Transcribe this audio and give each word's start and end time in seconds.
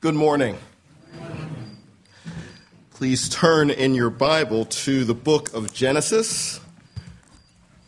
Good 0.00 0.14
morning. 0.14 0.56
Please 2.92 3.28
turn 3.28 3.68
in 3.68 3.96
your 3.96 4.10
Bible 4.10 4.64
to 4.66 5.04
the 5.04 5.12
book 5.12 5.52
of 5.54 5.74
Genesis. 5.74 6.60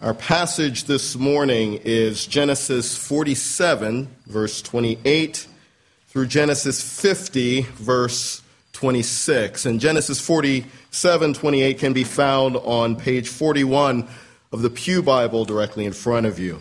Our 0.01 0.15
passage 0.15 0.87
this 0.87 1.15
morning 1.15 1.79
is 1.85 2.27
Genesis 2.27 2.97
47, 2.97 4.09
verse 4.27 4.61
28, 4.61 5.47
through 6.09 6.27
Genesis 6.27 6.83
50, 7.01 7.61
verse 7.75 8.43
26. 8.73 9.67
And 9.67 9.79
Genesis 9.79 10.19
47, 10.19 11.35
28 11.35 11.79
can 11.79 11.93
be 11.93 12.03
found 12.03 12.57
on 12.57 12.97
page 12.97 13.29
41 13.29 14.09
of 14.51 14.63
the 14.63 14.71
Pew 14.71 15.01
Bible 15.01 15.45
directly 15.45 15.85
in 15.85 15.93
front 15.93 16.27
of 16.27 16.41
you. 16.41 16.61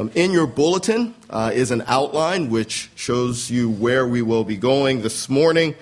Um, 0.00 0.10
in 0.14 0.30
your 0.30 0.46
bulletin 0.46 1.14
uh, 1.28 1.50
is 1.52 1.70
an 1.70 1.84
outline 1.86 2.48
which 2.48 2.88
shows 2.94 3.50
you 3.50 3.68
where 3.68 4.08
we 4.08 4.22
will 4.22 4.44
be 4.44 4.56
going 4.56 5.02
this 5.02 5.28
morning. 5.28 5.74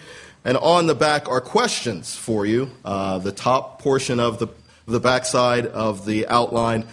And 0.44 0.56
on 0.56 0.88
the 0.88 0.96
back 0.96 1.28
are 1.28 1.40
questions 1.40 2.16
for 2.16 2.44
you. 2.44 2.68
Uh, 2.84 3.18
the 3.18 3.30
top 3.30 3.80
portion 3.80 4.18
of 4.18 4.40
the, 4.40 4.48
the 4.86 4.98
backside 4.98 5.66
of 5.66 6.04
the 6.04 6.26
outline 6.26 6.88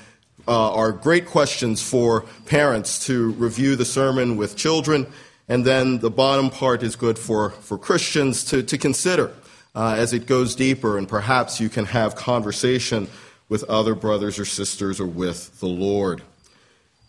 uh, 0.47 0.75
are 0.75 0.91
great 0.91 1.25
questions 1.25 1.81
for 1.81 2.25
parents 2.45 3.07
to 3.07 3.31
review 3.31 3.75
the 3.75 3.85
sermon 3.85 4.37
with 4.37 4.55
children. 4.55 5.07
And 5.49 5.65
then 5.65 5.97
the 5.97 6.11
bottom 6.11 6.51
part 6.51 6.83
is 6.83 6.95
good 6.95 7.17
for, 7.17 7.49
for 7.49 7.79
Christians 7.79 8.43
to, 8.51 8.61
to 8.61 8.77
consider 8.77 9.33
uh, 9.73 9.95
as 9.97 10.13
it 10.13 10.27
goes 10.27 10.53
deeper. 10.53 10.95
And 10.95 11.09
perhaps 11.09 11.59
you 11.59 11.69
can 11.69 11.85
have 11.85 12.15
conversation 12.15 13.07
with 13.49 13.63
other 13.63 13.95
brothers 13.95 14.37
or 14.37 14.45
sisters 14.45 14.99
or 14.99 15.07
with 15.07 15.59
the 15.59 15.65
Lord. 15.65 16.21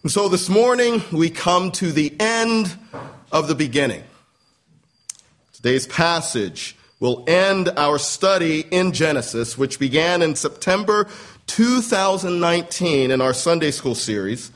And 0.02 0.12
so 0.12 0.28
this 0.28 0.48
morning 0.48 1.02
we 1.10 1.30
come 1.30 1.72
to 1.72 1.90
the 1.90 2.14
end 2.20 2.76
of 3.32 3.48
the 3.48 3.54
beginning. 3.54 4.04
Today's 5.52 5.86
passage 5.86 6.76
will 7.00 7.24
end 7.26 7.70
our 7.76 7.98
study 7.98 8.60
in 8.70 8.92
Genesis, 8.92 9.58
which 9.58 9.78
began 9.78 10.22
in 10.22 10.36
September 10.36 11.08
2019 11.48 13.10
in 13.10 13.20
our 13.20 13.34
Sunday 13.34 13.70
school 13.70 13.94
series, 13.94 14.52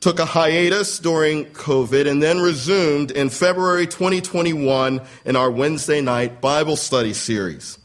took 0.00 0.20
a 0.20 0.24
hiatus 0.24 0.98
during 0.98 1.46
COVID, 1.46 2.08
and 2.08 2.22
then 2.22 2.38
resumed 2.38 3.10
in 3.10 3.30
February 3.30 3.86
2021 3.86 5.00
in 5.24 5.36
our 5.36 5.50
Wednesday 5.50 6.00
night 6.00 6.40
Bible 6.40 6.76
study 6.76 7.14
series. 7.14 7.78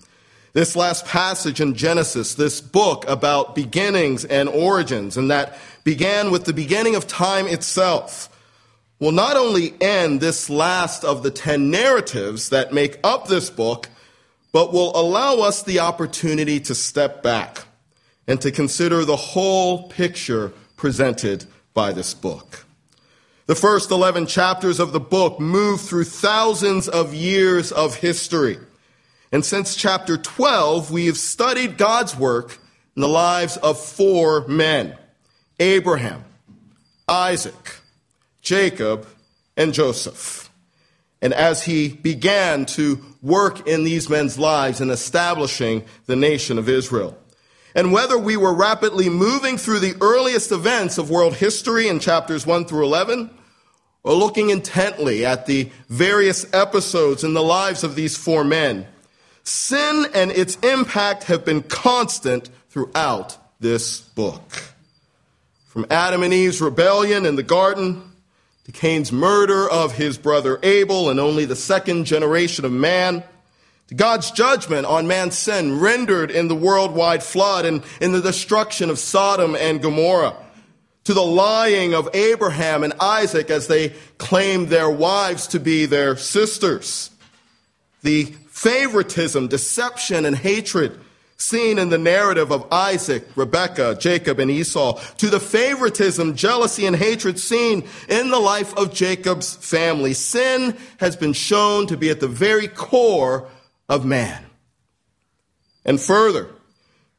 This 0.53 0.75
last 0.75 1.08
passage 1.08 1.59
in 1.59 1.73
Genesis, 1.73 2.36
this 2.36 2.62
book 2.62 3.06
about 3.08 3.56
beginnings 3.56 4.23
and 4.23 4.47
origins, 4.47 5.18
and 5.18 5.31
that 5.31 5.58
began 5.84 6.31
with 6.31 6.45
the 6.45 6.53
beginning 6.53 6.95
of 6.95 7.08
time 7.08 7.48
itself, 7.48 8.30
will 9.00 9.12
not 9.12 9.36
only 9.36 9.73
end 9.81 10.22
this 10.22 10.50
last 10.50 11.03
of 11.03 11.23
the 11.23 11.31
ten 11.31 11.70
narratives 11.70 12.50
that 12.50 12.73
make 12.73 13.00
up 13.03 13.28
this 13.28 13.50
book, 13.50 13.90
but 14.52 14.72
will 14.72 14.95
allow 14.95 15.40
us 15.40 15.64
the 15.64 15.80
opportunity 15.80 16.59
to 16.59 16.75
step 16.75 17.23
back 17.23 17.66
and 18.28 18.40
to 18.40 18.52
consider 18.52 19.03
the 19.03 19.16
whole 19.16 19.90
picture 19.90 20.53
presented 20.78 21.45
by 21.73 21.92
this 21.92 22.14
book. 22.14 22.66
The 23.45 23.56
first 23.56 23.92
11 23.92 24.28
chapters 24.28 24.80
of 24.80 24.94
the 24.94 25.02
book 25.02 25.40
move 25.40 25.81
through 25.81 26.06
thousands 26.06 26.88
of 26.88 27.14
years 27.14 27.73
of 27.73 27.95
history. 27.95 28.58
And 29.34 29.44
since 29.44 29.75
chapter 29.75 30.16
12, 30.16 30.92
we 30.92 31.08
have 31.08 31.18
studied 31.18 31.78
God's 31.78 32.16
work 32.16 32.58
in 32.95 33.02
the 33.02 33.08
lives 33.09 33.58
of 33.58 33.78
four 33.78 34.47
men 34.47 34.95
Abraham, 35.59 36.23
Isaac, 37.08 37.78
Jacob, 38.42 39.08
and 39.56 39.73
Joseph. 39.73 40.50
And 41.22 41.34
as 41.34 41.64
he 41.64 41.90
began 41.90 42.66
to 42.68 43.04
work 43.22 43.68
in 43.68 43.84
these 43.84 44.09
men's 44.09 44.38
lives 44.38 44.81
in 44.81 44.90
establishing 44.90 45.84
the 46.06 46.16
nation 46.16 46.58
of 46.58 46.68
Israel. 46.68 47.18
And 47.75 47.92
whether 47.92 48.18
we 48.18 48.36
were 48.36 48.53
rapidly 48.53 49.09
moving 49.09 49.58
through 49.58 49.80
the 49.80 49.96
earliest 50.02 50.52
events 50.52 50.97
of 50.97 51.09
world 51.09 51.36
history 51.36 51.88
in 51.88 52.00
chapters 52.00 52.46
1 52.46 52.66
through 52.66 52.84
11, 52.84 53.30
or 54.03 54.13
looking 54.13 54.50
intently 54.50 55.25
at 55.25 55.46
the 55.46 55.72
various 55.88 56.46
episodes 56.53 57.24
in 57.24 57.34
the 57.34 57.42
lives 57.42 57.84
of 57.84 57.96
these 57.96 58.18
four 58.18 58.44
men, 58.44 58.86
Sin 59.44 60.06
and 60.13 60.31
its 60.31 60.56
impact 60.58 61.25
have 61.25 61.44
been 61.44 61.63
constant 61.63 62.50
throughout 62.69 63.38
this 63.59 64.00
book. 64.00 64.72
From 65.73 65.88
Adam 65.89 66.22
and 66.22 66.31
Eve's 66.31 66.61
rebellion 66.61 67.25
in 67.25 67.35
the 67.35 67.41
garden 67.41 68.11
to 68.66 68.72
Cain's 68.72 69.11
murder 69.11 69.67
of 69.67 69.94
his 69.94 70.19
brother 70.19 70.59
Abel 70.61 71.09
and 71.09 71.19
only 71.19 71.45
the 71.45 71.56
second 71.56 72.06
generation 72.06 72.63
of 72.63 72.72
man, 72.72 73.23
to 73.88 73.95
God's 73.95 74.29
judgment 74.29 74.85
on 74.85 75.07
man's 75.07 75.35
sin 75.35 75.79
rendered 75.79 76.29
in 76.29 76.47
the 76.47 76.53
worldwide 76.53 77.23
flood 77.23 77.66
and 77.66 77.81
in 78.00 78.12
the 78.12 78.22
destruction 78.22 78.91
of 78.91 79.00
Sodom 79.00 79.56
and 79.56 79.81
Gomorrah, 79.81 80.35
to 81.06 81.16
the 81.16 81.23
lying 81.23 81.95
of 81.95 82.07
Abraham 82.13 82.83
and 82.83 82.94
Isaac 83.00 83.50
as 83.50 83.66
they 83.66 83.95
claimed 84.19 84.67
their 84.67 84.91
wives 84.91 85.47
to 85.47 85.59
be 85.59 85.88
their 85.88 86.16
sisters, 86.17 87.09
the 88.03 88.25
favoritism, 88.25 89.47
deception, 89.47 90.23
and 90.23 90.35
hatred 90.35 91.00
seen 91.38 91.77
in 91.77 91.89
the 91.89 91.97
narrative 91.97 92.51
of 92.51 92.71
Isaac, 92.71 93.27
Rebekah, 93.35 93.97
Jacob, 93.99 94.39
and 94.39 94.49
Esau, 94.49 94.99
to 95.17 95.29
the 95.29 95.39
favoritism, 95.39 96.35
jealousy, 96.35 96.85
and 96.85 96.95
hatred 96.95 97.39
seen 97.39 97.88
in 98.07 98.29
the 98.29 98.39
life 98.39 98.75
of 98.77 98.94
Jacob's 98.94 99.55
family. 99.55 100.13
Sin 100.13 100.77
has 100.97 101.16
been 101.16 101.33
shown 101.33 101.88
to 101.88 101.97
be 101.97 102.09
at 102.09 102.19
the 102.19 102.27
very 102.27 102.67
core 102.67 103.47
of 103.89 104.05
man. 104.05 104.45
And 105.85 105.99
further, 105.99 106.47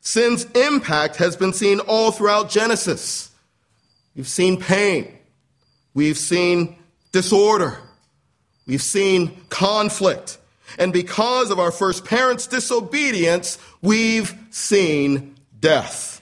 sin's 0.01 0.45
impact 0.53 1.17
has 1.17 1.37
been 1.37 1.53
seen 1.53 1.81
all 1.81 2.11
throughout 2.11 2.51
Genesis. 2.51 3.31
We've 4.17 4.29
seen 4.29 4.61
pain. 4.61 5.19
We've 5.93 6.19
seen 6.19 6.77
disorder. 7.13 7.79
We've 8.67 8.83
seen 8.83 9.45
conflict. 9.51 10.39
And 10.79 10.93
because 10.93 11.51
of 11.51 11.59
our 11.59 11.71
first 11.71 12.05
parents' 12.05 12.47
disobedience, 12.47 13.59
we've 13.83 14.35
seen 14.51 15.37
death. 15.61 16.21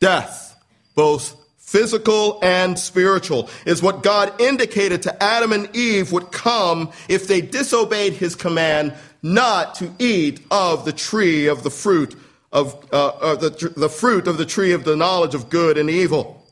Death, 0.00 0.56
both 0.94 1.36
physical 1.58 2.38
and 2.42 2.78
spiritual, 2.78 3.48
is 3.64 3.82
what 3.82 4.02
God 4.02 4.40
indicated 4.40 5.02
to 5.02 5.22
Adam 5.22 5.52
and 5.52 5.74
Eve 5.74 6.12
would 6.12 6.32
come 6.32 6.90
if 7.08 7.26
they 7.26 7.40
disobeyed 7.40 8.14
his 8.14 8.34
command 8.34 8.94
not 9.22 9.76
to 9.76 9.94
eat 9.98 10.44
of 10.50 10.84
the 10.84 10.92
tree 10.92 11.46
of 11.46 11.62
the 11.62 11.70
fruit 11.70 12.16
of 12.52 12.86
uh, 12.92 13.34
the, 13.36 13.72
the 13.76 13.88
fruit 13.88 14.26
of 14.26 14.36
the 14.36 14.44
tree 14.44 14.72
of 14.72 14.84
the 14.84 14.96
knowledge 14.96 15.34
of 15.34 15.48
good 15.48 15.78
and 15.78 15.88
evil. 15.88 16.46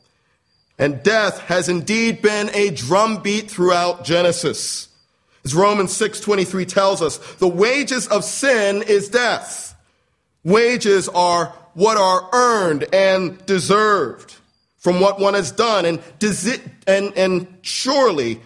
And 0.79 1.03
death 1.03 1.39
has 1.41 1.69
indeed 1.69 2.23
been 2.23 2.49
a 2.55 2.71
drumbeat 2.71 3.51
throughout 3.51 4.03
Genesis. 4.03 4.87
As 5.43 5.55
Romans 5.55 5.91
6:23 5.93 6.65
tells 6.65 7.01
us, 7.01 7.17
the 7.39 7.47
wages 7.47 8.07
of 8.07 8.23
sin 8.23 8.83
is 8.83 9.09
death. 9.09 9.75
Wages 10.43 11.09
are 11.09 11.53
what 11.73 11.97
are 11.97 12.29
earned 12.33 12.85
and 12.93 13.43
deserved 13.45 14.35
from 14.77 14.99
what 14.99 15.19
one 15.19 15.35
has 15.35 15.51
done 15.51 15.85
and, 15.85 16.01
and, 16.87 17.13
and 17.15 17.47
surely 17.61 18.41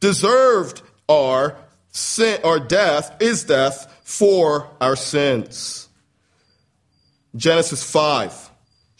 deserved 0.00 0.82
are 1.08 1.56
sin 1.90 2.40
or 2.42 2.58
death 2.58 3.14
is 3.20 3.44
death 3.44 4.00
for 4.02 4.68
our 4.80 4.96
sins. 4.96 5.88
Genesis 7.36 7.82
5 7.82 8.43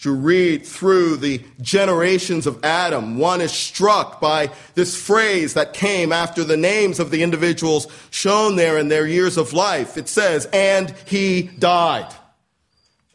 you 0.05 0.15
read 0.15 0.67
through 0.67 1.17
the 1.17 1.43
generations 1.61 2.47
of 2.47 2.65
Adam, 2.65 3.19
one 3.19 3.41
is 3.41 3.53
struck 3.53 4.21
by 4.21 4.51
this 4.75 5.01
phrase 5.01 5.55
that 5.55 5.73
came 5.73 6.13
after 6.13 6.45
the 6.45 6.57
names 6.57 7.01
of 7.01 7.11
the 7.11 7.23
individuals 7.23 7.87
shown 8.11 8.57
there 8.57 8.79
in 8.79 8.89
their 8.89 9.07
years 9.07 9.37
of 9.37 9.53
life. 9.53 9.97
It 9.97 10.09
says, 10.09 10.49
and 10.53 10.91
he 11.07 11.43
died. 11.43 12.13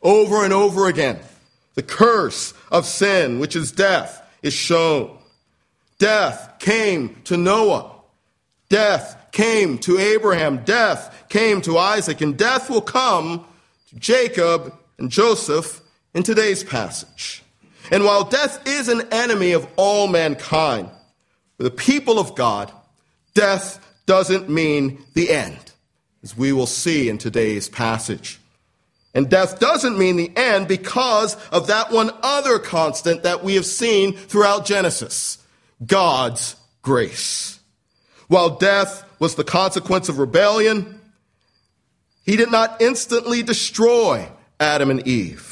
Over 0.01 0.43
and 0.43 0.53
over 0.53 0.87
again, 0.87 1.19
the 1.75 1.83
curse 1.83 2.53
of 2.71 2.85
sin, 2.85 3.39
which 3.39 3.55
is 3.55 3.71
death, 3.71 4.25
is 4.41 4.53
shown. 4.53 5.17
Death 5.97 6.59
came 6.59 7.15
to 7.25 7.35
Noah. 7.37 7.91
Death 8.69 9.31
came 9.31 9.77
to 9.79 9.97
Abraham. 9.97 10.63
Death 10.63 11.25
came 11.27 11.61
to 11.61 11.77
Isaac. 11.77 12.21
And 12.21 12.37
death 12.37 12.69
will 12.69 12.81
come 12.81 13.45
to 13.89 13.95
Jacob 13.97 14.73
and 14.97 15.11
Joseph 15.11 15.81
in 16.13 16.23
today's 16.23 16.63
passage. 16.63 17.43
And 17.91 18.03
while 18.03 18.23
death 18.23 18.67
is 18.67 18.87
an 18.87 19.01
enemy 19.11 19.53
of 19.53 19.67
all 19.75 20.07
mankind, 20.07 20.89
for 21.57 21.63
the 21.63 21.71
people 21.71 22.19
of 22.19 22.35
God, 22.35 22.71
death 23.33 23.79
doesn't 24.05 24.49
mean 24.49 25.03
the 25.13 25.29
end, 25.29 25.71
as 26.23 26.37
we 26.37 26.51
will 26.51 26.67
see 26.67 27.09
in 27.09 27.17
today's 27.17 27.69
passage. 27.69 28.39
And 29.13 29.29
death 29.29 29.59
doesn't 29.59 29.97
mean 29.97 30.17
the 30.17 30.31
end 30.35 30.67
because 30.67 31.35
of 31.49 31.67
that 31.67 31.91
one 31.91 32.11
other 32.21 32.59
constant 32.59 33.23
that 33.23 33.43
we 33.43 33.55
have 33.55 33.65
seen 33.65 34.13
throughout 34.13 34.65
Genesis 34.65 35.37
God's 35.85 36.55
grace. 36.81 37.59
While 38.27 38.57
death 38.57 39.03
was 39.19 39.35
the 39.35 39.43
consequence 39.43 40.09
of 40.09 40.19
rebellion, 40.19 40.99
he 42.25 42.35
did 42.35 42.51
not 42.51 42.81
instantly 42.81 43.41
destroy 43.41 44.29
Adam 44.59 44.91
and 44.91 45.07
Eve. 45.07 45.48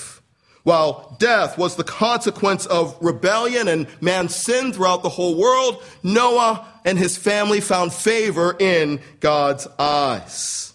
While 0.68 1.16
death 1.18 1.58
was 1.58 1.78
the 1.78 1.86
consequence 1.86 2.66
of 2.66 2.98
rebellion 3.00 3.70
and 3.70 3.88
man's 4.02 4.36
sin 4.36 4.74
throughout 4.74 5.02
the 5.02 5.08
whole 5.08 5.38
world, 5.38 5.82
Noah 6.04 6.68
and 6.84 6.98
his 6.98 7.16
family 7.16 7.62
found 7.62 7.94
favor 7.94 8.54
in 8.60 9.00
God's 9.22 9.66
eyes. 9.80 10.74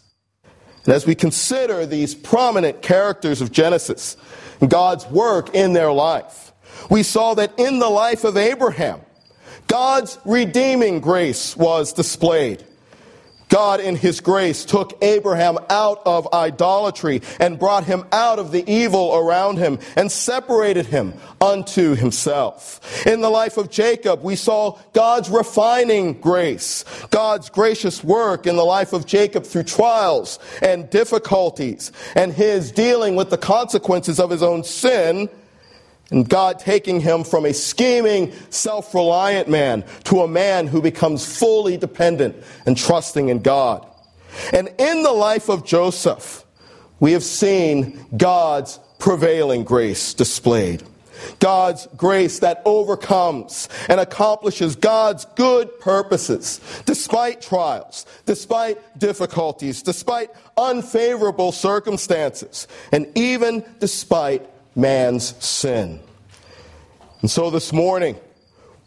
And 0.86 0.94
as 0.94 1.04
we 1.04 1.14
consider 1.14 1.84
these 1.84 2.14
prominent 2.14 2.80
characters 2.80 3.42
of 3.42 3.52
Genesis, 3.52 4.16
and 4.62 4.70
God's 4.70 5.06
work 5.08 5.54
in 5.54 5.74
their 5.74 5.92
life, 5.92 6.54
we 6.88 7.02
saw 7.02 7.34
that 7.34 7.52
in 7.58 7.78
the 7.78 7.90
life 7.90 8.24
of 8.24 8.38
Abraham, 8.38 8.98
God's 9.66 10.18
redeeming 10.24 11.00
grace 11.00 11.54
was 11.54 11.92
displayed. 11.92 12.64
God, 13.52 13.80
in 13.80 13.96
His 13.96 14.20
grace, 14.20 14.64
took 14.64 14.96
Abraham 15.02 15.58
out 15.68 16.00
of 16.06 16.26
idolatry 16.32 17.20
and 17.38 17.58
brought 17.58 17.84
him 17.84 18.06
out 18.10 18.38
of 18.38 18.50
the 18.50 18.64
evil 18.66 19.14
around 19.14 19.58
him 19.58 19.78
and 19.94 20.10
separated 20.10 20.86
him 20.86 21.12
unto 21.38 21.94
Himself. 21.94 23.06
In 23.06 23.20
the 23.20 23.28
life 23.28 23.58
of 23.58 23.68
Jacob, 23.68 24.22
we 24.22 24.36
saw 24.36 24.78
God's 24.94 25.28
refining 25.28 26.14
grace, 26.14 26.86
God's 27.10 27.50
gracious 27.50 28.02
work 28.02 28.46
in 28.46 28.56
the 28.56 28.64
life 28.64 28.94
of 28.94 29.04
Jacob 29.04 29.44
through 29.44 29.64
trials 29.64 30.38
and 30.62 30.88
difficulties, 30.88 31.92
and 32.14 32.32
His 32.32 32.72
dealing 32.72 33.16
with 33.16 33.28
the 33.28 33.36
consequences 33.36 34.18
of 34.18 34.30
his 34.30 34.42
own 34.42 34.64
sin 34.64 35.28
and 36.12 36.28
God 36.28 36.58
taking 36.58 37.00
him 37.00 37.24
from 37.24 37.46
a 37.46 37.52
scheming, 37.52 38.32
self 38.50 38.94
reliant 38.94 39.48
man 39.48 39.84
to 40.04 40.20
a 40.20 40.28
man 40.28 40.66
who 40.66 40.80
becomes 40.80 41.38
fully 41.38 41.76
dependent 41.76 42.36
and 42.66 42.76
trusting 42.76 43.28
in 43.28 43.40
God. 43.40 43.86
And 44.52 44.68
in 44.78 45.02
the 45.02 45.12
life 45.12 45.48
of 45.48 45.64
Joseph, 45.64 46.44
we 47.00 47.12
have 47.12 47.24
seen 47.24 48.06
God's 48.16 48.78
prevailing 48.98 49.64
grace 49.64 50.14
displayed. 50.14 50.82
God's 51.38 51.86
grace 51.96 52.40
that 52.40 52.62
overcomes 52.64 53.68
and 53.88 54.00
accomplishes 54.00 54.76
God's 54.76 55.24
good 55.36 55.78
purposes 55.80 56.60
despite 56.84 57.40
trials, 57.40 58.06
despite 58.26 58.98
difficulties, 58.98 59.82
despite 59.82 60.30
unfavorable 60.56 61.52
circumstances, 61.52 62.66
and 62.90 63.06
even 63.16 63.64
despite 63.78 64.48
man's 64.74 65.34
sin. 65.44 66.00
And 67.20 67.30
so 67.30 67.50
this 67.50 67.72
morning, 67.72 68.16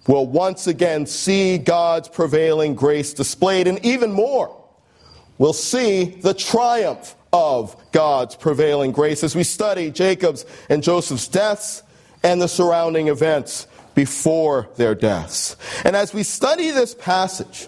we'll 0.08 0.28
once 0.28 0.68
again 0.68 1.06
see 1.06 1.58
God's 1.58 2.10
prevailing 2.10 2.76
grace 2.76 3.14
displayed, 3.14 3.68
and 3.68 3.84
even 3.86 4.12
more, 4.12 4.56
we'll 5.38 5.54
see 5.54 6.06
the 6.06 6.34
triumph 6.34 7.16
of 7.32 7.76
God's 7.92 8.36
prevailing 8.36 8.92
grace 8.92 9.24
as 9.24 9.36
we 9.36 9.44
study 9.44 9.92
Jacob's 9.92 10.46
and 10.70 10.82
Joseph's 10.82 11.28
deaths 11.28 11.84
and 12.24 12.42
the 12.42 12.48
surrounding 12.48 13.08
events 13.08 13.68
before 13.94 14.70
their 14.76 14.96
deaths. 14.96 15.56
And 15.84 15.96
as 15.96 16.14
we 16.14 16.24
study 16.24 16.72
this 16.72 16.94
passage, 16.96 17.68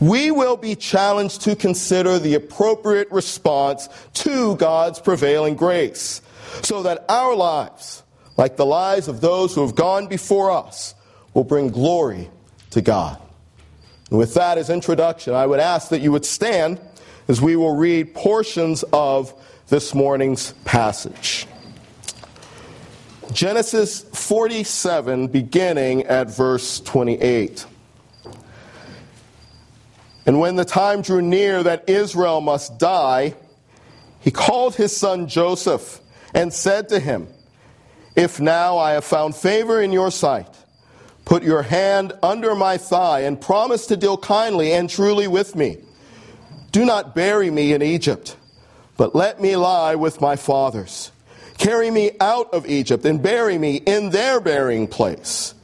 we 0.00 0.30
will 0.30 0.56
be 0.56 0.74
challenged 0.74 1.42
to 1.42 1.54
consider 1.54 2.18
the 2.18 2.34
appropriate 2.34 3.10
response 3.10 3.88
to 4.14 4.56
God's 4.56 4.98
prevailing 4.98 5.54
grace 5.54 6.22
so 6.62 6.82
that 6.82 7.04
our 7.08 7.34
lives, 7.34 8.02
like 8.36 8.56
the 8.56 8.66
lives 8.66 9.08
of 9.08 9.20
those 9.20 9.54
who 9.54 9.62
have 9.62 9.74
gone 9.74 10.06
before 10.06 10.50
us, 10.50 10.94
will 11.34 11.44
bring 11.44 11.68
glory 11.68 12.30
to 12.70 12.82
God. 12.82 13.20
And 14.10 14.18
with 14.18 14.34
that 14.34 14.58
as 14.58 14.68
introduction, 14.68 15.34
I 15.34 15.46
would 15.46 15.60
ask 15.60 15.88
that 15.88 16.00
you 16.00 16.12
would 16.12 16.26
stand 16.26 16.78
as 17.28 17.40
we 17.40 17.56
will 17.56 17.74
read 17.74 18.14
portions 18.14 18.84
of 18.92 19.32
this 19.68 19.94
morning's 19.94 20.52
passage. 20.64 21.46
Genesis 23.32 24.02
47, 24.02 25.28
beginning 25.28 26.02
at 26.02 26.28
verse 26.28 26.80
28. 26.80 27.64
And 30.26 30.38
when 30.38 30.56
the 30.56 30.66
time 30.66 31.00
drew 31.00 31.22
near 31.22 31.62
that 31.62 31.88
Israel 31.88 32.42
must 32.42 32.78
die, 32.78 33.34
he 34.20 34.30
called 34.30 34.74
his 34.74 34.94
son 34.94 35.26
Joseph 35.26 36.01
and 36.34 36.52
said 36.52 36.88
to 36.90 36.98
him, 36.98 37.28
If 38.16 38.40
now 38.40 38.78
I 38.78 38.92
have 38.92 39.04
found 39.04 39.34
favor 39.34 39.80
in 39.80 39.92
your 39.92 40.10
sight, 40.10 40.48
put 41.24 41.42
your 41.42 41.62
hand 41.62 42.12
under 42.22 42.54
my 42.54 42.78
thigh 42.78 43.20
and 43.20 43.40
promise 43.40 43.86
to 43.86 43.96
deal 43.96 44.16
kindly 44.16 44.72
and 44.72 44.88
truly 44.88 45.28
with 45.28 45.54
me. 45.54 45.78
Do 46.70 46.84
not 46.84 47.14
bury 47.14 47.50
me 47.50 47.72
in 47.72 47.82
Egypt, 47.82 48.36
but 48.96 49.14
let 49.14 49.40
me 49.40 49.56
lie 49.56 49.94
with 49.94 50.20
my 50.20 50.36
fathers. 50.36 51.12
Carry 51.58 51.90
me 51.90 52.12
out 52.18 52.52
of 52.54 52.66
Egypt 52.66 53.04
and 53.04 53.22
bury 53.22 53.58
me 53.58 53.76
in 53.76 54.10
their 54.10 54.40
burying 54.40 54.88
place. 54.88 55.54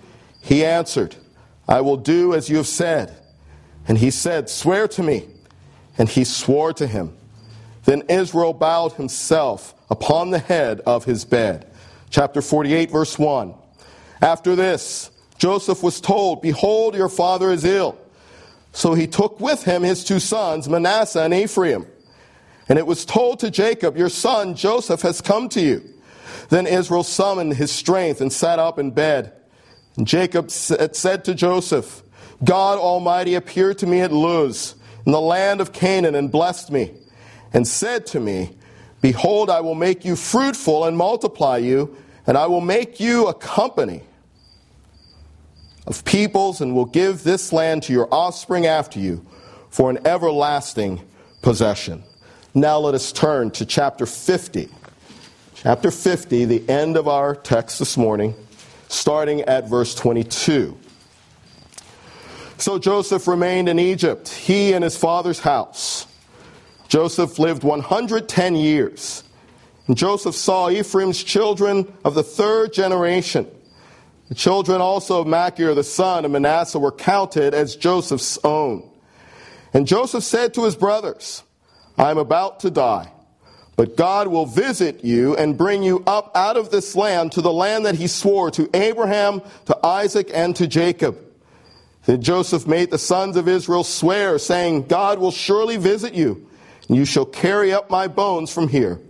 He 0.40 0.64
answered, 0.64 1.16
I 1.68 1.80
will 1.80 1.96
do 1.96 2.34
as 2.34 2.48
you 2.48 2.58
have 2.58 2.66
said. 2.66 3.16
And 3.86 3.98
he 3.98 4.10
said, 4.10 4.48
Swear 4.48 4.86
to 4.88 5.02
me. 5.02 5.26
And 5.96 6.08
he 6.08 6.24
swore 6.24 6.72
to 6.74 6.86
him. 6.86 7.16
Then 7.84 8.02
Israel 8.08 8.52
bowed 8.52 8.92
himself 8.92 9.74
upon 9.90 10.30
the 10.30 10.38
head 10.38 10.80
of 10.80 11.04
his 11.04 11.24
bed. 11.24 11.66
Chapter 12.10 12.42
48, 12.42 12.90
verse 12.90 13.18
1. 13.18 13.54
After 14.20 14.56
this, 14.56 15.10
Joseph 15.38 15.82
was 15.82 16.00
told, 16.00 16.42
Behold, 16.42 16.94
your 16.94 17.08
father 17.08 17.50
is 17.50 17.64
ill. 17.64 17.98
So 18.72 18.94
he 18.94 19.06
took 19.06 19.40
with 19.40 19.64
him 19.64 19.82
his 19.82 20.04
two 20.04 20.20
sons, 20.20 20.68
Manasseh 20.68 21.22
and 21.22 21.34
Ephraim. 21.34 21.86
And 22.68 22.78
it 22.78 22.86
was 22.86 23.04
told 23.04 23.40
to 23.40 23.50
Jacob, 23.50 23.96
Your 23.96 24.08
son 24.08 24.54
Joseph 24.54 25.02
has 25.02 25.20
come 25.20 25.48
to 25.50 25.60
you. 25.60 25.82
Then 26.50 26.66
Israel 26.66 27.02
summoned 27.02 27.54
his 27.54 27.72
strength 27.72 28.20
and 28.20 28.32
sat 28.32 28.58
up 28.58 28.78
in 28.78 28.90
bed. 28.90 29.32
And 29.96 30.06
Jacob 30.06 30.50
said 30.50 31.24
to 31.24 31.34
Joseph, 31.34 32.02
God 32.44 32.78
Almighty 32.78 33.34
appeared 33.34 33.78
to 33.78 33.86
me 33.86 34.00
at 34.00 34.12
Luz, 34.12 34.74
in 35.04 35.12
the 35.12 35.20
land 35.20 35.60
of 35.60 35.72
Canaan, 35.72 36.14
and 36.14 36.30
blessed 36.30 36.70
me, 36.70 36.94
and 37.52 37.66
said 37.66 38.06
to 38.06 38.20
me, 38.20 38.56
Behold, 39.00 39.50
I 39.50 39.60
will 39.60 39.74
make 39.74 40.04
you 40.04 40.16
fruitful 40.16 40.84
and 40.84 40.96
multiply 40.96 41.58
you, 41.58 41.96
and 42.26 42.36
I 42.36 42.46
will 42.46 42.60
make 42.60 42.98
you 42.98 43.28
a 43.28 43.34
company 43.34 44.02
of 45.86 46.04
peoples, 46.04 46.60
and 46.60 46.74
will 46.74 46.84
give 46.84 47.24
this 47.24 47.52
land 47.52 47.82
to 47.84 47.92
your 47.92 48.12
offspring 48.12 48.66
after 48.66 48.98
you 48.98 49.24
for 49.70 49.88
an 49.88 50.06
everlasting 50.06 51.00
possession. 51.40 52.02
Now 52.54 52.78
let 52.78 52.94
us 52.94 53.12
turn 53.12 53.50
to 53.52 53.64
chapter 53.64 54.04
50. 54.04 54.68
Chapter 55.54 55.90
50, 55.90 56.44
the 56.44 56.68
end 56.68 56.96
of 56.96 57.08
our 57.08 57.34
text 57.34 57.78
this 57.78 57.96
morning, 57.96 58.34
starting 58.88 59.42
at 59.42 59.68
verse 59.68 59.94
22. 59.94 60.76
So 62.58 62.78
Joseph 62.78 63.28
remained 63.28 63.68
in 63.68 63.78
Egypt, 63.78 64.28
he 64.28 64.72
and 64.72 64.82
his 64.82 64.96
father's 64.96 65.38
house. 65.38 66.07
Joseph 66.88 67.38
lived 67.38 67.64
110 67.64 68.56
years. 68.56 69.22
And 69.86 69.96
Joseph 69.96 70.34
saw 70.34 70.68
Ephraim's 70.70 71.22
children 71.22 71.92
of 72.04 72.14
the 72.14 72.22
third 72.22 72.72
generation. 72.72 73.46
The 74.28 74.34
children 74.34 74.80
also 74.80 75.20
of 75.20 75.26
Machir, 75.26 75.74
the 75.74 75.84
son 75.84 76.24
of 76.24 76.30
Manasseh, 76.30 76.78
were 76.78 76.92
counted 76.92 77.54
as 77.54 77.76
Joseph's 77.76 78.38
own. 78.44 78.88
And 79.72 79.86
Joseph 79.86 80.24
said 80.24 80.54
to 80.54 80.64
his 80.64 80.76
brothers, 80.76 81.42
I 81.96 82.10
am 82.10 82.18
about 82.18 82.60
to 82.60 82.70
die, 82.70 83.10
but 83.76 83.96
God 83.96 84.28
will 84.28 84.46
visit 84.46 85.04
you 85.04 85.36
and 85.36 85.58
bring 85.58 85.82
you 85.82 86.02
up 86.06 86.30
out 86.34 86.56
of 86.56 86.70
this 86.70 86.94
land 86.94 87.32
to 87.32 87.42
the 87.42 87.52
land 87.52 87.86
that 87.86 87.94
he 87.94 88.06
swore 88.06 88.50
to 88.52 88.68
Abraham, 88.74 89.42
to 89.66 89.86
Isaac, 89.86 90.30
and 90.32 90.54
to 90.56 90.66
Jacob. 90.66 91.18
Then 92.04 92.22
Joseph 92.22 92.66
made 92.66 92.90
the 92.90 92.98
sons 92.98 93.36
of 93.36 93.48
Israel 93.48 93.84
swear, 93.84 94.38
saying, 94.38 94.86
God 94.86 95.18
will 95.18 95.30
surely 95.30 95.76
visit 95.76 96.14
you 96.14 96.47
and 96.88 96.96
you 96.96 97.04
shall 97.04 97.26
carry 97.26 97.72
up 97.72 97.90
my 97.90 98.08
bones 98.08 98.52
from 98.52 98.68
here. 98.68 99.00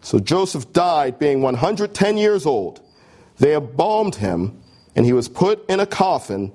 So 0.00 0.18
Joseph 0.18 0.72
died, 0.72 1.18
being 1.18 1.42
110 1.42 2.16
years 2.16 2.46
old. 2.46 2.80
They 3.38 3.54
embalmed 3.54 4.16
him, 4.16 4.60
and 4.96 5.04
he 5.04 5.12
was 5.12 5.28
put 5.28 5.68
in 5.68 5.80
a 5.80 5.86
coffin 5.86 6.52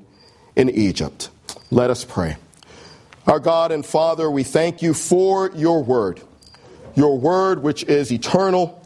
in 0.56 0.70
Egypt. 0.70 1.30
Let 1.70 1.90
us 1.90 2.04
pray. 2.04 2.38
Our 3.28 3.40
God 3.40 3.72
and 3.72 3.86
Father, 3.86 4.30
we 4.30 4.44
thank 4.44 4.82
you 4.82 4.94
for 4.94 5.50
your 5.52 5.84
word, 5.84 6.22
your 6.96 7.18
word 7.18 7.64
which 7.64 7.84
is 7.84 8.12
eternal, 8.12 8.82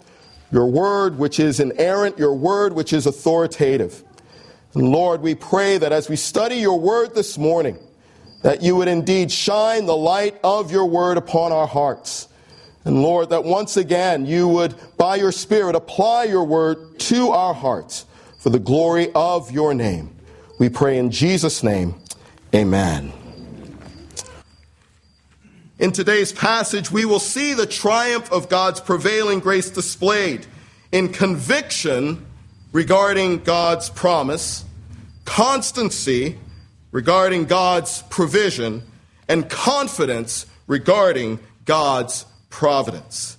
your 0.51 0.67
word 0.67 1.17
which 1.17 1.39
is 1.39 1.59
inerrant, 1.59 2.17
your 2.17 2.33
word 2.33 2.73
which 2.73 2.93
is 2.93 3.05
authoritative. 3.05 4.03
And 4.73 4.89
Lord, 4.89 5.21
we 5.21 5.33
pray 5.35 5.77
that 5.77 5.91
as 5.91 6.07
we 6.07 6.15
study 6.15 6.55
your 6.57 6.79
word 6.79 7.15
this 7.15 7.37
morning, 7.37 7.79
that 8.41 8.61
you 8.61 8.75
would 8.75 8.87
indeed 8.87 9.31
shine 9.31 9.85
the 9.85 9.95
light 9.95 10.39
of 10.43 10.71
your 10.71 10.85
word 10.85 11.17
upon 11.17 11.51
our 11.51 11.67
hearts. 11.67 12.27
And 12.85 13.01
Lord, 13.01 13.29
that 13.31 13.43
once 13.43 13.75
again 13.75 14.25
you 14.25 14.47
would, 14.47 14.75
by 14.97 15.15
your 15.15 15.31
Spirit, 15.31 15.75
apply 15.75 16.25
your 16.25 16.43
word 16.43 16.99
to 16.99 17.31
our 17.31 17.53
hearts 17.53 18.05
for 18.37 18.49
the 18.49 18.59
glory 18.59 19.11
of 19.13 19.51
your 19.51 19.73
name. 19.73 20.15
We 20.59 20.69
pray 20.69 20.97
in 20.97 21.11
Jesus' 21.11 21.63
name, 21.63 21.95
amen. 22.55 23.11
In 25.79 25.91
today's 25.91 26.31
passage, 26.31 26.91
we 26.91 27.05
will 27.05 27.19
see 27.19 27.53
the 27.53 27.67
triumph 27.67 28.31
of 28.31 28.49
God's 28.49 28.79
prevailing 28.79 29.39
grace 29.39 29.69
displayed 29.69 30.47
in 30.91 31.09
conviction 31.09 32.25
regarding 32.71 33.43
God's 33.43 33.89
promise, 33.89 34.65
constancy 35.25 36.37
regarding 36.97 37.45
God's 37.45 38.01
provision, 38.09 38.81
and 39.27 39.47
confidence 39.47 40.47
regarding 40.65 41.37
God's 41.63 42.25
providence. 42.49 43.37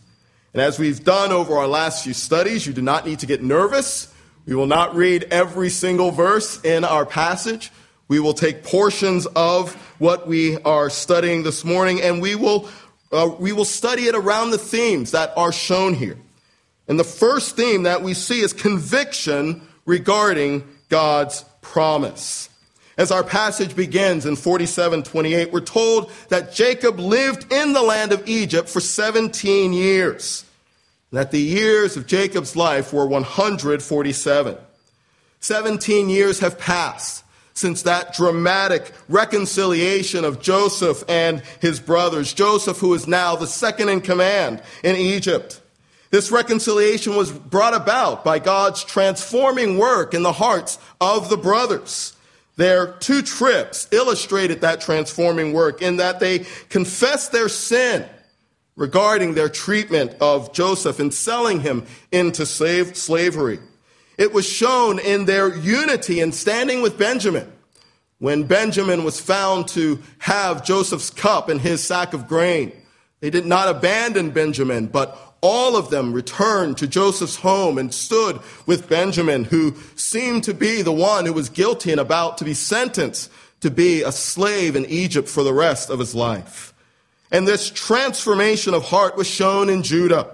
And 0.53 0.63
as 0.63 0.79
we've 0.79 1.03
done 1.03 1.33
over 1.33 1.57
our 1.57 1.67
last 1.67 2.05
few 2.05 2.15
studies, 2.15 2.69
you 2.69 2.73
do 2.73 2.83
not 2.83 3.05
need 3.05 3.19
to 3.19 3.27
get 3.27 3.43
nervous. 3.43 4.15
We 4.47 4.55
will 4.55 4.69
not 4.69 4.95
read 4.95 5.27
every 5.33 5.71
single 5.71 6.13
verse 6.13 6.63
in 6.63 6.85
our 6.85 7.05
passage. 7.05 7.73
We 8.07 8.21
will 8.21 8.33
take 8.33 8.63
portions 8.63 9.27
of 9.27 9.75
what 9.99 10.29
we 10.29 10.57
are 10.59 10.89
studying 10.89 11.43
this 11.43 11.65
morning 11.65 12.01
and 12.01 12.23
we 12.23 12.37
will, 12.37 12.69
uh, 13.11 13.29
we 13.41 13.51
will 13.51 13.65
study 13.65 14.03
it 14.03 14.15
around 14.15 14.51
the 14.51 14.59
themes 14.59 15.11
that 15.11 15.33
are 15.37 15.51
shown 15.51 15.95
here. 15.95 16.17
And 16.87 16.97
the 16.97 17.03
first 17.03 17.57
theme 17.57 17.83
that 17.83 18.05
we 18.05 18.15
see 18.15 18.39
is 18.39 18.53
conviction 18.53 19.67
regarding 19.85 20.63
God's 20.89 21.45
promise. 21.61 22.51
As 22.99 23.13
our 23.13 23.23
passage 23.23 23.77
begins 23.77 24.27
in 24.27 24.35
47:28, 24.35 25.53
we're 25.53 25.61
told 25.61 26.11
that 26.31 26.53
Jacob 26.53 26.99
lived 26.99 27.51
in 27.53 27.73
the 27.73 27.81
land 27.81 28.11
of 28.11 28.29
Egypt 28.29 28.69
for 28.69 28.81
17 28.81 29.73
years. 29.73 30.45
That 31.13 31.31
the 31.31 31.41
years 31.41 31.97
of 31.97 32.09
Jacob's 32.09 32.57
life 32.57 32.93
were 32.93 33.07
147. 33.07 34.57
17 35.39 36.09
years 36.11 36.41
have 36.41 36.59
passed 36.59 37.23
since 37.55 37.83
that 37.83 38.15
dramatic 38.15 38.93
reconciliation 39.09 40.25
of 40.25 40.43
Joseph 40.43 41.05
and 41.09 41.41
his 41.61 41.79
brothers. 41.79 42.33
Joseph, 42.33 42.79
who 42.79 42.95
is 42.95 43.07
now 43.07 43.37
the 43.37 43.47
second 43.47 43.89
in 43.89 44.01
command 44.01 44.61
in 44.83 44.97
Egypt. 44.97 45.61
This 46.11 46.33
reconciliation 46.33 47.15
was 47.15 47.31
brought 47.31 47.75
about 47.75 48.25
by 48.25 48.41
God's 48.41 48.83
transforming 48.83 49.79
work 49.79 50.15
in 50.15 50.25
the 50.25 50.33
hearts 50.33 50.79
of 51.01 51.29
the 51.29 51.37
brothers. 51.37 52.15
Their 52.59 52.95
two 52.95 53.23
trips 53.23 53.87
illustrated 53.93 54.63
that 54.63 54.81
transforming 54.81 55.53
work 55.53 55.81
in 55.81 55.99
that 55.99 56.19
they 56.19 56.41
confessed 56.69 57.31
their 57.31 57.49
sin 57.49 58.05
regarding 58.75 59.35
their 59.35 59.49
treatment 59.49 60.17
of 60.21 60.53
Joseph 60.53 60.99
and 60.99 61.15
selling 61.15 61.61
him 61.61 61.87
into 62.11 62.45
slave, 62.45 62.97
slavery. 62.97 63.61
It 64.19 64.33
was 64.33 64.45
shown 64.45 64.99
in 64.99 65.25
their 65.25 65.57
unity 65.57 66.19
in 66.19 66.33
standing 66.33 66.83
with 66.83 66.99
Benjamin. 66.99 67.53
When 68.19 68.43
Benjamin 68.43 69.05
was 69.05 69.21
found 69.21 69.69
to 69.69 70.01
have 70.19 70.65
Joseph's 70.65 71.11
cup 71.11 71.49
and 71.49 71.61
his 71.61 71.85
sack 71.85 72.13
of 72.13 72.27
grain, 72.27 72.73
they 73.21 73.31
did 73.31 73.47
not 73.47 73.69
abandon 73.69 74.33
Benjamin, 74.33 74.87
but 74.87 75.28
all 75.41 75.77
of 75.77 75.91
them 75.91 76.13
returned 76.13 76.79
to 76.79 76.87
Joseph's 76.87 77.37
home 77.37 77.79
and 77.79 77.93
stood 77.93 78.41
with 78.67 78.89
Benjamin, 78.89 79.45
who 79.45 79.77
seemed 79.95 80.45
to 80.45 80.55
be 80.55 80.83
the 80.83 80.93
one 80.93 81.27
who 81.27 81.33
was 81.33 81.49
guilty 81.49 81.93
and 81.93 82.01
about 82.01 82.39
to 82.39 82.45
be 82.45 82.55
sentenced 82.55 83.31
to 83.61 83.71
be 83.71 84.03
a 84.03 84.13
slave 84.13 84.77
in 84.77 84.87
Egypt 84.87 85.29
for 85.29 85.43
the 85.43 85.53
rest 85.53 85.91
of 85.91 85.99
his 85.99 86.15
life. 86.15 86.73
And 87.31 87.47
this 87.47 87.71
transformation 87.71 88.75
of 88.75 88.85
heart 88.85 89.17
was 89.17 89.27
shown 89.27 89.69
in 89.69 89.83
Judah 89.83 90.31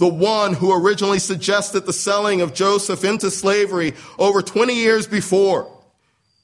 the 0.00 0.08
one 0.08 0.54
who 0.54 0.72
originally 0.72 1.18
suggested 1.18 1.84
the 1.84 1.92
selling 1.92 2.40
of 2.40 2.54
Joseph 2.54 3.04
into 3.04 3.30
slavery 3.30 3.92
over 4.18 4.40
20 4.40 4.74
years 4.74 5.06
before. 5.06 5.70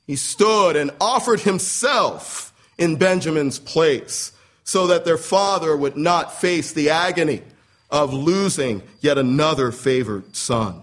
He 0.07 0.17
stood 0.17 0.76
and 0.76 0.91
offered 1.00 1.41
himself 1.41 2.53
in 2.76 2.97
Benjamin's 2.97 3.59
place 3.59 4.33
so 4.65 4.88
that 4.88 5.07
their 5.07 5.17
father 5.17 5.75
would 5.75 5.97
not 5.97 6.38
face 6.38 6.73
the 6.73 6.91
agony 6.91 7.43
of 7.90 8.12
losing 8.12 8.83
yet 9.00 9.19
another 9.19 9.73
favored 9.73 10.35
son. 10.35 10.83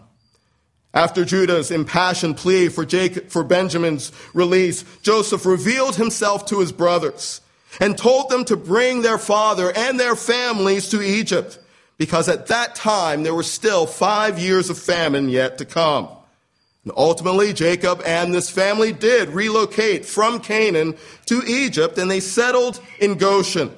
After 0.94 1.26
Judah's 1.26 1.72
impassioned 1.72 2.38
plea 2.38 2.70
for, 2.70 2.86
Jacob, 2.86 3.30
for 3.30 3.44
Benjamin's 3.44 4.12
release, 4.34 4.86
Joseph 5.02 5.46
revealed 5.46 5.96
himself 5.96 6.46
to 6.48 6.60
his 6.60 6.72
brothers 6.72 7.42
and 7.80 7.98
told 7.98 8.30
them 8.30 8.46
to 8.46 8.56
bring 8.56 9.02
their 9.02 9.18
father 9.18 9.74
and 9.76 10.00
their 10.00 10.16
families 10.16 10.90
to 10.90 11.02
Egypt 11.02 11.58
because 11.98 12.30
at 12.30 12.48
that 12.48 12.76
time 12.76 13.24
there 13.24 13.34
were 13.34 13.44
still 13.44 13.88
five 13.88 14.38
years 14.38 14.70
of 14.70 14.78
famine 14.78 15.30
yet 15.30 15.58
to 15.58 15.66
come. 15.66 16.08
And 16.84 16.94
ultimately, 16.98 17.54
Jacob 17.54 18.02
and 18.06 18.34
this 18.34 18.50
family 18.50 18.92
did 18.92 19.30
relocate 19.30 20.06
from 20.06 20.42
Canaan 20.42 20.96
to 21.28 21.42
Egypt 21.48 21.98
and 21.98 22.12
they 22.12 22.20
settled 22.20 22.80
in 23.00 23.16
Goshen. 23.16 23.72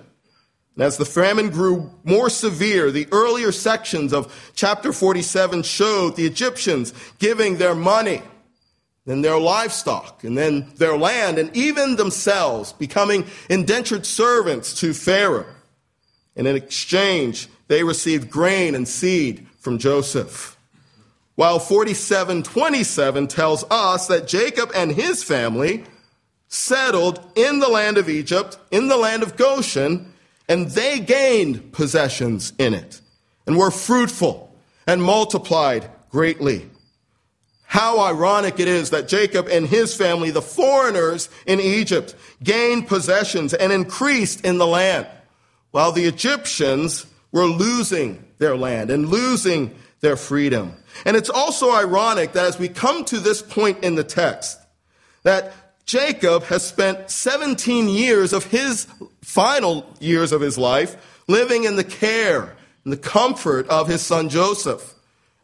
And 0.76 0.84
as 0.84 0.98
the 0.98 1.06
famine 1.06 1.50
grew 1.50 1.90
more 2.04 2.30
severe, 2.30 2.92
the 2.92 3.08
earlier 3.12 3.52
sections 3.52 4.12
of 4.12 4.52
chapter 4.56 4.92
47 4.92 5.64
showed 5.64 6.16
the 6.16 6.26
Egyptians 6.26 6.94
giving 7.18 7.58
their 7.58 7.76
money, 7.76 8.22
then 9.06 9.22
their 9.22 9.40
livestock, 9.40 10.24
and 10.26 10.38
then 10.38 10.72
their 10.76 10.98
land, 10.98 11.38
and 11.38 11.56
even 11.56 11.96
themselves 11.96 12.74
becoming 12.74 13.26
indentured 13.50 14.06
servants 14.06 14.74
to 14.82 14.94
Pharaoh. 14.94 15.46
And 16.36 16.46
in 16.46 16.58
exchange, 16.58 17.48
they 17.70 17.84
received 17.84 18.30
grain 18.30 18.76
and 18.76 18.86
seed 18.86 19.48
from 19.60 19.78
Joseph. 19.78 20.58
While 21.36 21.60
4727 21.60 23.28
tells 23.28 23.64
us 23.70 24.08
that 24.08 24.28
Jacob 24.28 24.72
and 24.76 24.92
his 24.92 25.24
family 25.24 25.86
settled 26.50 27.20
in 27.36 27.60
the 27.60 27.70
land 27.70 27.98
of 27.98 28.10
Egypt, 28.10 28.58
in 28.72 28.90
the 28.90 28.98
land 28.98 29.24
of 29.24 29.38
Goshen, 29.38 30.14
and 30.48 30.68
they 30.72 31.00
gained 31.00 31.72
possessions 31.72 32.54
in 32.58 32.74
it 32.74 33.02
and 33.48 33.58
were 33.58 33.72
fruitful 33.72 34.54
and 34.88 35.02
multiplied 35.02 35.90
greatly. 36.10 36.70
How 37.64 38.00
ironic 38.00 38.60
it 38.60 38.68
is 38.68 38.92
that 38.92 39.08
Jacob 39.08 39.48
and 39.50 39.68
his 39.68 39.96
family, 39.96 40.32
the 40.32 40.42
foreigners 40.42 41.30
in 41.46 41.60
Egypt, 41.60 42.16
gained 42.44 42.88
possessions 42.88 43.54
and 43.54 43.72
increased 43.74 44.46
in 44.46 44.58
the 44.60 44.68
land, 44.68 45.08
while 45.72 45.92
the 45.92 46.06
Egyptians 46.06 47.06
were 47.32 47.46
losing 47.46 48.24
their 48.38 48.56
land 48.56 48.92
and 48.92 49.10
losing 49.10 49.76
their 50.00 50.16
freedom. 50.16 50.74
And 51.06 51.18
it's 51.18 51.30
also 51.30 51.72
ironic 51.72 52.34
that 52.34 52.46
as 52.46 52.60
we 52.60 52.70
come 52.70 53.04
to 53.06 53.20
this 53.20 53.42
point 53.42 53.84
in 53.84 53.96
the 53.96 54.04
text, 54.04 54.58
that 55.24 55.52
Jacob 55.86 56.44
has 56.44 56.66
spent 56.66 57.10
17 57.12 57.90
years 57.90 58.32
of 58.32 58.46
his 58.46 58.88
final 59.26 59.92
years 60.00 60.32
of 60.32 60.40
his 60.40 60.56
life 60.56 60.96
living 61.28 61.64
in 61.64 61.76
the 61.78 61.84
care 61.84 62.56
and 62.84 62.94
the 62.94 62.98
comfort 62.98 63.68
of 63.70 63.88
his 63.88 64.02
son 64.02 64.30
Joseph. 64.30 64.94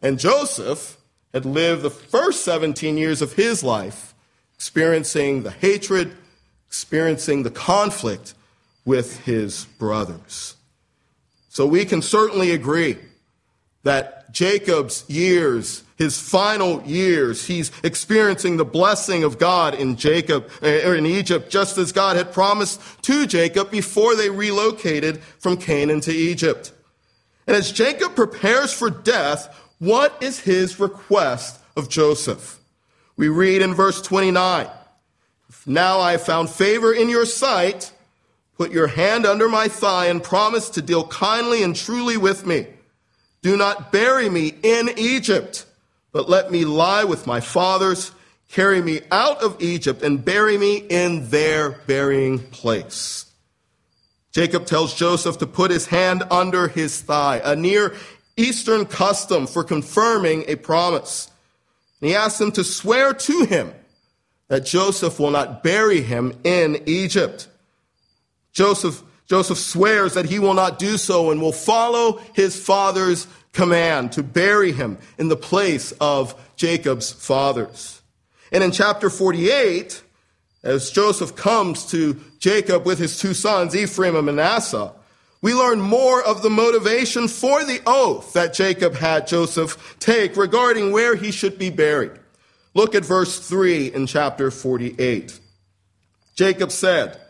And 0.03 0.19
Joseph 0.19 0.97
had 1.33 1.45
lived 1.45 1.81
the 1.81 1.89
first 1.89 2.45
17 2.45 2.95
years 2.95 3.23
of 3.23 3.33
his 3.33 3.63
life 3.63 4.13
experiencing 4.53 5.41
the 5.41 5.49
hatred, 5.49 6.15
experiencing 6.67 7.41
the 7.41 7.49
conflict 7.49 8.35
with 8.85 9.25
his 9.25 9.65
brothers. 9.79 10.55
So 11.49 11.65
we 11.65 11.83
can 11.83 12.03
certainly 12.03 12.51
agree 12.51 12.97
that 13.81 14.31
Jacob's 14.31 15.03
years, 15.09 15.81
his 16.01 16.19
final 16.19 16.81
years, 16.83 17.45
he's 17.45 17.71
experiencing 17.83 18.57
the 18.57 18.65
blessing 18.65 19.23
of 19.23 19.37
God 19.37 19.75
in 19.75 19.95
Jacob, 19.95 20.49
eh, 20.61 20.87
or 20.87 20.95
in 20.95 21.05
Egypt, 21.05 21.49
just 21.51 21.77
as 21.77 21.91
God 21.91 22.17
had 22.17 22.33
promised 22.33 22.81
to 23.03 23.27
Jacob 23.27 23.69
before 23.69 24.15
they 24.15 24.29
relocated 24.29 25.21
from 25.39 25.57
Canaan 25.57 26.01
to 26.01 26.11
Egypt. 26.11 26.73
And 27.45 27.55
as 27.55 27.71
Jacob 27.71 28.15
prepares 28.15 28.73
for 28.73 28.89
death, 28.89 29.55
what 29.79 30.17
is 30.21 30.39
his 30.39 30.79
request 30.79 31.59
of 31.77 31.87
Joseph? 31.87 32.59
We 33.15 33.29
read 33.29 33.61
in 33.61 33.73
verse 33.73 34.01
29, 34.01 34.67
Now 35.65 35.99
I 35.99 36.13
have 36.13 36.23
found 36.23 36.49
favor 36.49 36.91
in 36.91 37.09
your 37.09 37.25
sight, 37.25 37.91
Put 38.61 38.71
your 38.71 38.85
hand 38.85 39.25
under 39.25 39.49
my 39.49 39.67
thigh 39.67 40.05
and 40.05 40.21
promise 40.21 40.69
to 40.69 40.83
deal 40.83 41.07
kindly 41.07 41.63
and 41.63 41.75
truly 41.75 42.15
with 42.15 42.45
me. 42.45 42.67
Do 43.41 43.57
not 43.57 43.91
bury 43.91 44.29
me 44.29 44.53
in 44.61 44.91
Egypt, 44.99 45.65
but 46.11 46.29
let 46.29 46.51
me 46.51 46.65
lie 46.65 47.03
with 47.03 47.27
my 47.27 47.39
fathers. 47.39 48.11
Carry 48.49 48.81
me 48.81 49.01
out 49.11 49.41
of 49.41 49.61
Egypt 49.61 50.01
and 50.01 50.23
bury 50.23 50.57
me 50.57 50.77
in 50.77 51.29
their 51.29 51.71
burying 51.87 52.39
place. 52.39 53.25
Jacob 54.31 54.65
tells 54.65 54.93
Joseph 54.93 55.37
to 55.39 55.47
put 55.47 55.71
his 55.71 55.87
hand 55.87 56.23
under 56.31 56.67
his 56.67 57.01
thigh, 57.01 57.41
a 57.43 57.55
near 57.55 57.93
Eastern 58.37 58.85
custom 58.85 59.45
for 59.47 59.63
confirming 59.63 60.45
a 60.47 60.55
promise. 60.55 61.29
And 61.99 62.09
he 62.09 62.15
asks 62.15 62.39
him 62.39 62.51
to 62.53 62.63
swear 62.63 63.13
to 63.13 63.45
him 63.45 63.73
that 64.47 64.65
Joseph 64.65 65.19
will 65.19 65.31
not 65.31 65.63
bury 65.63 66.01
him 66.01 66.33
in 66.43 66.81
Egypt. 66.85 67.47
Joseph, 68.51 69.01
Joseph 69.31 69.59
swears 69.59 70.15
that 70.15 70.25
he 70.25 70.39
will 70.39 70.53
not 70.53 70.77
do 70.77 70.97
so 70.97 71.31
and 71.31 71.41
will 71.41 71.53
follow 71.53 72.17
his 72.33 72.61
father's 72.61 73.27
command 73.53 74.11
to 74.11 74.21
bury 74.21 74.73
him 74.73 74.97
in 75.17 75.29
the 75.29 75.37
place 75.37 75.93
of 76.01 76.35
Jacob's 76.57 77.13
fathers. 77.13 78.01
And 78.51 78.61
in 78.61 78.71
chapter 78.71 79.09
48, 79.09 80.03
as 80.63 80.91
Joseph 80.91 81.37
comes 81.37 81.85
to 81.91 82.19
Jacob 82.39 82.85
with 82.85 82.99
his 82.99 83.19
two 83.19 83.33
sons, 83.33 83.73
Ephraim 83.73 84.17
and 84.17 84.25
Manasseh, 84.25 84.91
we 85.41 85.53
learn 85.53 85.79
more 85.79 86.21
of 86.21 86.41
the 86.41 86.49
motivation 86.49 87.29
for 87.29 87.63
the 87.63 87.79
oath 87.87 88.33
that 88.33 88.53
Jacob 88.53 88.95
had 88.95 89.27
Joseph 89.27 89.95
take 89.99 90.35
regarding 90.35 90.91
where 90.91 91.15
he 91.15 91.31
should 91.31 91.57
be 91.57 91.69
buried. 91.69 92.19
Look 92.73 92.95
at 92.95 93.05
verse 93.05 93.39
3 93.39 93.93
in 93.93 94.07
chapter 94.07 94.51
48. 94.51 95.39
Jacob 96.35 96.69
said, 96.69 97.20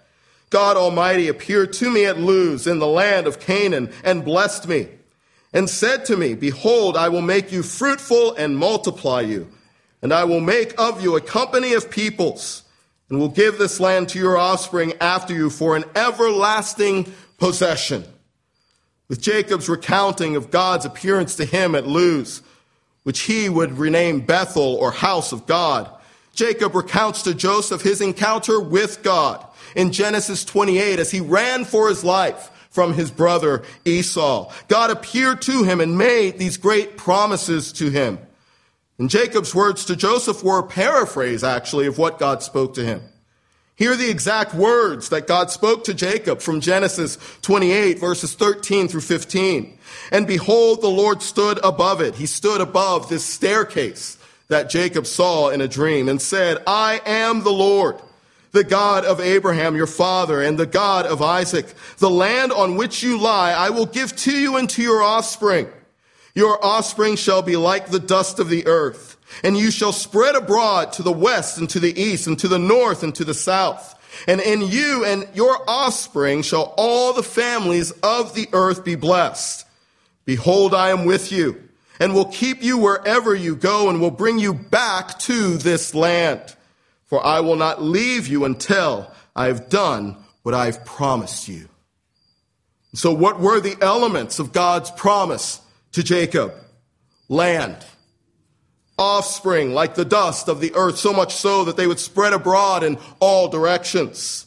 God 0.51 0.75
Almighty 0.75 1.29
appeared 1.29 1.71
to 1.73 1.89
me 1.89 2.05
at 2.05 2.19
Luz 2.19 2.67
in 2.67 2.79
the 2.79 2.87
land 2.87 3.25
of 3.25 3.39
Canaan 3.39 3.89
and 4.03 4.25
blessed 4.25 4.67
me 4.67 4.89
and 5.53 5.69
said 5.69 6.05
to 6.05 6.17
me, 6.17 6.33
Behold, 6.33 6.97
I 6.97 7.07
will 7.07 7.21
make 7.21 7.53
you 7.53 7.63
fruitful 7.63 8.35
and 8.35 8.57
multiply 8.57 9.21
you, 9.21 9.49
and 10.01 10.13
I 10.13 10.25
will 10.25 10.41
make 10.41 10.77
of 10.77 11.01
you 11.01 11.15
a 11.15 11.21
company 11.21 11.73
of 11.73 11.89
peoples, 11.89 12.63
and 13.09 13.17
will 13.17 13.29
give 13.29 13.57
this 13.57 13.79
land 13.79 14.09
to 14.09 14.19
your 14.19 14.37
offspring 14.37 14.93
after 14.99 15.33
you 15.33 15.49
for 15.49 15.77
an 15.77 15.85
everlasting 15.95 17.11
possession. 17.37 18.03
With 19.07 19.21
Jacob's 19.21 19.69
recounting 19.69 20.35
of 20.35 20.51
God's 20.51 20.85
appearance 20.85 21.35
to 21.37 21.45
him 21.45 21.75
at 21.75 21.87
Luz, 21.87 22.41
which 23.03 23.21
he 23.21 23.47
would 23.47 23.77
rename 23.77 24.19
Bethel 24.19 24.75
or 24.75 24.91
house 24.91 25.31
of 25.31 25.47
God, 25.47 25.89
Jacob 26.33 26.75
recounts 26.75 27.21
to 27.23 27.33
Joseph 27.33 27.81
his 27.81 28.01
encounter 28.01 28.59
with 28.59 29.01
God 29.01 29.45
in 29.75 29.91
Genesis 29.91 30.45
28 30.45 30.99
as 30.99 31.11
he 31.11 31.21
ran 31.21 31.65
for 31.65 31.89
his 31.89 32.03
life 32.03 32.49
from 32.71 32.93
his 32.93 33.11
brother 33.11 33.63
Esau. 33.85 34.51
God 34.67 34.89
appeared 34.89 35.41
to 35.43 35.63
him 35.63 35.81
and 35.81 35.97
made 35.97 36.39
these 36.39 36.57
great 36.57 36.97
promises 36.97 37.71
to 37.73 37.89
him. 37.89 38.17
And 38.97 39.09
Jacob's 39.09 39.53
words 39.53 39.85
to 39.85 39.95
Joseph 39.95 40.43
were 40.43 40.59
a 40.59 40.63
paraphrase, 40.63 41.43
actually, 41.43 41.87
of 41.87 41.97
what 41.97 42.19
God 42.19 42.41
spoke 42.41 42.75
to 42.75 42.83
him. 42.83 43.01
Hear 43.75 43.95
the 43.95 44.11
exact 44.11 44.53
words 44.53 45.09
that 45.09 45.27
God 45.27 45.49
spoke 45.49 45.85
to 45.85 45.93
Jacob 45.93 46.39
from 46.39 46.61
Genesis 46.61 47.17
28, 47.41 47.99
verses 47.99 48.35
13 48.35 48.87
through 48.87 49.01
15. 49.01 49.77
And 50.11 50.27
behold, 50.27 50.81
the 50.81 50.87
Lord 50.87 51.23
stood 51.23 51.59
above 51.63 51.99
it. 51.99 52.15
He 52.15 52.27
stood 52.27 52.61
above 52.61 53.09
this 53.09 53.25
staircase 53.25 54.17
that 54.49 54.69
Jacob 54.69 55.07
saw 55.07 55.49
in 55.49 55.61
a 55.61 55.67
dream 55.67 56.07
and 56.07 56.21
said, 56.21 56.59
I 56.67 57.01
am 57.05 57.41
the 57.41 57.51
Lord 57.51 57.99
the 58.51 58.63
God 58.63 59.05
of 59.05 59.19
Abraham, 59.19 59.75
your 59.75 59.87
father, 59.87 60.41
and 60.41 60.57
the 60.57 60.65
God 60.65 61.05
of 61.05 61.21
Isaac. 61.21 61.73
The 61.97 62.09
land 62.09 62.51
on 62.51 62.75
which 62.75 63.01
you 63.01 63.19
lie, 63.19 63.51
I 63.51 63.69
will 63.69 63.85
give 63.85 64.15
to 64.17 64.31
you 64.31 64.57
and 64.57 64.69
to 64.71 64.81
your 64.81 65.01
offspring. 65.01 65.67
Your 66.33 66.63
offspring 66.63 67.15
shall 67.15 67.41
be 67.41 67.55
like 67.55 67.87
the 67.87 67.99
dust 67.99 68.39
of 68.39 68.49
the 68.49 68.65
earth, 68.67 69.17
and 69.43 69.57
you 69.57 69.71
shall 69.71 69.93
spread 69.93 70.35
abroad 70.35 70.93
to 70.93 71.03
the 71.03 71.11
west 71.11 71.57
and 71.57 71.69
to 71.69 71.79
the 71.79 71.99
east 71.99 72.27
and 72.27 72.37
to 72.39 72.47
the 72.47 72.59
north 72.59 73.03
and 73.03 73.13
to 73.15 73.25
the 73.25 73.33
south. 73.33 73.97
And 74.27 74.41
in 74.41 74.61
you 74.61 75.05
and 75.05 75.27
your 75.33 75.57
offspring 75.69 76.41
shall 76.41 76.73
all 76.77 77.13
the 77.13 77.23
families 77.23 77.91
of 78.03 78.35
the 78.35 78.47
earth 78.53 78.83
be 78.83 78.95
blessed. 78.95 79.65
Behold, 80.25 80.73
I 80.73 80.89
am 80.89 81.05
with 81.05 81.31
you 81.31 81.69
and 81.99 82.13
will 82.13 82.25
keep 82.25 82.61
you 82.61 82.77
wherever 82.77 83.33
you 83.33 83.55
go 83.55 83.89
and 83.89 84.01
will 84.01 84.11
bring 84.11 84.37
you 84.37 84.53
back 84.53 85.17
to 85.19 85.57
this 85.57 85.95
land 85.95 86.55
for 87.11 87.23
I 87.25 87.41
will 87.41 87.57
not 87.57 87.83
leave 87.83 88.27
you 88.27 88.45
until 88.45 89.11
I 89.35 89.47
have 89.47 89.67
done 89.67 90.15
what 90.43 90.55
I've 90.55 90.85
promised 90.85 91.49
you. 91.49 91.67
So, 92.93 93.11
what 93.11 93.41
were 93.41 93.59
the 93.59 93.75
elements 93.81 94.39
of 94.39 94.53
God's 94.53 94.89
promise 94.91 95.59
to 95.91 96.03
Jacob? 96.03 96.53
Land, 97.27 97.75
offspring 98.97 99.73
like 99.73 99.95
the 99.95 100.05
dust 100.05 100.47
of 100.47 100.61
the 100.61 100.73
earth, 100.73 100.99
so 100.99 101.11
much 101.11 101.35
so 101.35 101.65
that 101.65 101.75
they 101.75 101.85
would 101.85 101.99
spread 101.99 102.31
abroad 102.31 102.81
in 102.81 102.97
all 103.19 103.49
directions, 103.49 104.45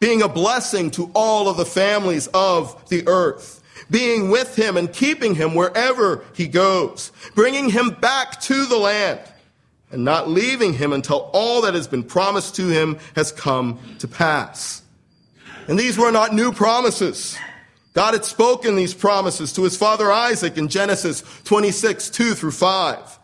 being 0.00 0.20
a 0.20 0.28
blessing 0.28 0.90
to 0.92 1.12
all 1.14 1.48
of 1.48 1.56
the 1.56 1.64
families 1.64 2.26
of 2.34 2.88
the 2.88 3.06
earth, 3.06 3.62
being 3.88 4.30
with 4.30 4.56
him 4.56 4.76
and 4.76 4.92
keeping 4.92 5.36
him 5.36 5.54
wherever 5.54 6.24
he 6.34 6.48
goes, 6.48 7.12
bringing 7.36 7.70
him 7.70 7.90
back 7.90 8.40
to 8.40 8.66
the 8.66 8.78
land 8.78 9.20
and 9.90 10.04
not 10.04 10.28
leaving 10.28 10.74
him 10.74 10.92
until 10.92 11.30
all 11.32 11.62
that 11.62 11.74
has 11.74 11.86
been 11.86 12.02
promised 12.02 12.56
to 12.56 12.68
him 12.68 12.98
has 13.14 13.30
come 13.32 13.78
to 13.98 14.08
pass. 14.08 14.82
And 15.68 15.78
these 15.78 15.96
were 15.96 16.10
not 16.10 16.34
new 16.34 16.52
promises. 16.52 17.36
God 17.94 18.14
had 18.14 18.24
spoken 18.24 18.76
these 18.76 18.92
promises 18.92 19.52
to 19.52 19.62
his 19.62 19.76
father 19.76 20.10
Isaac 20.10 20.58
in 20.58 20.68
Genesis 20.68 21.22
26, 21.44 22.10
2 22.10 22.34
through 22.34 22.50
5. 22.50 23.18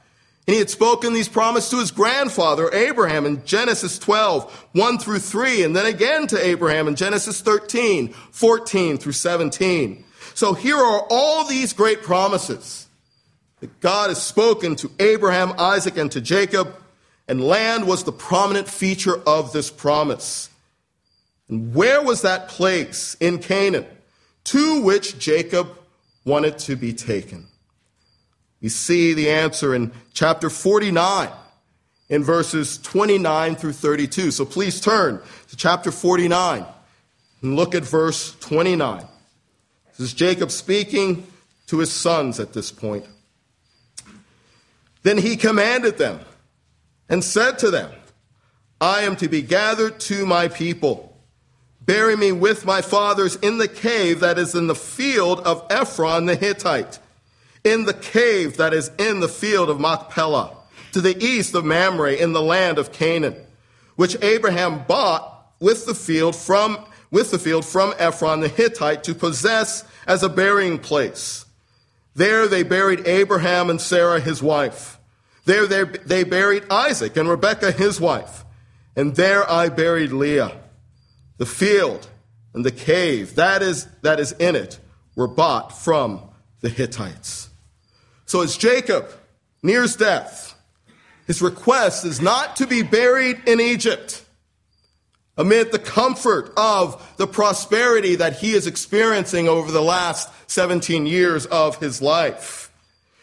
And 0.46 0.54
he 0.54 0.58
had 0.58 0.70
spoken 0.70 1.12
these 1.12 1.28
promises 1.28 1.70
to 1.70 1.78
his 1.78 1.90
grandfather 1.90 2.72
Abraham 2.72 3.26
in 3.26 3.44
Genesis 3.44 3.98
12, 3.98 4.68
1 4.72 4.98
through 4.98 5.18
3, 5.18 5.64
and 5.64 5.76
then 5.76 5.86
again 5.86 6.26
to 6.28 6.44
Abraham 6.44 6.88
in 6.88 6.96
Genesis 6.96 7.40
13, 7.40 8.12
14 8.12 8.98
through 8.98 9.12
17. 9.12 10.04
So 10.34 10.54
here 10.54 10.76
are 10.76 11.06
all 11.10 11.46
these 11.46 11.72
great 11.72 12.02
promises 12.02 12.88
that 13.60 13.80
God 13.80 14.08
has 14.08 14.22
spoken 14.22 14.76
to 14.76 14.90
Abraham, 14.98 15.52
Isaac, 15.58 15.96
and 15.96 16.10
to 16.12 16.20
Jacob, 16.20 16.74
and 17.28 17.40
land 17.40 17.86
was 17.86 18.04
the 18.04 18.12
prominent 18.12 18.68
feature 18.68 19.20
of 19.26 19.52
this 19.52 19.70
promise. 19.70 20.48
And 21.48 21.74
where 21.74 22.02
was 22.02 22.22
that 22.22 22.48
place 22.48 23.16
in 23.20 23.38
Canaan 23.38 23.86
to 24.44 24.82
which 24.82 25.18
Jacob 25.18 25.68
wanted 26.24 26.58
to 26.60 26.76
be 26.76 26.92
taken? 26.92 27.46
We 28.60 28.68
see 28.68 29.14
the 29.14 29.30
answer 29.30 29.74
in 29.74 29.92
chapter 30.12 30.50
49 30.50 31.30
in 32.08 32.24
verses 32.24 32.78
29 32.78 33.56
through 33.56 33.72
32. 33.72 34.30
So 34.32 34.44
please 34.44 34.80
turn 34.80 35.20
to 35.48 35.56
chapter 35.56 35.90
49 35.90 36.66
and 37.42 37.56
look 37.56 37.74
at 37.74 37.84
verse 37.84 38.36
29. 38.40 39.06
This 39.88 40.00
is 40.00 40.14
Jacob 40.14 40.50
speaking 40.50 41.26
to 41.68 41.78
his 41.78 41.92
sons 41.92 42.40
at 42.40 42.52
this 42.52 42.70
point. 42.70 43.06
Then 45.02 45.18
he 45.18 45.36
commanded 45.36 45.98
them 45.98 46.20
and 47.08 47.24
said 47.24 47.58
to 47.60 47.70
them, 47.70 47.90
I 48.80 49.02
am 49.02 49.16
to 49.16 49.28
be 49.28 49.42
gathered 49.42 50.00
to 50.00 50.24
my 50.24 50.48
people. 50.48 51.18
Bury 51.80 52.16
me 52.16 52.32
with 52.32 52.64
my 52.64 52.82
fathers 52.82 53.36
in 53.36 53.58
the 53.58 53.68
cave 53.68 54.20
that 54.20 54.38
is 54.38 54.54
in 54.54 54.66
the 54.66 54.74
field 54.74 55.40
of 55.40 55.66
Ephron 55.70 56.26
the 56.26 56.36
Hittite, 56.36 56.98
in 57.64 57.84
the 57.84 57.94
cave 57.94 58.56
that 58.58 58.72
is 58.72 58.90
in 58.98 59.20
the 59.20 59.28
field 59.28 59.68
of 59.68 59.80
Machpelah, 59.80 60.56
to 60.92 61.00
the 61.00 61.22
east 61.22 61.54
of 61.54 61.64
Mamre 61.64 62.12
in 62.12 62.32
the 62.32 62.42
land 62.42 62.78
of 62.78 62.92
Canaan, 62.92 63.36
which 63.96 64.16
Abraham 64.22 64.84
bought 64.86 65.52
with 65.58 65.86
the 65.86 65.94
field 65.94 66.36
from 66.36 66.78
with 67.10 67.32
the 67.32 67.38
field 67.38 67.64
from 67.64 67.92
Ephron 67.98 68.40
the 68.40 68.48
Hittite 68.48 69.02
to 69.04 69.14
possess 69.14 69.84
as 70.06 70.22
a 70.22 70.28
burying 70.28 70.78
place. 70.78 71.44
There 72.20 72.46
they 72.48 72.64
buried 72.64 73.06
Abraham 73.06 73.70
and 73.70 73.80
Sarah, 73.80 74.20
his 74.20 74.42
wife. 74.42 74.98
There 75.46 75.64
they 75.64 76.22
buried 76.22 76.64
Isaac 76.68 77.16
and 77.16 77.26
Rebekah, 77.26 77.72
his 77.72 77.98
wife. 77.98 78.44
And 78.94 79.16
there 79.16 79.50
I 79.50 79.70
buried 79.70 80.12
Leah. 80.12 80.60
The 81.38 81.46
field 81.46 82.08
and 82.52 82.62
the 82.62 82.70
cave 82.70 83.36
that 83.36 83.62
is, 83.62 83.86
that 84.02 84.20
is 84.20 84.32
in 84.32 84.54
it 84.54 84.78
were 85.16 85.28
bought 85.28 85.72
from 85.72 86.28
the 86.60 86.68
Hittites. 86.68 87.48
So 88.26 88.42
as 88.42 88.54
Jacob 88.58 89.10
nears 89.62 89.96
death, 89.96 90.54
his 91.26 91.40
request 91.40 92.04
is 92.04 92.20
not 92.20 92.56
to 92.56 92.66
be 92.66 92.82
buried 92.82 93.40
in 93.46 93.62
Egypt 93.62 94.26
amid 95.40 95.72
the 95.72 95.78
comfort 95.78 96.52
of 96.54 97.14
the 97.16 97.26
prosperity 97.26 98.14
that 98.16 98.36
he 98.36 98.52
is 98.52 98.66
experiencing 98.66 99.48
over 99.48 99.72
the 99.72 99.80
last 99.80 100.28
17 100.50 101.06
years 101.06 101.46
of 101.46 101.78
his 101.78 102.02
life, 102.02 102.70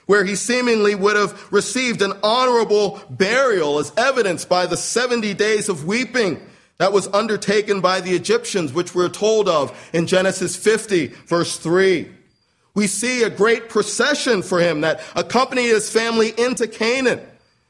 where 0.08 0.26
he 0.26 0.36
seemingly 0.36 0.96
would 0.96 1.16
have 1.16 1.54
received 1.54 2.02
an 2.02 2.14
honorable 2.24 3.00
burial 3.12 3.78
as 3.78 3.94
evidenced 3.98 4.50
by 4.50 4.66
the 4.66 4.76
70 4.76 5.36
days 5.36 5.70
of 5.70 5.86
weeping 5.86 6.42
that 6.80 6.92
was 6.92 7.08
undertaken 7.10 7.82
by 7.82 8.02
the 8.02 8.16
Egyptians, 8.16 8.74
which 8.74 8.96
we're 8.96 9.10
told 9.10 9.48
of 9.48 9.78
in 9.94 10.08
Genesis 10.08 10.56
50, 10.56 11.08
verse 11.28 11.60
3. 11.60 12.12
We 12.74 12.88
see 12.88 13.22
a 13.22 13.30
great 13.30 13.70
procession 13.70 14.42
for 14.42 14.60
him 14.60 14.82
that 14.82 15.02
accompanied 15.16 15.68
his 15.68 15.92
family 15.92 16.34
into 16.36 16.68
Canaan. 16.68 17.22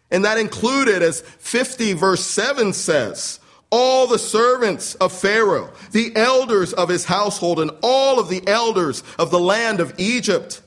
And 0.10 0.24
that 0.24 0.38
included, 0.38 1.02
as 1.02 1.20
50 1.20 1.94
verse 1.94 2.26
7 2.26 2.72
says, 2.72 3.42
all 3.70 4.08
the 4.08 4.20
servants 4.20 4.96
of 4.96 5.12
Pharaoh, 5.12 5.72
the 5.92 6.16
elders 6.16 6.74
of 6.74 6.90
his 6.90 7.06
household, 7.06 7.60
and 7.60 7.72
all 7.82 8.20
of 8.20 8.30
the 8.30 8.46
elders 8.48 9.04
of 9.20 9.32
the 9.32 9.40
land 9.40 9.80
of 9.80 9.94
Egypt. 9.98 10.62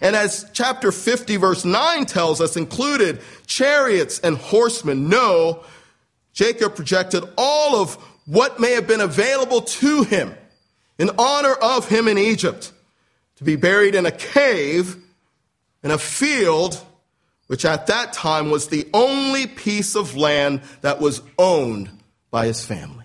And 0.00 0.16
as 0.16 0.48
chapter 0.52 0.92
50 0.92 1.36
verse 1.36 1.64
9 1.64 2.06
tells 2.06 2.40
us, 2.40 2.56
included 2.56 3.20
chariots 3.46 4.20
and 4.20 4.36
horsemen. 4.36 5.08
No, 5.08 5.64
Jacob 6.32 6.74
projected 6.74 7.24
all 7.36 7.76
of 7.76 7.94
what 8.26 8.58
may 8.58 8.72
have 8.72 8.86
been 8.86 9.00
available 9.00 9.60
to 9.60 10.02
him 10.02 10.34
in 10.98 11.10
honor 11.18 11.52
of 11.52 11.88
him 11.88 12.08
in 12.08 12.18
Egypt 12.18 12.72
to 13.36 13.44
be 13.44 13.56
buried 13.56 13.94
in 13.94 14.06
a 14.06 14.10
cave 14.10 14.96
in 15.82 15.90
a 15.90 15.98
field 15.98 16.80
which 17.46 17.64
at 17.64 17.88
that 17.88 18.12
time 18.12 18.50
was 18.50 18.68
the 18.68 18.88
only 18.94 19.46
piece 19.46 19.94
of 19.94 20.16
land 20.16 20.62
that 20.80 21.00
was 21.00 21.20
owned 21.38 21.90
by 22.34 22.46
his 22.46 22.64
family. 22.64 23.04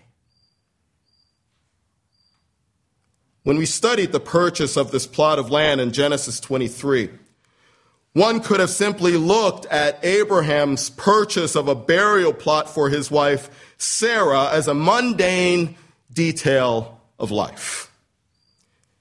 when 3.44 3.58
we 3.58 3.66
studied 3.66 4.12
the 4.12 4.20
purchase 4.20 4.76
of 4.76 4.92
this 4.92 5.08
plot 5.08 5.40
of 5.40 5.50
land 5.50 5.80
in 5.80 5.92
Genesis 5.92 6.40
23. 6.40 7.10
One 8.14 8.42
could 8.42 8.60
have 8.60 8.70
simply 8.70 9.14
looked 9.14 9.66
at 9.68 10.04
Abraham's 10.04 10.90
purchase 10.90 11.56
of 11.56 11.68
a 11.68 11.76
burial 11.76 12.34
plot 12.34 12.70
for 12.70 12.90
his 12.90 13.10
wife 13.10 13.74
Sarah 13.78 14.50
as 14.52 14.68
a 14.68 14.74
mundane 14.74 15.76
detail 16.12 17.00
of 17.18 17.32
life. 17.32 17.92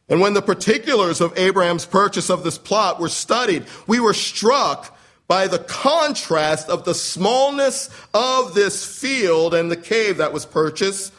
And 0.08 0.20
when 0.20 0.34
the 0.34 0.42
particulars 0.42 1.20
of 1.20 1.36
Abraham's 1.38 1.86
purchase 1.86 2.30
of 2.30 2.44
this 2.44 2.58
plot 2.58 3.00
were 3.00 3.08
studied, 3.08 3.64
we 3.86 3.98
were 3.98 4.14
struck 4.14 4.97
by 5.28 5.46
the 5.46 5.58
contrast 5.58 6.68
of 6.68 6.84
the 6.84 6.94
smallness 6.94 7.90
of 8.14 8.54
this 8.54 8.84
field 8.84 9.54
and 9.54 9.70
the 9.70 9.76
cave 9.76 10.16
that 10.16 10.32
was 10.32 10.46
purchased 10.46 11.12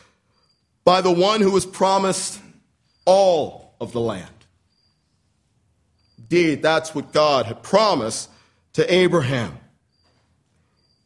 by 0.84 1.00
the 1.00 1.12
one 1.12 1.40
who 1.40 1.52
was 1.52 1.66
promised 1.66 2.42
all 3.06 3.76
of 3.80 3.92
the 3.92 4.00
land. 4.00 4.28
Indeed, 6.18 6.62
that's 6.62 6.94
what 6.94 7.14
God 7.14 7.46
had 7.46 7.64
promised 7.64 8.30
to 8.74 8.94
Abraham. 8.94 9.58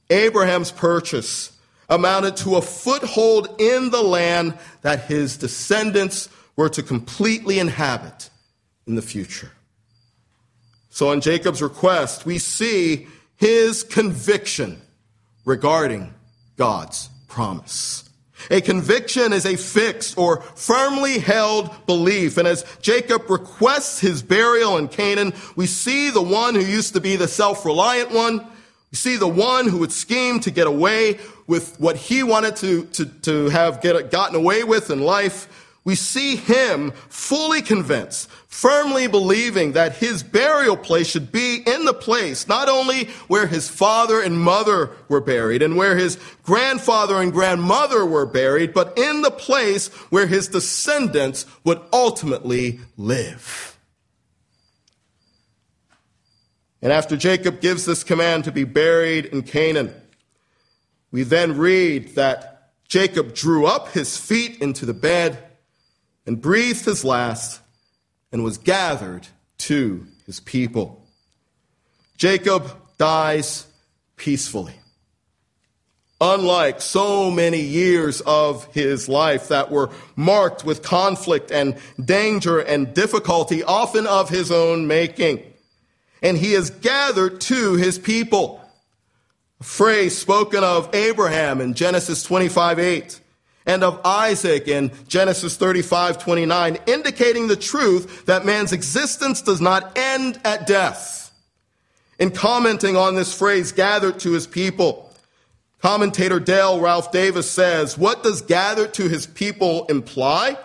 Abraham's 0.09 0.71
purchase 0.71 1.51
amounted 1.89 2.37
to 2.37 2.55
a 2.55 2.61
foothold 2.61 3.59
in 3.59 3.89
the 3.89 4.01
land 4.01 4.57
that 4.81 5.05
his 5.05 5.37
descendants 5.37 6.29
were 6.55 6.69
to 6.69 6.83
completely 6.83 7.59
inhabit 7.59 8.29
in 8.87 8.95
the 8.95 9.01
future. 9.01 9.51
So, 10.93 11.09
on 11.09 11.21
Jacob's 11.21 11.63
request, 11.63 12.23
we 12.23 12.37
see 12.37 13.07
his 13.35 13.81
conviction 13.81 14.79
regarding 15.43 16.13
God's 16.55 17.09
promise. 17.27 18.07
A 18.51 18.61
conviction 18.61 19.33
is 19.33 19.47
a 19.47 19.55
fixed 19.55 20.19
or 20.19 20.41
firmly 20.41 21.17
held 21.17 21.87
belief. 21.87 22.37
And 22.37 22.47
as 22.47 22.63
Jacob 22.79 23.27
requests 23.27 24.01
his 24.01 24.21
burial 24.21 24.77
in 24.77 24.87
Canaan, 24.87 25.33
we 25.55 25.65
see 25.65 26.11
the 26.11 26.21
one 26.21 26.53
who 26.53 26.61
used 26.61 26.93
to 26.93 27.01
be 27.01 27.15
the 27.15 27.27
self-reliant 27.27 28.11
one. 28.11 28.45
We 28.91 28.95
see 28.95 29.17
the 29.17 29.27
one 29.27 29.67
who 29.67 29.79
would 29.79 29.91
scheme 29.91 30.41
to 30.41 30.51
get 30.51 30.67
away 30.67 31.17
with 31.47 31.75
what 31.79 31.95
he 31.95 32.21
wanted 32.21 32.57
to, 32.57 32.85
to, 32.85 33.05
to 33.05 33.49
have 33.49 33.81
get, 33.81 34.11
gotten 34.11 34.35
away 34.35 34.63
with 34.63 34.91
in 34.91 35.01
life 35.01 35.62
we 35.85 35.95
see 35.95 36.37
him 36.37 36.91
fully 37.09 37.61
convinced, 37.61 38.29
firmly 38.47 39.07
believing 39.07 39.73
that 39.73 39.97
his 39.97 40.23
burial 40.23 40.77
place 40.77 41.07
should 41.07 41.31
be 41.31 41.57
in 41.57 41.83
the 41.83 41.93
place 41.93 42.47
not 42.47 42.69
only 42.69 43.05
where 43.27 43.47
his 43.47 43.67
father 43.67 44.21
and 44.21 44.39
mother 44.39 44.91
were 45.09 45.19
buried 45.19 45.61
and 45.61 45.75
where 45.75 45.97
his 45.97 46.17
grandfather 46.43 47.21
and 47.21 47.33
grandmother 47.33 48.05
were 48.05 48.25
buried, 48.25 48.73
but 48.73 48.97
in 48.97 49.21
the 49.23 49.31
place 49.31 49.89
where 50.09 50.27
his 50.27 50.47
descendants 50.47 51.45
would 51.65 51.81
ultimately 51.91 52.79
live. 52.95 53.77
And 56.81 56.93
after 56.93 57.17
Jacob 57.17 57.59
gives 57.59 57.85
this 57.85 58.03
command 58.03 58.45
to 58.45 58.51
be 58.51 58.63
buried 58.63 59.25
in 59.25 59.43
Canaan, 59.43 59.93
we 61.11 61.23
then 61.23 61.57
read 61.57 62.15
that 62.15 62.71
Jacob 62.87 63.33
drew 63.33 63.65
up 63.65 63.89
his 63.89 64.17
feet 64.17 64.61
into 64.61 64.85
the 64.85 64.93
bed 64.93 65.52
and 66.25 66.41
breathed 66.41 66.85
his 66.85 67.03
last 67.03 67.61
and 68.31 68.43
was 68.43 68.57
gathered 68.57 69.27
to 69.57 70.05
his 70.25 70.39
people. 70.39 71.05
Jacob 72.17 72.69
dies 72.97 73.67
peacefully. 74.15 74.75
Unlike 76.21 76.79
so 76.79 77.29
many 77.29 77.59
years 77.59 78.21
of 78.21 78.65
his 78.73 79.09
life 79.09 79.49
that 79.49 79.69
were 79.71 79.89
marked 80.15 80.63
with 80.63 80.81
conflict 80.81 81.51
and 81.51 81.75
danger 82.03 82.59
and 82.59 82.93
difficulty, 82.93 83.61
often 83.61 84.07
of 84.07 84.29
his 84.29 84.51
own 84.51 84.87
making. 84.87 85.43
And 86.21 86.37
he 86.37 86.53
is 86.53 86.69
gathered 86.69 87.41
to 87.41 87.73
his 87.73 87.99
people. 87.99 88.61
A 89.59 89.65
phrase 89.65 90.17
spoken 90.17 90.63
of 90.63 90.95
Abraham 90.95 91.59
in 91.59 91.73
Genesis 91.73 92.23
25 92.23 92.79
8 92.79 93.19
and 93.65 93.83
of 93.83 94.01
Isaac 94.05 94.67
in 94.67 94.91
Genesis 95.07 95.57
35, 95.57 96.17
29, 96.17 96.77
indicating 96.87 97.47
the 97.47 97.55
truth 97.55 98.25
that 98.25 98.45
man's 98.45 98.73
existence 98.73 99.41
does 99.41 99.61
not 99.61 99.97
end 99.97 100.39
at 100.43 100.67
death. 100.67 101.31
In 102.19 102.31
commenting 102.31 102.95
on 102.95 103.15
this 103.15 103.37
phrase, 103.37 103.71
gathered 103.71 104.19
to 104.19 104.31
his 104.31 104.47
people, 104.47 105.11
commentator 105.81 106.39
Dale 106.39 106.79
Ralph 106.79 107.11
Davis 107.11 107.49
says, 107.49 107.97
what 107.97 108.23
does 108.23 108.41
gathered 108.41 108.93
to 108.95 109.09
his 109.09 109.25
people 109.25 109.85
imply? 109.87 110.57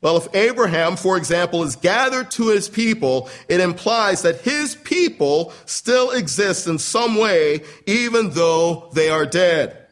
Well, 0.00 0.18
if 0.18 0.34
Abraham, 0.34 0.96
for 0.96 1.16
example, 1.16 1.62
is 1.64 1.74
gathered 1.76 2.30
to 2.32 2.48
his 2.48 2.68
people, 2.68 3.28
it 3.48 3.60
implies 3.60 4.22
that 4.22 4.40
his 4.42 4.74
people 4.76 5.52
still 5.64 6.10
exist 6.10 6.66
in 6.66 6.78
some 6.78 7.16
way, 7.16 7.62
even 7.86 8.30
though 8.30 8.90
they 8.92 9.08
are 9.08 9.26
dead. 9.26 9.85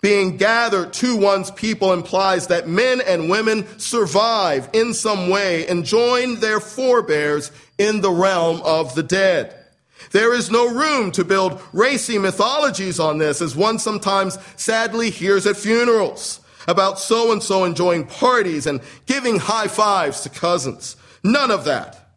Being 0.00 0.36
gathered 0.36 0.92
to 0.94 1.16
one's 1.16 1.50
people 1.50 1.92
implies 1.92 2.46
that 2.46 2.68
men 2.68 3.00
and 3.00 3.28
women 3.28 3.66
survive 3.78 4.68
in 4.72 4.94
some 4.94 5.28
way 5.28 5.66
and 5.66 5.84
join 5.84 6.38
their 6.38 6.60
forebears 6.60 7.50
in 7.78 8.00
the 8.00 8.10
realm 8.10 8.60
of 8.62 8.94
the 8.94 9.02
dead. 9.02 9.54
There 10.12 10.32
is 10.32 10.50
no 10.50 10.72
room 10.72 11.10
to 11.12 11.24
build 11.24 11.60
racy 11.72 12.18
mythologies 12.18 13.00
on 13.00 13.18
this, 13.18 13.42
as 13.42 13.56
one 13.56 13.80
sometimes 13.80 14.38
sadly 14.56 15.10
hears 15.10 15.46
at 15.46 15.56
funerals 15.56 16.40
about 16.68 17.00
so 17.00 17.32
and 17.32 17.42
so 17.42 17.64
enjoying 17.64 18.06
parties 18.06 18.66
and 18.66 18.80
giving 19.06 19.38
high 19.38 19.68
fives 19.68 20.20
to 20.20 20.28
cousins. 20.28 20.96
None 21.24 21.50
of 21.50 21.64
that. 21.64 22.12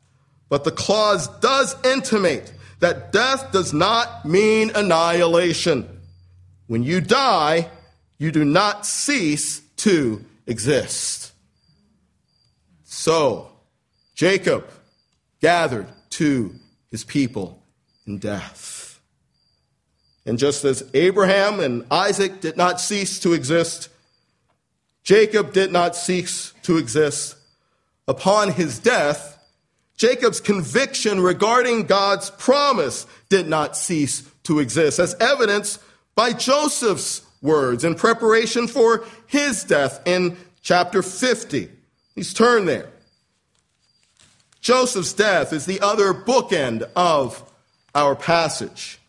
But 0.49 0.65
the 0.65 0.71
clause 0.71 1.27
does 1.39 1.75
intimate 1.83 2.53
that 2.79 3.11
death 3.11 3.51
does 3.51 3.73
not 3.73 4.25
mean 4.25 4.71
annihilation. 4.75 5.90
When 6.71 6.83
you 6.83 7.01
die, 7.01 7.69
you 8.17 8.31
do 8.31 8.45
not 8.45 8.85
cease 8.85 9.59
to 9.75 10.23
exist. 10.47 11.33
So, 12.85 13.51
Jacob 14.15 14.69
gathered 15.41 15.87
to 16.11 16.55
his 16.89 17.03
people 17.03 17.61
in 18.07 18.19
death. 18.19 19.01
And 20.25 20.39
just 20.39 20.63
as 20.63 20.89
Abraham 20.93 21.59
and 21.59 21.85
Isaac 21.91 22.39
did 22.39 22.55
not 22.55 22.79
cease 22.79 23.19
to 23.19 23.33
exist, 23.33 23.89
Jacob 25.03 25.51
did 25.51 25.73
not 25.73 25.93
cease 25.93 26.53
to 26.63 26.77
exist. 26.77 27.35
Upon 28.07 28.49
his 28.49 28.79
death, 28.79 29.37
Jacob's 29.97 30.39
conviction 30.39 31.19
regarding 31.19 31.83
God's 31.83 32.29
promise 32.29 33.07
did 33.27 33.49
not 33.49 33.75
cease 33.75 34.23
to 34.43 34.59
exist, 34.59 34.99
as 34.99 35.15
evidenced 35.19 35.81
by 36.21 36.33
Joseph's 36.33 37.23
words 37.41 37.83
in 37.83 37.95
preparation 37.95 38.67
for 38.67 39.03
his 39.25 39.63
death 39.63 39.99
in 40.05 40.37
chapter 40.61 41.01
50. 41.01 41.67
He's 42.13 42.31
turned 42.31 42.67
there. 42.67 42.91
Joseph's 44.59 45.13
death 45.13 45.51
is 45.51 45.65
the 45.65 45.81
other 45.81 46.13
bookend 46.13 46.87
of 46.95 47.43
our 47.95 48.15
passage. 48.15 48.99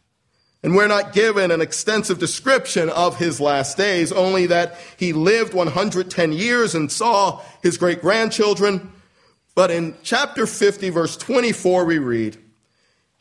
And 0.63 0.75
we're 0.75 0.89
not 0.89 1.13
given 1.13 1.51
an 1.51 1.61
extensive 1.61 2.19
description 2.19 2.89
of 2.89 3.19
his 3.19 3.43
last 3.43 3.77
days, 3.77 4.11
only 4.11 4.47
that 4.47 4.79
he 4.97 5.13
lived 5.13 5.53
110 5.53 6.33
years 6.33 6.75
and 6.75 6.91
saw 6.91 7.43
his 7.63 7.77
great 7.77 8.01
grandchildren. 8.01 8.91
But 9.55 9.71
in 9.71 9.97
chapter 10.03 10.47
50, 10.47 10.89
verse 10.89 11.19
24, 11.19 11.85
we 11.85 11.99
read, 11.99 12.39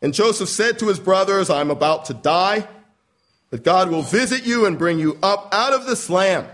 And 0.01 0.13
Joseph 0.13 0.47
said 0.47 0.79
to 0.79 0.87
his 0.87 1.01
brothers, 1.01 1.49
I'm 1.49 1.71
about 1.71 2.05
to 2.05 2.13
die 2.13 2.69
that 3.51 3.63
God 3.63 3.91
will 3.91 4.01
visit 4.01 4.45
you 4.45 4.65
and 4.65 4.79
bring 4.79 4.97
you 4.97 5.17
up 5.21 5.49
out 5.53 5.73
of 5.73 5.85
this 5.85 6.09
land 6.09 6.47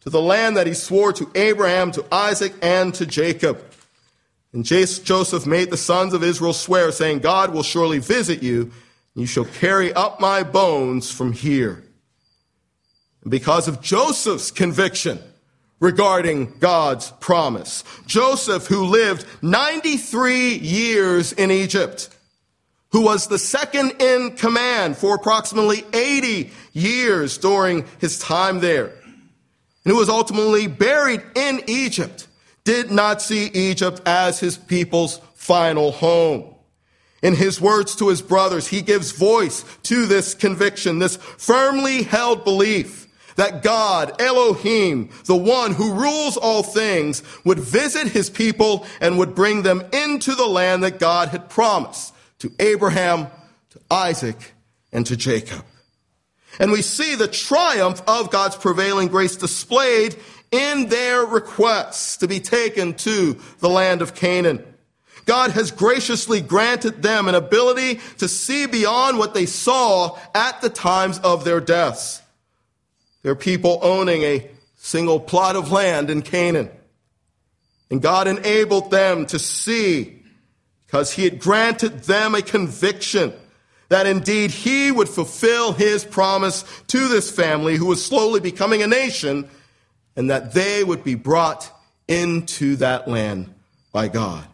to 0.00 0.10
the 0.10 0.20
land 0.20 0.56
that 0.58 0.66
he 0.66 0.74
swore 0.74 1.12
to 1.14 1.30
Abraham, 1.34 1.90
to 1.92 2.04
Isaac, 2.12 2.52
and 2.60 2.92
to 2.94 3.06
Jacob. 3.06 3.58
And 4.52 4.64
Joseph 4.64 5.46
made 5.46 5.70
the 5.70 5.76
sons 5.76 6.12
of 6.12 6.22
Israel 6.22 6.52
swear, 6.52 6.92
saying, 6.92 7.20
God 7.20 7.54
will 7.54 7.62
surely 7.62 7.98
visit 7.98 8.42
you, 8.42 8.62
and 8.62 9.22
you 9.22 9.26
shall 9.26 9.46
carry 9.46 9.92
up 9.94 10.20
my 10.20 10.42
bones 10.42 11.10
from 11.10 11.32
here. 11.32 11.82
And 13.22 13.30
because 13.30 13.66
of 13.66 13.80
Joseph's 13.80 14.50
conviction 14.50 15.18
regarding 15.80 16.58
God's 16.58 17.10
promise, 17.12 17.82
Joseph, 18.06 18.66
who 18.66 18.84
lived 18.84 19.24
93 19.42 20.56
years 20.56 21.32
in 21.32 21.50
Egypt, 21.50 22.13
who 22.94 23.00
was 23.00 23.26
the 23.26 23.40
second 23.40 23.90
in 24.00 24.36
command 24.36 24.96
for 24.96 25.16
approximately 25.16 25.84
80 25.92 26.52
years 26.74 27.36
during 27.38 27.84
his 27.98 28.20
time 28.20 28.60
there, 28.60 28.86
and 28.86 29.92
who 29.92 29.96
was 29.96 30.08
ultimately 30.08 30.68
buried 30.68 31.20
in 31.34 31.60
Egypt, 31.66 32.28
did 32.62 32.92
not 32.92 33.20
see 33.20 33.46
Egypt 33.46 34.00
as 34.06 34.38
his 34.38 34.56
people's 34.56 35.18
final 35.34 35.90
home. 35.90 36.54
In 37.20 37.34
his 37.34 37.60
words 37.60 37.96
to 37.96 38.10
his 38.10 38.22
brothers, 38.22 38.68
he 38.68 38.80
gives 38.80 39.10
voice 39.10 39.64
to 39.82 40.06
this 40.06 40.32
conviction, 40.32 41.00
this 41.00 41.16
firmly 41.16 42.04
held 42.04 42.44
belief 42.44 43.08
that 43.34 43.64
God, 43.64 44.22
Elohim, 44.22 45.10
the 45.24 45.34
one 45.34 45.74
who 45.74 45.94
rules 45.94 46.36
all 46.36 46.62
things, 46.62 47.24
would 47.44 47.58
visit 47.58 48.06
his 48.06 48.30
people 48.30 48.86
and 49.00 49.18
would 49.18 49.34
bring 49.34 49.62
them 49.62 49.82
into 49.92 50.36
the 50.36 50.46
land 50.46 50.84
that 50.84 51.00
God 51.00 51.30
had 51.30 51.50
promised 51.50 52.13
to 52.44 52.52
Abraham, 52.58 53.28
to 53.70 53.80
Isaac, 53.90 54.52
and 54.92 55.06
to 55.06 55.16
Jacob. 55.16 55.64
And 56.60 56.70
we 56.70 56.82
see 56.82 57.14
the 57.14 57.26
triumph 57.26 58.02
of 58.06 58.30
God's 58.30 58.54
prevailing 58.54 59.08
grace 59.08 59.36
displayed 59.36 60.14
in 60.50 60.90
their 60.90 61.24
requests 61.24 62.18
to 62.18 62.28
be 62.28 62.40
taken 62.40 62.92
to 62.94 63.38
the 63.60 63.70
land 63.70 64.02
of 64.02 64.14
Canaan. 64.14 64.62
God 65.24 65.52
has 65.52 65.70
graciously 65.70 66.42
granted 66.42 67.00
them 67.00 67.28
an 67.28 67.34
ability 67.34 67.98
to 68.18 68.28
see 68.28 68.66
beyond 68.66 69.16
what 69.16 69.32
they 69.32 69.46
saw 69.46 70.18
at 70.34 70.60
the 70.60 70.68
times 70.68 71.18
of 71.20 71.46
their 71.46 71.60
deaths. 71.60 72.20
They're 73.22 73.34
people 73.34 73.78
owning 73.80 74.22
a 74.22 74.50
single 74.76 75.18
plot 75.18 75.56
of 75.56 75.72
land 75.72 76.10
in 76.10 76.20
Canaan. 76.20 76.68
And 77.90 78.02
God 78.02 78.28
enabled 78.28 78.90
them 78.90 79.24
to 79.26 79.38
see 79.38 80.23
because 80.94 81.10
he 81.10 81.24
had 81.24 81.40
granted 81.40 82.04
them 82.04 82.36
a 82.36 82.40
conviction 82.40 83.32
that 83.88 84.06
indeed 84.06 84.52
he 84.52 84.92
would 84.92 85.08
fulfill 85.08 85.72
his 85.72 86.04
promise 86.04 86.64
to 86.86 87.08
this 87.08 87.32
family 87.32 87.74
who 87.74 87.86
was 87.86 88.06
slowly 88.06 88.38
becoming 88.38 88.80
a 88.80 88.86
nation 88.86 89.48
and 90.14 90.30
that 90.30 90.54
they 90.54 90.84
would 90.84 91.02
be 91.02 91.16
brought 91.16 91.68
into 92.06 92.76
that 92.76 93.08
land 93.08 93.52
by 93.90 94.06
God. 94.06 94.46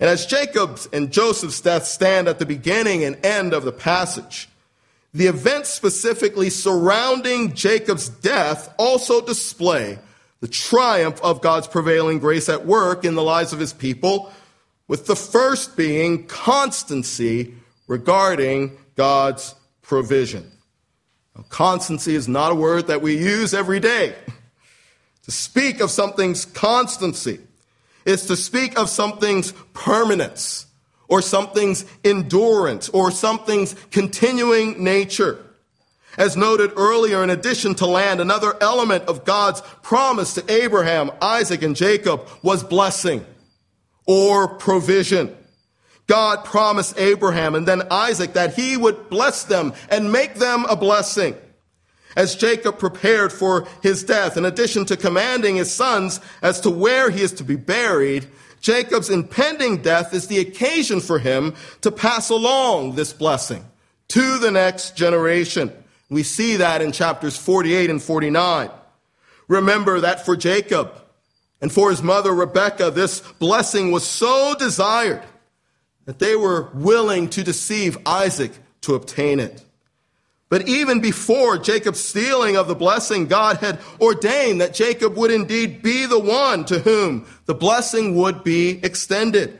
And 0.00 0.10
as 0.10 0.26
Jacob's 0.26 0.88
and 0.92 1.12
Joseph's 1.12 1.60
death 1.60 1.84
stand 1.84 2.26
at 2.26 2.40
the 2.40 2.44
beginning 2.44 3.04
and 3.04 3.24
end 3.24 3.52
of 3.52 3.62
the 3.62 3.70
passage, 3.70 4.48
the 5.14 5.28
events 5.28 5.68
specifically 5.68 6.50
surrounding 6.50 7.54
Jacob's 7.54 8.08
death 8.08 8.74
also 8.76 9.20
display 9.20 10.00
the 10.40 10.48
triumph 10.48 11.20
of 11.22 11.42
God's 11.42 11.68
prevailing 11.68 12.18
grace 12.18 12.48
at 12.48 12.66
work 12.66 13.04
in 13.04 13.14
the 13.14 13.22
lives 13.22 13.52
of 13.52 13.60
his 13.60 13.72
people, 13.72 14.32
with 14.88 15.06
the 15.06 15.16
first 15.16 15.76
being 15.76 16.26
constancy 16.26 17.54
regarding 17.86 18.76
God's 18.96 19.54
provision. 19.82 20.50
Now, 21.36 21.44
constancy 21.48 22.14
is 22.14 22.28
not 22.28 22.52
a 22.52 22.54
word 22.54 22.86
that 22.88 23.02
we 23.02 23.16
use 23.16 23.52
every 23.52 23.80
day. 23.80 24.14
To 25.24 25.30
speak 25.30 25.80
of 25.80 25.90
something's 25.90 26.44
constancy 26.44 27.40
is 28.04 28.26
to 28.26 28.36
speak 28.36 28.78
of 28.78 28.88
something's 28.88 29.52
permanence 29.74 30.66
or 31.08 31.20
something's 31.20 31.84
endurance 32.04 32.88
or 32.90 33.10
something's 33.10 33.74
continuing 33.90 34.82
nature. 34.82 35.42
As 36.16 36.36
noted 36.36 36.72
earlier, 36.76 37.22
in 37.22 37.30
addition 37.30 37.74
to 37.76 37.86
land, 37.86 38.20
another 38.20 38.54
element 38.60 39.04
of 39.04 39.24
God's 39.24 39.60
promise 39.82 40.34
to 40.34 40.50
Abraham, 40.50 41.10
Isaac, 41.20 41.62
and 41.62 41.76
Jacob 41.76 42.26
was 42.42 42.64
blessing 42.64 43.26
or 44.06 44.48
provision. 44.48 45.36
God 46.06 46.44
promised 46.44 46.98
Abraham 46.98 47.54
and 47.54 47.66
then 47.66 47.82
Isaac 47.90 48.34
that 48.34 48.54
he 48.54 48.76
would 48.76 49.10
bless 49.10 49.44
them 49.44 49.74
and 49.90 50.12
make 50.12 50.36
them 50.36 50.64
a 50.66 50.76
blessing 50.76 51.34
as 52.16 52.34
Jacob 52.34 52.78
prepared 52.78 53.32
for 53.32 53.68
his 53.82 54.02
death. 54.02 54.36
In 54.36 54.44
addition 54.44 54.84
to 54.86 54.96
commanding 54.96 55.56
his 55.56 55.72
sons 55.72 56.20
as 56.42 56.60
to 56.60 56.70
where 56.70 57.10
he 57.10 57.22
is 57.22 57.32
to 57.32 57.44
be 57.44 57.56
buried, 57.56 58.26
Jacob's 58.60 59.10
impending 59.10 59.82
death 59.82 60.14
is 60.14 60.28
the 60.28 60.38
occasion 60.38 61.00
for 61.00 61.18
him 61.18 61.54
to 61.82 61.92
pass 61.92 62.30
along 62.30 62.94
this 62.94 63.12
blessing 63.12 63.64
to 64.08 64.38
the 64.38 64.50
next 64.50 64.96
generation. 64.96 65.70
We 66.08 66.22
see 66.22 66.56
that 66.56 66.82
in 66.82 66.92
chapters 66.92 67.36
48 67.36 67.90
and 67.90 68.02
49. 68.02 68.70
Remember 69.48 70.00
that 70.00 70.24
for 70.24 70.36
Jacob 70.36 70.92
and 71.60 71.72
for 71.72 71.90
his 71.90 72.02
mother 72.02 72.32
Rebekah, 72.32 72.90
this 72.90 73.20
blessing 73.20 73.90
was 73.90 74.06
so 74.06 74.54
desired 74.58 75.22
that 76.04 76.18
they 76.18 76.36
were 76.36 76.70
willing 76.74 77.28
to 77.30 77.42
deceive 77.42 77.98
Isaac 78.06 78.52
to 78.82 78.94
obtain 78.94 79.40
it. 79.40 79.62
But 80.48 80.68
even 80.68 81.00
before 81.00 81.58
Jacob's 81.58 81.98
stealing 81.98 82.56
of 82.56 82.68
the 82.68 82.76
blessing, 82.76 83.26
God 83.26 83.56
had 83.56 83.80
ordained 84.00 84.60
that 84.60 84.74
Jacob 84.74 85.16
would 85.16 85.32
indeed 85.32 85.82
be 85.82 86.06
the 86.06 86.20
one 86.20 86.64
to 86.66 86.78
whom 86.78 87.26
the 87.46 87.54
blessing 87.54 88.14
would 88.14 88.44
be 88.44 88.78
extended. 88.84 89.58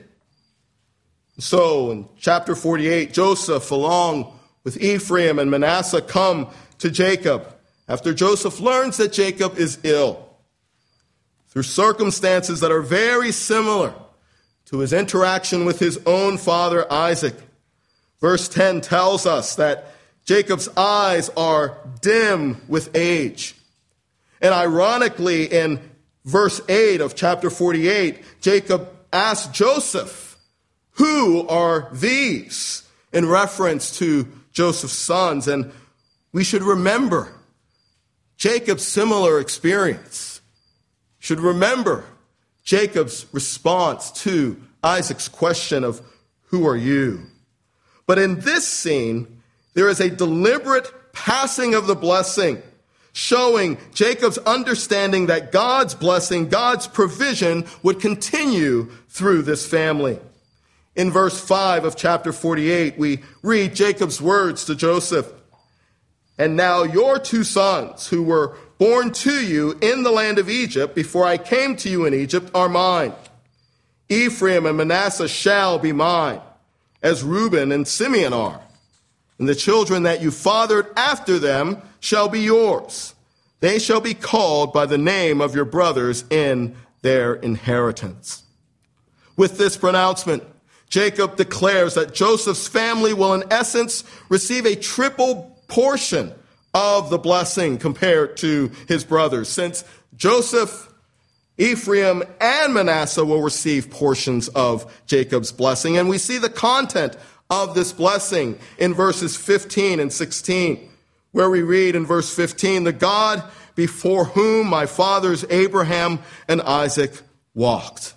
So 1.38 1.90
in 1.90 2.08
chapter 2.18 2.54
48, 2.54 3.12
Joseph, 3.12 3.70
along 3.72 4.38
with 4.62 4.80
Ephraim 4.80 5.40
and 5.40 5.50
Manasseh, 5.50 6.02
come 6.02 6.48
to 6.78 6.90
Jacob 6.90 7.52
after 7.88 8.14
Joseph 8.14 8.60
learns 8.60 8.96
that 8.98 9.12
Jacob 9.12 9.58
is 9.58 9.78
ill. 9.82 10.25
Through 11.56 11.62
circumstances 11.62 12.60
that 12.60 12.70
are 12.70 12.82
very 12.82 13.32
similar 13.32 13.94
to 14.66 14.80
his 14.80 14.92
interaction 14.92 15.64
with 15.64 15.78
his 15.78 15.98
own 16.04 16.36
father 16.36 16.86
Isaac. 16.92 17.32
Verse 18.20 18.46
10 18.46 18.82
tells 18.82 19.24
us 19.24 19.56
that 19.56 19.94
Jacob's 20.26 20.68
eyes 20.76 21.30
are 21.30 21.78
dim 22.02 22.60
with 22.68 22.94
age. 22.94 23.54
And 24.42 24.52
ironically, 24.52 25.46
in 25.46 25.80
verse 26.26 26.60
8 26.68 27.00
of 27.00 27.14
chapter 27.14 27.48
48, 27.48 28.22
Jacob 28.42 28.90
asks 29.10 29.50
Joseph, 29.56 30.36
Who 30.96 31.48
are 31.48 31.88
these? 31.90 32.86
in 33.14 33.26
reference 33.26 33.96
to 33.96 34.28
Joseph's 34.52 34.92
sons. 34.92 35.48
And 35.48 35.72
we 36.34 36.44
should 36.44 36.62
remember 36.62 37.32
Jacob's 38.36 38.86
similar 38.86 39.40
experience. 39.40 40.35
Should 41.26 41.40
remember 41.40 42.04
Jacob's 42.62 43.26
response 43.32 44.12
to 44.22 44.62
Isaac's 44.84 45.26
question 45.26 45.82
of, 45.82 46.00
Who 46.50 46.68
are 46.68 46.76
you? 46.76 47.22
But 48.06 48.20
in 48.20 48.38
this 48.38 48.64
scene, 48.64 49.42
there 49.74 49.88
is 49.88 49.98
a 49.98 50.08
deliberate 50.08 51.12
passing 51.12 51.74
of 51.74 51.88
the 51.88 51.96
blessing, 51.96 52.62
showing 53.12 53.76
Jacob's 53.92 54.38
understanding 54.38 55.26
that 55.26 55.50
God's 55.50 55.96
blessing, 55.96 56.48
God's 56.48 56.86
provision 56.86 57.66
would 57.82 57.98
continue 57.98 58.92
through 59.08 59.42
this 59.42 59.66
family. 59.66 60.20
In 60.94 61.10
verse 61.10 61.40
5 61.40 61.86
of 61.86 61.96
chapter 61.96 62.32
48, 62.32 62.98
we 62.98 63.24
read 63.42 63.74
Jacob's 63.74 64.22
words 64.22 64.64
to 64.66 64.76
Joseph. 64.76 65.32
And 66.38 66.54
now 66.54 66.84
your 66.84 67.18
two 67.18 67.42
sons, 67.42 68.06
who 68.06 68.22
were 68.22 68.56
born 68.78 69.12
to 69.12 69.44
you 69.44 69.78
in 69.80 70.02
the 70.02 70.10
land 70.10 70.38
of 70.38 70.50
Egypt 70.50 70.94
before 70.94 71.24
I 71.24 71.38
came 71.38 71.76
to 71.76 71.88
you 71.88 72.04
in 72.04 72.14
Egypt, 72.14 72.50
are 72.54 72.68
mine. 72.68 73.12
Ephraim 74.08 74.66
and 74.66 74.76
Manasseh 74.76 75.28
shall 75.28 75.78
be 75.78 75.92
mine, 75.92 76.40
as 77.02 77.24
Reuben 77.24 77.72
and 77.72 77.86
Simeon 77.86 78.32
are 78.32 78.60
and 79.38 79.48
the 79.48 79.54
children 79.54 80.04
that 80.04 80.22
you 80.22 80.30
fathered 80.30 80.86
after 80.96 81.38
them 81.38 81.82
shall 82.00 82.28
be 82.28 82.40
yours. 82.40 83.14
They 83.60 83.78
shall 83.78 84.00
be 84.00 84.14
called 84.14 84.72
by 84.72 84.86
the 84.86 84.98
name 84.98 85.40
of 85.40 85.54
your 85.54 85.64
brothers 85.64 86.24
in 86.30 86.74
their 87.02 87.34
inheritance. 87.34 88.42
With 89.36 89.58
this 89.58 89.76
pronouncement, 89.76 90.42
Jacob 90.88 91.36
declares 91.36 91.94
that 91.94 92.14
Joseph's 92.14 92.68
family 92.68 93.12
will, 93.12 93.34
in 93.34 93.44
essence, 93.50 94.04
receive 94.28 94.64
a 94.64 94.76
triple 94.76 95.58
portion 95.68 96.32
of 96.76 97.08
the 97.08 97.16
blessing 97.16 97.78
compared 97.78 98.36
to 98.36 98.70
his 98.86 99.02
brothers, 99.02 99.48
since 99.48 99.82
Joseph, 100.14 100.92
Ephraim, 101.56 102.22
and 102.38 102.74
Manasseh 102.74 103.24
will 103.24 103.40
receive 103.40 103.88
portions 103.88 104.48
of 104.48 105.02
Jacob's 105.06 105.52
blessing. 105.52 105.96
And 105.96 106.06
we 106.06 106.18
see 106.18 106.36
the 106.36 106.50
content 106.50 107.16
of 107.48 107.74
this 107.74 107.94
blessing 107.94 108.58
in 108.76 108.92
verses 108.92 109.38
15 109.38 110.00
and 110.00 110.12
16, 110.12 110.86
where 111.32 111.48
we 111.48 111.62
read 111.62 111.96
in 111.96 112.04
verse 112.04 112.34
15, 112.34 112.84
the 112.84 112.92
God 112.92 113.42
before 113.74 114.26
whom 114.26 114.66
my 114.66 114.84
fathers 114.84 115.46
Abraham 115.48 116.18
and 116.46 116.60
Isaac 116.60 117.22
walked, 117.54 118.12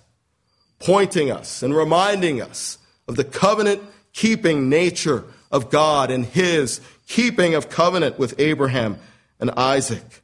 pointing 0.80 1.30
us 1.30 1.62
and 1.62 1.74
reminding 1.74 2.42
us 2.42 2.76
of 3.08 3.16
the 3.16 3.24
covenant 3.24 3.82
keeping 4.12 4.68
nature 4.68 5.24
of 5.50 5.70
God 5.70 6.10
and 6.10 6.24
his 6.24 6.80
keeping 7.06 7.54
of 7.54 7.68
covenant 7.68 8.18
with 8.18 8.38
Abraham 8.38 8.98
and 9.38 9.50
Isaac. 9.52 10.22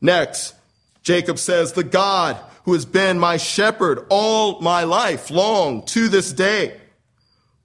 Next, 0.00 0.54
Jacob 1.02 1.38
says, 1.38 1.72
the 1.72 1.84
God 1.84 2.38
who 2.64 2.72
has 2.72 2.84
been 2.84 3.18
my 3.18 3.36
shepherd 3.36 4.06
all 4.08 4.60
my 4.60 4.84
life 4.84 5.30
long 5.30 5.84
to 5.86 6.08
this 6.08 6.32
day 6.32 6.76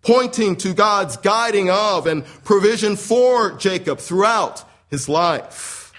pointing 0.07 0.55
to 0.55 0.73
God's 0.73 1.17
guiding 1.17 1.69
of 1.69 2.07
and 2.07 2.25
provision 2.45 2.95
for 2.95 3.51
Jacob 3.57 3.99
throughout 3.99 4.63
his 4.89 5.09
life. 5.09 5.91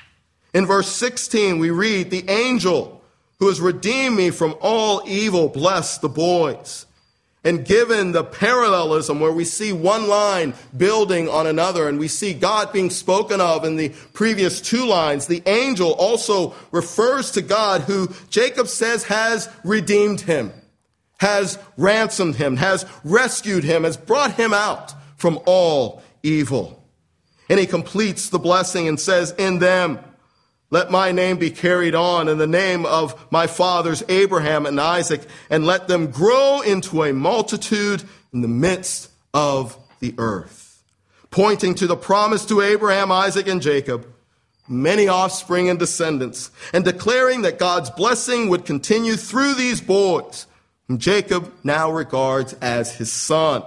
In 0.55 0.64
verse 0.64 0.88
16, 0.88 1.59
we 1.59 1.71
read, 1.71 2.11
The 2.11 2.29
angel 2.31 3.03
who 3.38 3.49
has 3.49 3.61
redeemed 3.61 4.17
me 4.17 4.31
from 4.31 4.55
all 4.61 5.03
evil, 5.07 5.51
bless 5.51 5.99
the 5.99 6.09
boys. 6.09 6.87
And 7.44 7.64
given 7.64 8.12
the 8.12 8.24
parallelism 8.24 9.20
where 9.20 9.33
we 9.33 9.44
see 9.44 9.72
one 9.72 10.09
line 10.09 10.55
building 10.77 11.29
on 11.29 11.46
another 11.46 11.88
and 11.88 11.98
we 11.98 12.09
see 12.09 12.35
God 12.35 12.72
being 12.72 12.90
spoken 12.90 13.40
of 13.40 13.64
in 13.64 13.77
the 13.77 13.90
previous 14.12 14.61
two 14.61 14.85
lines, 14.85 15.27
the 15.27 15.42
angel 15.46 15.92
also 15.92 16.55
refers 16.72 17.31
to 17.33 17.42
God 17.42 17.83
who 17.83 18.12
Jacob 18.29 18.66
says 18.66 19.05
has 19.05 19.48
redeemed 19.62 20.22
him, 20.22 20.53
has 21.18 21.59
ransomed 21.77 22.35
him, 22.35 22.57
has 22.57 22.85
rescued 23.05 23.62
him, 23.62 23.85
has 23.85 23.96
brought 23.96 24.33
him 24.33 24.53
out 24.53 24.92
from 25.16 25.38
all 25.46 26.03
evil. 26.24 26.83
And 27.48 27.59
he 27.61 27.66
completes 27.66 28.29
the 28.29 28.38
blessing 28.38 28.88
and 28.88 28.98
says, 28.98 29.33
In 29.38 29.61
them, 29.61 30.01
let 30.70 30.90
my 30.90 31.12
name 31.12 31.38
be 31.38 31.50
carried 31.50 31.94
on 31.94 32.28
in 32.28 32.38
the 32.38 32.46
name 32.46 32.85
of 32.85 33.31
my 33.33 33.46
fathers 33.46 34.02
Abraham 34.09 34.66
and 34.66 34.81
Isaac, 34.81 35.22
and 35.48 35.64
let 35.64 35.88
them 35.88 36.11
grow 36.11 36.61
into 36.61 37.04
a 37.04 37.12
multitude 37.12 38.02
in 38.33 38.42
the 38.42 38.48
midst 38.48 39.11
of 39.33 39.78
the 40.00 40.14
earth. 40.18 40.83
Pointing 41.31 41.74
to 41.76 41.87
the 41.87 41.96
promise 41.96 42.44
to 42.46 42.61
Abraham, 42.61 43.11
Isaac, 43.11 43.48
and 43.48 43.62
Jacob, 43.62 44.07
many 44.68 45.09
offspring 45.09 45.70
and 45.70 45.78
descendants, 45.78 46.50
and 46.72 46.85
declaring 46.85 47.42
that 47.42 47.59
God's 47.59 47.90
blessing 47.90 48.48
would 48.48 48.66
continue 48.66 49.16
through 49.16 49.54
these 49.54 49.81
boys, 49.81 50.46
whom 50.87 50.98
Jacob 50.98 51.52
now 51.64 51.90
regards 51.90 52.52
as 52.54 52.94
his 52.94 53.11
son. 53.11 53.62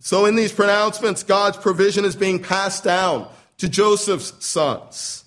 So 0.00 0.26
in 0.26 0.36
these 0.36 0.52
pronouncements, 0.52 1.22
God's 1.22 1.56
provision 1.56 2.04
is 2.04 2.16
being 2.16 2.42
passed 2.42 2.82
down 2.84 3.28
to 3.58 3.68
Joseph's 3.68 4.44
sons. 4.44 5.24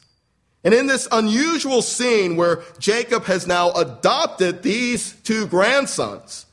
And 0.64 0.74
in 0.74 0.86
this 0.86 1.08
unusual 1.12 1.82
scene 1.82 2.36
where 2.36 2.62
Jacob 2.78 3.26
has 3.26 3.48
now 3.48 3.72
adopted 3.72 4.62
these 4.62 5.14
two 5.24 5.48
grandsons, 5.48 6.46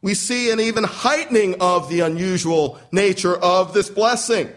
we 0.00 0.14
see 0.14 0.50
an 0.50 0.60
even 0.60 0.84
heightening 0.84 1.56
of 1.60 1.90
the 1.90 2.00
unusual 2.00 2.78
nature 2.92 3.36
of 3.36 3.74
this 3.74 3.90
blessing. 3.90 4.50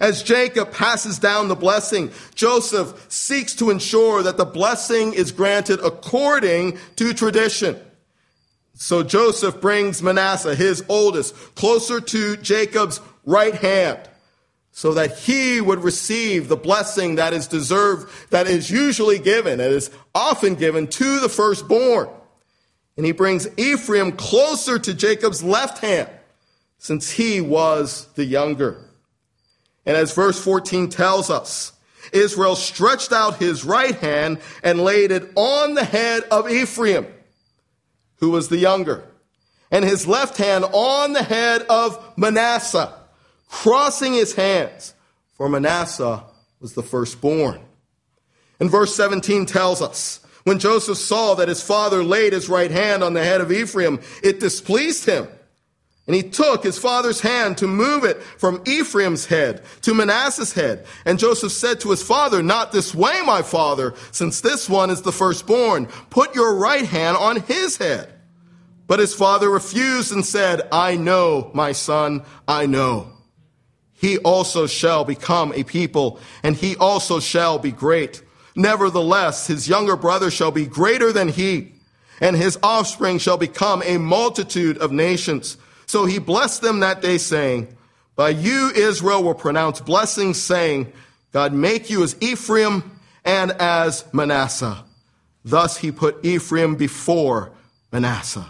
As 0.00 0.22
Jacob 0.22 0.72
passes 0.72 1.18
down 1.18 1.48
the 1.48 1.54
blessing, 1.54 2.10
Joseph 2.34 3.06
seeks 3.08 3.54
to 3.54 3.70
ensure 3.70 4.22
that 4.22 4.36
the 4.36 4.44
blessing 4.44 5.14
is 5.14 5.32
granted 5.32 5.80
according 5.82 6.78
to 6.96 7.14
tradition. 7.14 7.80
So 8.74 9.02
Joseph 9.02 9.60
brings 9.60 10.02
Manasseh, 10.02 10.54
his 10.54 10.84
oldest, 10.88 11.34
closer 11.54 12.00
to 12.00 12.36
Jacob's 12.36 13.00
right 13.24 13.54
hand 13.54 14.00
so 14.76 14.92
that 14.92 15.16
he 15.16 15.58
would 15.58 15.82
receive 15.82 16.48
the 16.48 16.56
blessing 16.56 17.14
that 17.14 17.32
is 17.32 17.46
deserved, 17.46 18.12
that 18.28 18.46
is 18.46 18.70
usually 18.70 19.18
given, 19.18 19.56
that 19.56 19.70
is 19.72 19.90
often 20.14 20.54
given 20.54 20.86
to 20.86 21.18
the 21.18 21.30
firstborn. 21.30 22.10
And 22.98 23.06
he 23.06 23.12
brings 23.12 23.48
Ephraim 23.56 24.12
closer 24.12 24.78
to 24.78 24.92
Jacob's 24.92 25.42
left 25.42 25.78
hand, 25.78 26.10
since 26.76 27.10
he 27.10 27.40
was 27.40 28.06
the 28.16 28.26
younger. 28.26 28.76
And 29.86 29.96
as 29.96 30.12
verse 30.12 30.38
14 30.38 30.90
tells 30.90 31.30
us, 31.30 31.72
Israel 32.12 32.54
stretched 32.54 33.12
out 33.12 33.36
his 33.38 33.64
right 33.64 33.96
hand 33.96 34.40
and 34.62 34.78
laid 34.78 35.10
it 35.10 35.32
on 35.36 35.72
the 35.72 35.86
head 35.86 36.24
of 36.24 36.50
Ephraim, 36.50 37.06
who 38.16 38.28
was 38.28 38.50
the 38.50 38.58
younger, 38.58 39.08
and 39.70 39.86
his 39.86 40.06
left 40.06 40.36
hand 40.36 40.66
on 40.70 41.14
the 41.14 41.22
head 41.22 41.62
of 41.62 42.12
Manasseh 42.18 42.92
crossing 43.48 44.12
his 44.12 44.34
hands, 44.34 44.94
for 45.34 45.48
Manasseh 45.48 46.24
was 46.60 46.72
the 46.74 46.82
firstborn. 46.82 47.60
And 48.58 48.70
verse 48.70 48.94
17 48.94 49.46
tells 49.46 49.82
us, 49.82 50.20
when 50.44 50.58
Joseph 50.58 50.98
saw 50.98 51.34
that 51.34 51.48
his 51.48 51.62
father 51.62 52.04
laid 52.04 52.32
his 52.32 52.48
right 52.48 52.70
hand 52.70 53.02
on 53.02 53.14
the 53.14 53.24
head 53.24 53.40
of 53.40 53.50
Ephraim, 53.50 54.00
it 54.22 54.40
displeased 54.40 55.04
him. 55.04 55.26
And 56.06 56.14
he 56.14 56.22
took 56.22 56.62
his 56.62 56.78
father's 56.78 57.20
hand 57.20 57.58
to 57.58 57.66
move 57.66 58.04
it 58.04 58.22
from 58.22 58.62
Ephraim's 58.64 59.26
head 59.26 59.62
to 59.82 59.92
Manasseh's 59.92 60.52
head. 60.52 60.86
And 61.04 61.18
Joseph 61.18 61.50
said 61.50 61.80
to 61.80 61.90
his 61.90 62.02
father, 62.02 62.44
Not 62.44 62.70
this 62.70 62.94
way, 62.94 63.20
my 63.26 63.42
father, 63.42 63.94
since 64.12 64.40
this 64.40 64.70
one 64.70 64.88
is 64.88 65.02
the 65.02 65.10
firstborn. 65.10 65.86
Put 66.10 66.36
your 66.36 66.54
right 66.54 66.86
hand 66.86 67.16
on 67.16 67.40
his 67.40 67.76
head. 67.76 68.12
But 68.86 69.00
his 69.00 69.14
father 69.14 69.50
refused 69.50 70.12
and 70.12 70.24
said, 70.24 70.68
I 70.70 70.94
know, 70.94 71.50
my 71.54 71.72
son, 71.72 72.24
I 72.46 72.66
know 72.66 73.15
he 74.06 74.18
also 74.18 74.68
shall 74.68 75.04
become 75.04 75.52
a 75.54 75.64
people, 75.64 76.20
and 76.44 76.54
he 76.54 76.76
also 76.76 77.18
shall 77.18 77.58
be 77.58 77.72
great. 77.72 78.22
Nevertheless, 78.54 79.48
his 79.48 79.68
younger 79.68 79.96
brother 79.96 80.30
shall 80.30 80.52
be 80.52 80.64
greater 80.64 81.12
than 81.12 81.28
he, 81.28 81.72
and 82.20 82.36
his 82.36 82.56
offspring 82.62 83.18
shall 83.18 83.36
become 83.36 83.82
a 83.84 83.98
multitude 83.98 84.78
of 84.78 84.92
nations. 84.92 85.56
So 85.86 86.04
he 86.04 86.20
blessed 86.20 86.62
them 86.62 86.78
that 86.80 87.02
day, 87.02 87.18
saying, 87.18 87.76
By 88.14 88.28
you 88.28 88.70
Israel 88.76 89.24
will 89.24 89.34
pronounce 89.34 89.80
blessings, 89.80 90.40
saying, 90.40 90.92
God 91.32 91.52
make 91.52 91.90
you 91.90 92.04
as 92.04 92.14
Ephraim 92.20 93.00
and 93.24 93.50
as 93.50 94.04
Manasseh. 94.12 94.84
Thus 95.44 95.78
he 95.78 95.90
put 95.90 96.24
Ephraim 96.24 96.76
before 96.76 97.50
Manasseh. 97.90 98.46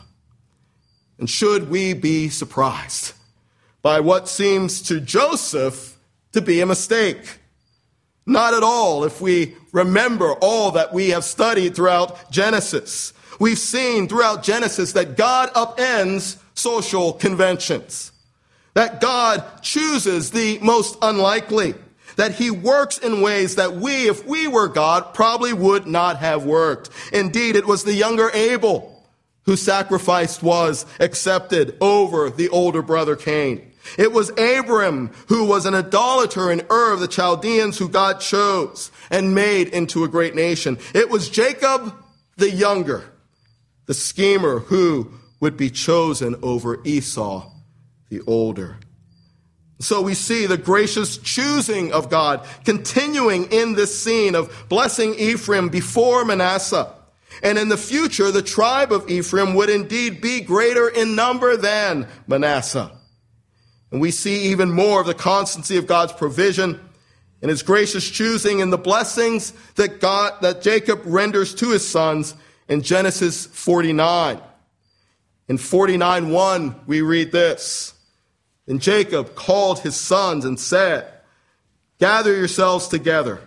And 1.19 1.31
should 1.31 1.71
we 1.71 1.95
be 1.95 2.29
surprised? 2.29 3.15
By 3.87 4.01
what 4.01 4.29
seems 4.29 4.83
to 4.83 4.99
Joseph 4.99 5.97
to 6.33 6.41
be 6.41 6.61
a 6.61 6.67
mistake. 6.67 7.39
Not 8.27 8.53
at 8.53 8.65
all 8.65 9.05
if 9.05 9.21
we 9.21 9.55
remember 9.71 10.33
all 10.41 10.73
that 10.73 10.93
we 10.93 11.11
have 11.11 11.23
studied 11.23 11.77
throughout 11.77 12.29
Genesis. 12.33 13.13
We've 13.39 13.57
seen 13.57 14.09
throughout 14.09 14.43
Genesis 14.43 14.91
that 14.95 15.17
God 15.17 15.53
upends 15.55 16.37
social 16.55 17.13
conventions, 17.13 18.11
that 18.75 19.01
God 19.01 19.45
chooses 19.63 20.33
the 20.33 20.59
most 20.59 20.99
unlikely, 21.01 21.75
that 22.17 22.35
he 22.35 22.51
works 22.51 22.99
in 22.99 23.21
ways 23.21 23.55
that 23.55 23.75
we, 23.75 24.09
if 24.09 24.27
we 24.27 24.49
were 24.49 24.67
God, 24.67 25.15
probably 25.15 25.53
would 25.53 25.87
not 25.87 26.17
have 26.17 26.45
worked. 26.45 26.91
Indeed, 27.13 27.55
it 27.55 27.69
was 27.69 27.85
the 27.85 27.95
younger 27.95 28.31
Abel 28.35 29.01
whose 29.45 29.63
sacrifice 29.63 30.43
was 30.43 30.85
accepted 30.99 31.77
over 31.81 32.31
the 32.31 32.49
older 32.49 32.83
brother 32.83 33.15
Cain. 33.15 33.63
It 33.99 34.13
was 34.13 34.31
Abram 34.31 35.11
who 35.29 35.45
was 35.45 35.67
an 35.67 35.75
idolater 35.75 36.51
in 36.51 36.63
Ur 36.71 36.93
of 36.93 37.01
the 37.01 37.09
Chaldeans 37.09 37.79
who 37.79 37.89
God 37.89 38.21
chose 38.21 38.91
and 39.11 39.35
made 39.35 39.69
into 39.69 40.05
a 40.05 40.09
great 40.09 40.35
nation. 40.35 40.79
It 40.95 41.11
was 41.11 41.29
Jacob 41.29 41.95
the 42.37 42.51
younger, 42.51 43.05
the 43.87 43.95
schemer 43.95 44.61
who 44.61 45.13
would 45.41 45.57
be 45.57 45.71
chosen 45.71 46.37
over 46.43 46.81
Esau 46.85 47.51
the 48.09 48.21
older. 48.27 48.79
So 49.79 50.01
we 50.01 50.15
see 50.15 50.47
the 50.47 50.57
gracious 50.57 51.19
choosing 51.19 51.93
of 51.93 52.09
God 52.09 52.47
continuing 52.65 53.53
in 53.53 53.75
this 53.75 53.99
scene 53.99 54.35
of 54.35 54.67
blessing 54.69 55.15
Ephraim 55.15 55.69
before 55.69 56.25
Manasseh. 56.25 56.93
And 57.43 57.59
in 57.59 57.69
the 57.69 57.77
future, 57.77 58.31
the 58.31 58.41
tribe 58.41 58.93
of 58.93 59.11
Ephraim 59.11 59.55
would 59.55 59.69
indeed 59.69 60.23
be 60.23 60.41
greater 60.41 60.89
in 60.89 61.15
number 61.15 61.57
than 61.57 62.09
Manasseh. 62.27 62.96
And 63.91 64.01
we 64.01 64.11
see 64.11 64.51
even 64.51 64.71
more 64.71 65.01
of 65.01 65.07
the 65.07 65.15
constancy 65.15 65.77
of 65.77 65.87
God's 65.87 66.13
provision 66.13 66.81
and 67.41 67.51
his 67.51 67.63
gracious 67.63 68.09
choosing 68.11 68.61
and 68.61 68.73
the 68.73 68.79
blessings 68.79 69.53
that 69.77 70.01
God, 70.01 70.41
that 70.41 70.63
Jacob 70.63 71.03
renders 71.05 71.55
to 71.57 71.71
his 71.71 71.87
sons 71.87 72.35
in 72.69 72.83
Genesis 72.83 73.47
49. 73.47 74.41
In 75.49 75.59
49:1 75.59 76.87
we 76.87 77.01
read 77.01 77.33
this. 77.33 77.95
And 78.67 78.81
Jacob 78.81 79.35
called 79.37 79.81
his 79.81 79.97
sons 79.97 80.45
and 80.45 80.59
said, 80.59 81.13
Gather 82.01 82.35
yourselves 82.35 82.89
together, 82.89 83.41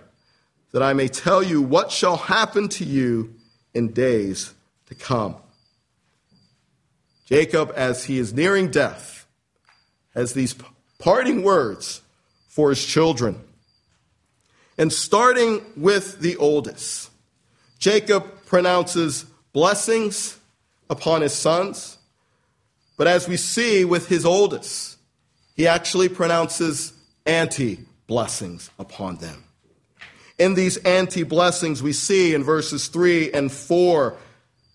that 0.72 0.82
I 0.82 0.94
may 0.94 1.08
tell 1.08 1.44
you 1.44 1.62
what 1.62 1.92
shall 1.92 2.16
happen 2.16 2.70
to 2.70 2.86
you 2.86 3.36
in 3.74 3.92
days 3.92 4.54
to 4.88 4.96
come. 4.96 5.36
Jacob, 7.26 7.72
as 7.76 8.06
he 8.06 8.18
is 8.18 8.34
nearing 8.34 8.72
death, 8.72 9.19
as 10.16 10.34
these 10.34 10.56
parting 10.98 11.44
words 11.44 12.02
for 12.48 12.70
his 12.70 12.86
children. 12.86 13.40
And 14.78 14.92
starting 14.92 15.62
with 15.76 16.20
the 16.20 16.36
oldest, 16.38 17.10
Jacob 17.80 18.46
pronounces 18.46 19.26
blessings 19.54 20.38
upon 20.90 21.22
his 21.22 21.34
sons. 21.34 21.98
But 22.98 23.08
as 23.08 23.28
we 23.28 23.38
see 23.38 23.86
with 23.86 24.08
his 24.08 24.26
oldest, 24.26 24.98
he 25.56 25.68
actually 25.68 26.10
pronounces 26.10 26.94
anti 27.26 27.80
blessings 28.08 28.70
upon 28.80 29.18
them. 29.18 29.44
In 30.38 30.54
these 30.54 30.78
anti 30.78 31.24
blessings, 31.24 31.84
we 31.84 31.94
see 31.94 32.34
in 32.34 32.44
verses 32.44 32.88
3 32.88 33.32
and 33.34 33.52
4 33.52 34.16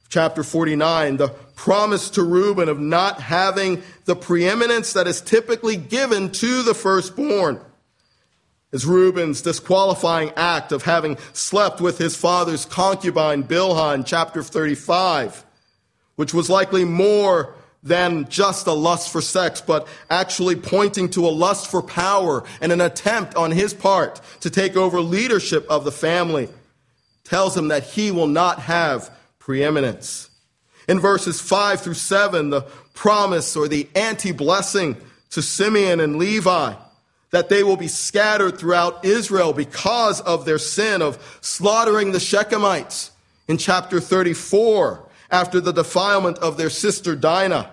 chapter 0.09 0.43
49, 0.43 1.17
the 1.17 1.29
promise 1.57 2.11
to 2.11 2.23
Reuben 2.23 2.69
of 2.69 2.79
not 2.79 3.21
having 3.21 3.83
the 4.05 4.17
preeminence 4.17 4.93
that 4.93 5.07
is 5.07 5.21
typically 5.21 5.77
given 5.77 6.31
to 6.33 6.63
the 6.63 6.75
firstborn. 6.75 7.61
Is 8.73 8.85
Reuben's 8.85 9.41
disqualifying 9.41 10.33
act 10.37 10.73
of 10.73 10.83
having 10.83 11.17
slept 11.33 11.81
with 11.81 11.99
his 11.99 12.17
father's 12.17 12.65
concubine 12.65 13.45
Bilhah 13.45 14.05
chapter 14.05 14.43
35, 14.43 15.45
which 16.17 16.35
was 16.35 16.51
likely 16.51 16.85
more 16.85 17.55
than 17.85 18.27
just 18.29 18.67
a 18.67 18.73
lust 18.73 19.13
for 19.13 19.21
sex, 19.21 19.61
but 19.61 19.87
actually 20.11 20.57
pointing 20.57 21.09
to 21.11 21.27
a 21.27 21.31
lust 21.31 21.71
for 21.71 21.83
power 21.83 22.43
and 22.61 22.73
an 22.73 22.81
attempt 22.81 23.37
on 23.37 23.53
his 23.53 23.75
part 23.75 24.21
to 24.41 24.51
take 24.51 24.75
over 24.75 25.01
leadership 25.01 25.67
of 25.69 25.85
the 25.85 25.93
family, 25.93 26.49
tells 27.23 27.57
him 27.57 27.69
that 27.69 27.85
he 27.85 28.11
will 28.11 28.27
not 28.27 28.59
have 28.59 29.11
preeminence. 29.45 30.31
In 30.89 30.99
verses 30.99 31.39
5 31.39 31.83
through 31.83 31.95
7, 31.95 32.49
the 32.49 32.63
promise 32.95 33.57
or 33.57 33.69
the 33.69 33.87
anti 33.95 34.33
blessing 34.33 34.97
to 35.31 35.43
Simeon 35.43 36.01
and 36.01 36.17
Levi 36.17 36.73
that 37.31 37.51
they 37.51 37.63
will 37.63 37.77
be 37.77 37.89
scattered 37.89 38.57
throughout 38.57 39.05
Israel 39.05 39.53
because 39.53 40.23
of 40.23 40.47
their 40.47 40.57
sin 40.57 41.03
of 41.03 41.39
slaughtering 41.43 42.13
the 42.13 42.19
Shechemites 42.19 43.11
in 43.47 43.59
chapter 43.59 44.01
34 44.01 45.07
after 45.31 45.61
the 45.61 45.73
defilement 45.73 46.39
of 46.39 46.57
their 46.57 46.71
sister 46.71 47.15
Dinah. 47.15 47.71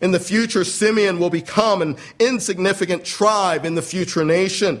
In 0.00 0.12
the 0.12 0.20
future, 0.20 0.64
Simeon 0.64 1.18
will 1.18 1.28
become 1.28 1.82
an 1.82 1.96
insignificant 2.18 3.04
tribe 3.04 3.66
in 3.66 3.74
the 3.74 3.82
future 3.82 4.24
nation. 4.24 4.80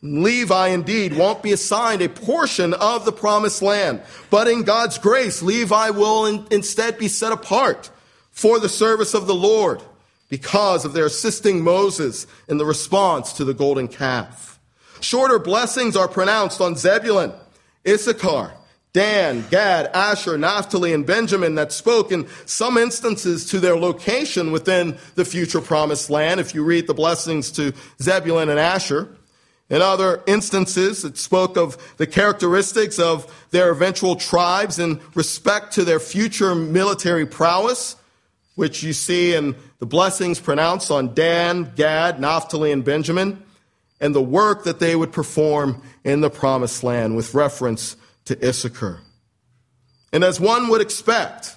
Levi 0.00 0.68
indeed 0.68 1.16
won't 1.16 1.42
be 1.42 1.52
assigned 1.52 2.02
a 2.02 2.08
portion 2.08 2.72
of 2.74 3.04
the 3.04 3.12
promised 3.12 3.62
land, 3.62 4.00
but 4.30 4.46
in 4.46 4.62
God's 4.62 4.96
grace, 4.98 5.42
Levi 5.42 5.90
will 5.90 6.26
in, 6.26 6.46
instead 6.50 6.98
be 6.98 7.08
set 7.08 7.32
apart 7.32 7.90
for 8.30 8.60
the 8.60 8.68
service 8.68 9.14
of 9.14 9.26
the 9.26 9.34
Lord 9.34 9.82
because 10.28 10.84
of 10.84 10.92
their 10.92 11.06
assisting 11.06 11.62
Moses 11.64 12.26
in 12.48 12.58
the 12.58 12.64
response 12.64 13.32
to 13.34 13.44
the 13.44 13.54
golden 13.54 13.88
calf. 13.88 14.60
Shorter 15.00 15.38
blessings 15.38 15.96
are 15.96 16.08
pronounced 16.08 16.60
on 16.60 16.76
Zebulun, 16.76 17.32
Issachar, 17.86 18.52
Dan, 18.92 19.44
Gad, 19.50 19.90
Asher, 19.92 20.38
Naphtali, 20.38 20.92
and 20.92 21.06
Benjamin 21.06 21.56
that 21.56 21.72
spoke 21.72 22.10
in 22.12 22.26
some 22.46 22.76
instances 22.76 23.46
to 23.50 23.60
their 23.60 23.76
location 23.76 24.50
within 24.52 24.96
the 25.14 25.24
future 25.24 25.60
promised 25.60 26.08
land. 26.10 26.40
If 26.40 26.54
you 26.54 26.64
read 26.64 26.86
the 26.86 26.94
blessings 26.94 27.50
to 27.52 27.72
Zebulun 28.00 28.48
and 28.48 28.58
Asher, 28.58 29.08
in 29.70 29.82
other 29.82 30.22
instances, 30.26 31.04
it 31.04 31.18
spoke 31.18 31.56
of 31.56 31.76
the 31.98 32.06
characteristics 32.06 32.98
of 32.98 33.46
their 33.50 33.70
eventual 33.70 34.16
tribes 34.16 34.78
in 34.78 35.00
respect 35.14 35.74
to 35.74 35.84
their 35.84 36.00
future 36.00 36.54
military 36.54 37.26
prowess, 37.26 37.96
which 38.54 38.82
you 38.82 38.94
see 38.94 39.34
in 39.34 39.54
the 39.78 39.86
blessings 39.86 40.40
pronounced 40.40 40.90
on 40.90 41.14
Dan, 41.14 41.72
Gad, 41.76 42.18
Naphtali, 42.18 42.72
and 42.72 42.82
Benjamin, 42.82 43.42
and 44.00 44.14
the 44.14 44.22
work 44.22 44.64
that 44.64 44.80
they 44.80 44.96
would 44.96 45.12
perform 45.12 45.82
in 46.02 46.22
the 46.22 46.30
promised 46.30 46.82
land 46.82 47.14
with 47.14 47.34
reference 47.34 47.96
to 48.24 48.46
Issachar. 48.46 49.00
And 50.12 50.24
as 50.24 50.40
one 50.40 50.68
would 50.68 50.80
expect, 50.80 51.56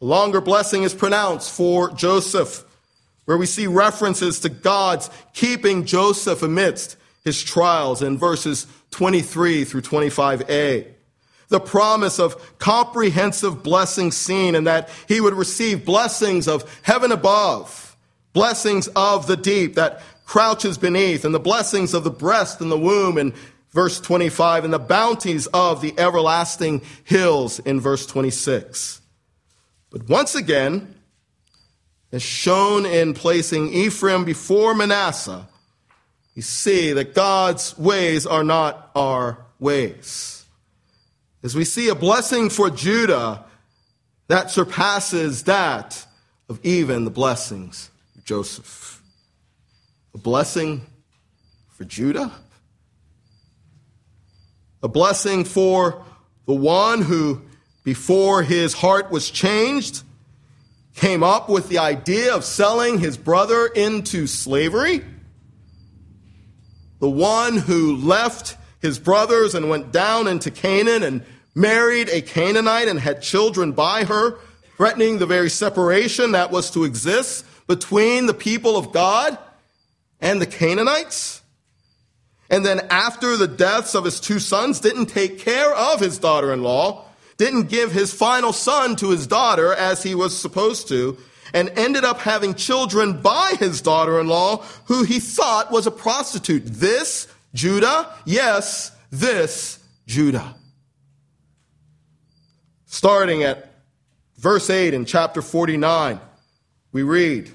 a 0.00 0.04
longer 0.04 0.40
blessing 0.40 0.82
is 0.82 0.92
pronounced 0.92 1.52
for 1.52 1.92
Joseph, 1.92 2.64
where 3.26 3.38
we 3.38 3.46
see 3.46 3.68
references 3.68 4.40
to 4.40 4.48
God's 4.48 5.08
keeping 5.32 5.84
Joseph 5.84 6.42
amidst 6.42 6.96
his 7.24 7.42
trials 7.42 8.02
in 8.02 8.18
verses 8.18 8.66
23 8.90 9.64
through 9.64 9.82
25a. 9.82 10.86
The 11.48 11.60
promise 11.60 12.18
of 12.18 12.58
comprehensive 12.58 13.62
blessing 13.62 14.12
seen 14.12 14.54
and 14.54 14.66
that 14.66 14.88
he 15.08 15.20
would 15.20 15.34
receive 15.34 15.84
blessings 15.84 16.46
of 16.46 16.80
heaven 16.82 17.12
above, 17.12 17.96
blessings 18.32 18.88
of 18.88 19.26
the 19.26 19.36
deep 19.36 19.74
that 19.74 20.02
crouches 20.24 20.78
beneath, 20.78 21.24
and 21.24 21.34
the 21.34 21.40
blessings 21.40 21.94
of 21.94 22.04
the 22.04 22.10
breast 22.10 22.60
and 22.60 22.70
the 22.70 22.78
womb 22.78 23.18
in 23.18 23.34
verse 23.72 24.00
25, 24.00 24.64
and 24.64 24.72
the 24.72 24.78
bounties 24.78 25.46
of 25.48 25.80
the 25.80 25.94
everlasting 25.98 26.80
hills 27.04 27.58
in 27.60 27.80
verse 27.80 28.06
26. 28.06 29.00
But 29.90 30.08
once 30.08 30.34
again, 30.34 30.94
as 32.10 32.22
shown 32.22 32.86
in 32.86 33.14
placing 33.14 33.72
Ephraim 33.72 34.24
before 34.24 34.74
Manasseh, 34.74 35.46
you 36.34 36.42
see 36.42 36.92
that 36.92 37.14
God's 37.14 37.76
ways 37.78 38.26
are 38.26 38.44
not 38.44 38.90
our 38.94 39.38
ways. 39.58 40.44
As 41.42 41.54
we 41.54 41.64
see 41.64 41.88
a 41.88 41.94
blessing 41.94 42.50
for 42.50 42.70
Judah 42.70 43.44
that 44.28 44.50
surpasses 44.50 45.44
that 45.44 46.06
of 46.48 46.58
even 46.64 47.04
the 47.04 47.10
blessings 47.10 47.90
of 48.16 48.24
Joseph. 48.24 49.02
A 50.14 50.18
blessing 50.18 50.82
for 51.70 51.84
Judah? 51.84 52.32
A 54.82 54.88
blessing 54.88 55.44
for 55.44 56.04
the 56.46 56.54
one 56.54 57.02
who, 57.02 57.42
before 57.84 58.42
his 58.42 58.74
heart 58.74 59.10
was 59.10 59.30
changed, 59.30 60.02
came 60.94 61.22
up 61.22 61.48
with 61.48 61.68
the 61.68 61.78
idea 61.78 62.34
of 62.34 62.44
selling 62.44 62.98
his 62.98 63.16
brother 63.16 63.66
into 63.66 64.26
slavery? 64.26 65.04
The 67.00 67.10
one 67.10 67.56
who 67.56 67.96
left 67.96 68.56
his 68.80 68.98
brothers 68.98 69.54
and 69.54 69.68
went 69.68 69.92
down 69.92 70.26
into 70.26 70.50
Canaan 70.50 71.02
and 71.02 71.24
married 71.54 72.08
a 72.08 72.20
Canaanite 72.20 72.88
and 72.88 72.98
had 72.98 73.22
children 73.22 73.72
by 73.72 74.04
her, 74.04 74.38
threatening 74.76 75.18
the 75.18 75.26
very 75.26 75.50
separation 75.50 76.32
that 76.32 76.50
was 76.50 76.70
to 76.72 76.84
exist 76.84 77.44
between 77.66 78.26
the 78.26 78.34
people 78.34 78.76
of 78.76 78.92
God 78.92 79.38
and 80.20 80.40
the 80.40 80.46
Canaanites. 80.46 81.42
And 82.50 82.64
then 82.64 82.80
after 82.90 83.36
the 83.36 83.48
deaths 83.48 83.94
of 83.94 84.04
his 84.04 84.20
two 84.20 84.38
sons, 84.38 84.80
didn't 84.80 85.06
take 85.06 85.38
care 85.38 85.74
of 85.74 86.00
his 86.00 86.18
daughter-in-law, 86.18 87.04
didn't 87.36 87.68
give 87.68 87.92
his 87.92 88.12
final 88.12 88.52
son 88.52 88.96
to 88.96 89.10
his 89.10 89.26
daughter 89.26 89.72
as 89.72 90.02
he 90.02 90.14
was 90.14 90.36
supposed 90.38 90.88
to, 90.88 91.16
and 91.54 91.70
ended 91.70 92.04
up 92.04 92.18
having 92.18 92.52
children 92.52 93.22
by 93.22 93.54
his 93.58 93.80
daughter 93.80 94.20
in 94.20 94.26
law, 94.26 94.58
who 94.86 95.04
he 95.04 95.20
thought 95.20 95.70
was 95.70 95.86
a 95.86 95.90
prostitute. 95.90 96.64
This 96.66 97.28
Judah? 97.54 98.12
Yes, 98.26 98.90
this 99.10 99.78
Judah. 100.06 100.56
Starting 102.86 103.44
at 103.44 103.72
verse 104.36 104.68
8 104.68 104.92
in 104.92 105.04
chapter 105.04 105.40
49, 105.40 106.20
we 106.92 107.02
read 107.02 107.50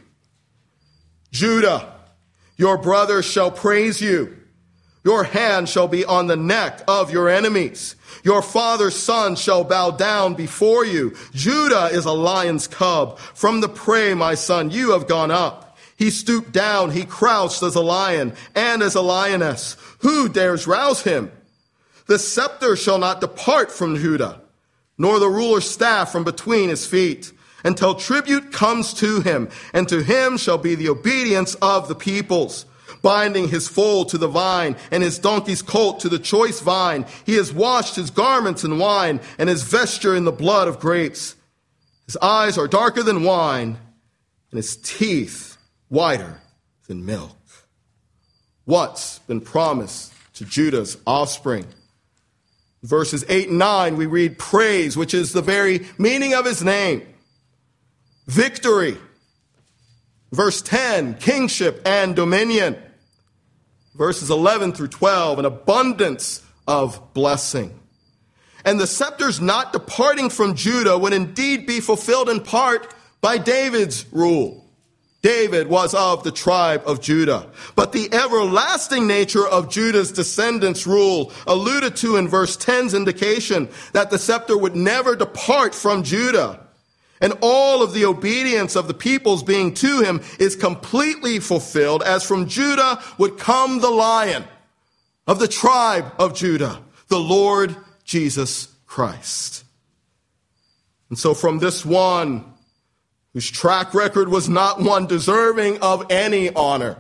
Judah, 1.32 1.94
your 2.58 2.78
brothers 2.78 3.26
shall 3.26 3.52
praise 3.52 4.02
you. 4.02 4.39
Your 5.10 5.24
hand 5.24 5.68
shall 5.68 5.88
be 5.88 6.06
on 6.06 6.28
the 6.28 6.36
neck 6.36 6.84
of 6.88 7.12
your 7.12 7.30
enemies. 7.30 7.96
Your 8.24 8.44
father's 8.44 8.96
son 8.96 9.36
shall 9.36 9.64
bow 9.64 9.90
down 9.90 10.36
before 10.36 10.86
you. 10.86 11.16
Judah 11.34 11.86
is 11.86 12.06
a 12.06 12.12
lion's 12.12 12.68
cub. 12.68 13.18
From 13.18 13.60
the 13.60 13.70
prey, 13.70 14.14
my 14.14 14.36
son, 14.36 14.70
you 14.70 14.92
have 14.92 15.08
gone 15.08 15.32
up. 15.32 15.76
He 15.96 16.12
stooped 16.12 16.52
down. 16.52 16.92
He 16.92 17.06
crouched 17.06 17.64
as 17.64 17.74
a 17.74 17.82
lion 17.82 18.34
and 18.54 18.84
as 18.84 18.94
a 18.94 19.02
lioness. 19.02 19.78
Who 20.02 20.30
dares 20.30 20.68
rouse 20.68 21.02
him? 21.02 21.32
The 22.06 22.20
scepter 22.20 22.76
shall 22.76 23.00
not 23.00 23.20
depart 23.20 23.72
from 23.72 23.96
Judah, 23.96 24.40
nor 24.96 25.18
the 25.18 25.28
ruler's 25.28 25.68
staff 25.68 26.12
from 26.12 26.24
between 26.24 26.70
his 26.70 26.86
feet 26.86 27.34
until 27.64 27.96
tribute 27.96 28.52
comes 28.52 28.94
to 28.94 29.22
him, 29.22 29.50
and 29.74 29.90
to 29.90 30.04
him 30.04 30.38
shall 30.38 30.60
be 30.60 30.76
the 30.76 30.90
obedience 30.90 31.56
of 31.56 31.88
the 31.88 31.96
peoples 31.96 32.68
binding 33.02 33.48
his 33.48 33.68
foal 33.68 34.06
to 34.06 34.18
the 34.18 34.28
vine 34.28 34.76
and 34.92 35.04
his 35.04 35.20
donkey's 35.20 35.62
colt 35.62 36.00
to 36.02 36.10
the 36.10 36.20
choice 36.20 36.60
vine. 36.60 37.06
He 37.26 37.36
has 37.36 37.54
washed 37.54 37.96
his 37.96 38.10
garments 38.10 38.64
in 38.64 38.80
wine 38.80 39.20
and 39.38 39.50
his 39.50 39.64
vesture 39.64 40.16
in 40.16 40.26
the 40.26 40.32
blood 40.32 40.68
of 40.68 40.80
grapes. 40.80 41.36
His 42.06 42.18
eyes 42.18 42.58
are 42.58 42.68
darker 42.68 43.04
than 43.04 43.24
wine 43.24 43.78
and 44.52 44.58
his 44.58 44.78
teeth 44.78 45.58
whiter 45.88 46.42
than 46.88 47.06
milk. 47.06 47.38
What's 48.66 49.20
been 49.20 49.42
promised 49.42 50.14
to 50.36 50.46
Judah's 50.46 50.98
offspring? 51.06 51.66
Verses 52.84 53.26
8 53.28 53.50
and 53.50 53.60
9, 53.60 53.98
we 53.98 54.06
read 54.06 54.38
praise, 54.38 54.96
which 54.96 55.14
is 55.14 55.34
the 55.34 55.42
very 55.42 55.88
meaning 55.98 56.34
of 56.34 56.46
his 56.46 56.64
name. 56.64 57.02
Victory. 58.28 58.98
Verse 60.32 60.62
10, 60.62 61.16
kingship 61.16 61.82
and 61.86 62.16
dominion 62.16 62.78
verses 64.00 64.32
11 64.32 64.72
through 64.72 64.88
12, 64.88 65.40
an 65.40 65.46
abundance 65.46 66.42
of 66.66 67.14
blessing. 67.14 67.78
And 68.64 68.80
the 68.80 68.88
scepter's 68.88 69.42
not 69.42 69.74
departing 69.74 70.30
from 70.30 70.56
Judah 70.56 70.98
would 70.98 71.12
indeed 71.12 71.68
be 71.68 71.82
fulfilled 71.82 72.30
in 72.30 72.40
part 72.40 72.96
by 73.20 73.38
David's 73.38 74.06
rule. 74.14 74.66
David 75.22 75.68
was 75.68 75.94
of 75.94 76.24
the 76.24 76.32
tribe 76.32 76.82
of 76.86 77.02
Judah. 77.02 77.50
But 77.76 77.92
the 77.92 78.08
everlasting 78.14 79.06
nature 79.06 79.46
of 79.46 79.70
Judah's 79.70 80.14
descendants' 80.14 80.88
rule 80.88 81.34
alluded 81.46 81.98
to 81.98 82.16
in 82.16 82.30
verse 82.30 82.56
10's 82.56 82.94
indication 82.94 83.68
that 83.92 84.12
the 84.12 84.18
scepter 84.18 84.58
would 84.58 84.78
never 84.78 85.18
depart 85.18 85.76
from 85.76 86.04
Judah 86.04 86.69
and 87.22 87.34
all 87.42 87.84
of 87.84 87.94
the 87.94 88.06
obedience 88.06 88.76
of 88.76 88.88
the 88.88 88.94
peoples 88.94 89.44
being 89.44 89.74
to 89.76 90.02
him 90.02 90.22
is 90.40 90.56
completely 90.56 91.40
fulfilled, 91.40 92.04
as 92.04 92.24
from 92.24 92.48
Judah 92.48 93.02
would 93.18 93.38
come 93.38 93.80
the 93.80 93.90
lion 93.90 94.46
of 95.28 95.40
the 95.40 95.48
tribe 95.48 96.12
of 96.18 96.36
Judah, 96.36 96.82
the 97.08 97.20
Lord 97.20 97.76
Jesus 98.04 98.68
Christ. 98.86 99.64
And 101.10 101.18
so 101.18 101.34
from 101.34 101.60
this 101.60 101.86
one 101.86 102.46
whose 103.34 103.50
track 103.50 103.94
record 103.94 104.30
was 104.30 104.50
not 104.50 104.82
one 104.82 105.06
deserving 105.06 105.80
of 105.80 106.06
any 106.10 106.52
honor, 106.54 106.98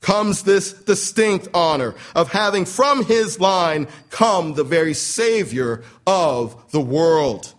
comes 0.00 0.44
this 0.44 0.72
distinct 0.72 1.48
honor 1.52 1.94
of 2.14 2.32
having 2.32 2.64
from 2.64 3.04
his 3.04 3.38
line 3.38 3.86
come 4.08 4.54
the 4.54 4.64
very 4.64 4.94
Savior 4.94 5.82
of 6.06 6.70
the 6.70 6.80
world. 6.80 7.54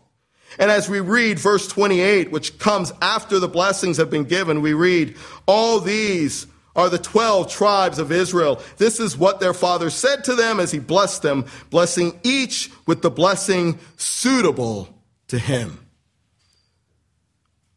And 0.59 0.69
as 0.69 0.89
we 0.89 0.99
read 0.99 1.39
verse 1.39 1.67
28, 1.67 2.31
which 2.31 2.59
comes 2.59 2.91
after 3.01 3.39
the 3.39 3.47
blessings 3.47 3.97
have 3.97 4.09
been 4.09 4.25
given, 4.25 4.61
we 4.61 4.73
read, 4.73 5.15
All 5.45 5.79
these 5.79 6.47
are 6.75 6.89
the 6.89 6.97
12 6.97 7.49
tribes 7.49 7.99
of 7.99 8.11
Israel. 8.11 8.61
This 8.77 8.99
is 8.99 9.17
what 9.17 9.39
their 9.39 9.53
father 9.53 9.89
said 9.89 10.23
to 10.25 10.35
them 10.35 10.59
as 10.59 10.71
he 10.71 10.79
blessed 10.79 11.21
them, 11.21 11.45
blessing 11.69 12.19
each 12.23 12.71
with 12.85 13.01
the 13.01 13.11
blessing 13.11 13.79
suitable 13.97 14.89
to 15.27 15.37
him. 15.37 15.79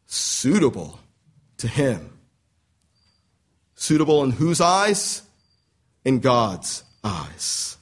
Suitable 0.05 0.99
to 1.57 1.67
him. 1.67 2.17
Suitable 3.75 4.23
in 4.23 4.31
whose 4.31 4.61
eyes? 4.61 5.21
In 6.05 6.19
God's 6.19 6.83
eyes. 7.03 7.74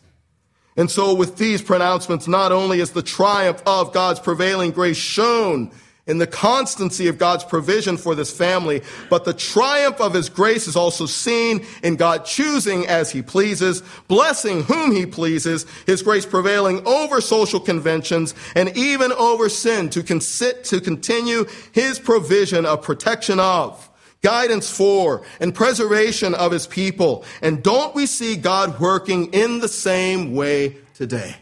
And 0.75 0.89
so, 0.89 1.13
with 1.13 1.37
these 1.37 1.61
pronouncements, 1.61 2.27
not 2.27 2.51
only 2.51 2.79
is 2.79 2.91
the 2.91 3.03
triumph 3.03 3.61
of 3.65 3.93
God's 3.93 4.19
prevailing 4.19 4.71
grace 4.71 4.97
shown 4.97 5.71
in 6.05 6.17
the 6.17 6.27
constancy 6.27 7.07
of 7.07 7.17
God's 7.17 7.45
provision 7.45 7.95
for 7.95 8.13
this 8.13 8.35
family, 8.35 8.81
but 9.09 9.23
the 9.23 9.33
triumph 9.33 10.01
of 10.01 10.13
His 10.13 10.29
grace 10.29 10.67
is 10.67 10.75
also 10.75 11.05
seen 11.05 11.65
in 11.81 11.95
God 11.95 12.25
choosing 12.25 12.85
as 12.87 13.11
He 13.11 13.21
pleases, 13.21 13.83
blessing 14.07 14.63
whom 14.63 14.91
He 14.91 15.05
pleases, 15.05 15.65
His 15.85 16.01
grace 16.01 16.25
prevailing 16.25 16.85
over 16.85 17.21
social 17.21 17.59
conventions 17.59 18.33
and 18.55 18.75
even 18.75 19.13
over 19.13 19.47
sin 19.47 19.89
to, 19.91 20.01
consit, 20.01 20.63
to 20.69 20.81
continue 20.81 21.45
His 21.71 21.99
provision 21.99 22.65
of 22.65 22.81
protection 22.81 23.39
of 23.39 23.89
guidance 24.23 24.75
for, 24.75 25.21
and 25.39 25.53
preservation 25.53 26.33
of 26.33 26.51
his 26.51 26.65
people. 26.65 27.25
And 27.41 27.61
don't 27.61 27.93
we 27.93 28.05
see 28.05 28.35
God 28.35 28.79
working 28.79 29.33
in 29.33 29.59
the 29.59 29.67
same 29.67 30.33
way 30.33 30.77
today? 30.95 31.35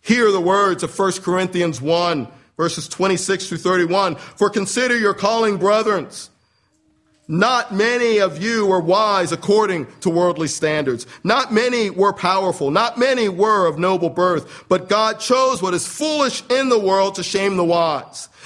Hear 0.00 0.30
the 0.30 0.40
words 0.40 0.82
of 0.82 0.96
1 0.96 1.12
Corinthians 1.22 1.80
1, 1.80 2.28
verses 2.56 2.88
26 2.88 3.48
through 3.48 3.58
31. 3.58 4.14
For 4.16 4.48
consider 4.48 4.96
your 4.96 5.14
calling, 5.14 5.56
brethren. 5.56 6.08
Not 7.26 7.74
many 7.74 8.18
of 8.20 8.40
you 8.42 8.66
were 8.66 8.80
wise 8.80 9.32
according 9.32 9.86
to 10.00 10.10
worldly 10.10 10.48
standards. 10.48 11.06
Not 11.24 11.52
many 11.52 11.88
were 11.88 12.12
powerful. 12.12 12.70
Not 12.70 12.98
many 12.98 13.30
were 13.30 13.66
of 13.66 13.78
noble 13.78 14.10
birth. 14.10 14.66
But 14.68 14.90
God 14.90 15.20
chose 15.20 15.62
what 15.62 15.72
is 15.72 15.86
foolish 15.86 16.42
in 16.50 16.68
the 16.68 16.78
world 16.78 17.14
to 17.14 17.22
shame 17.22 17.56
the 17.56 17.64
wise. 17.64 18.28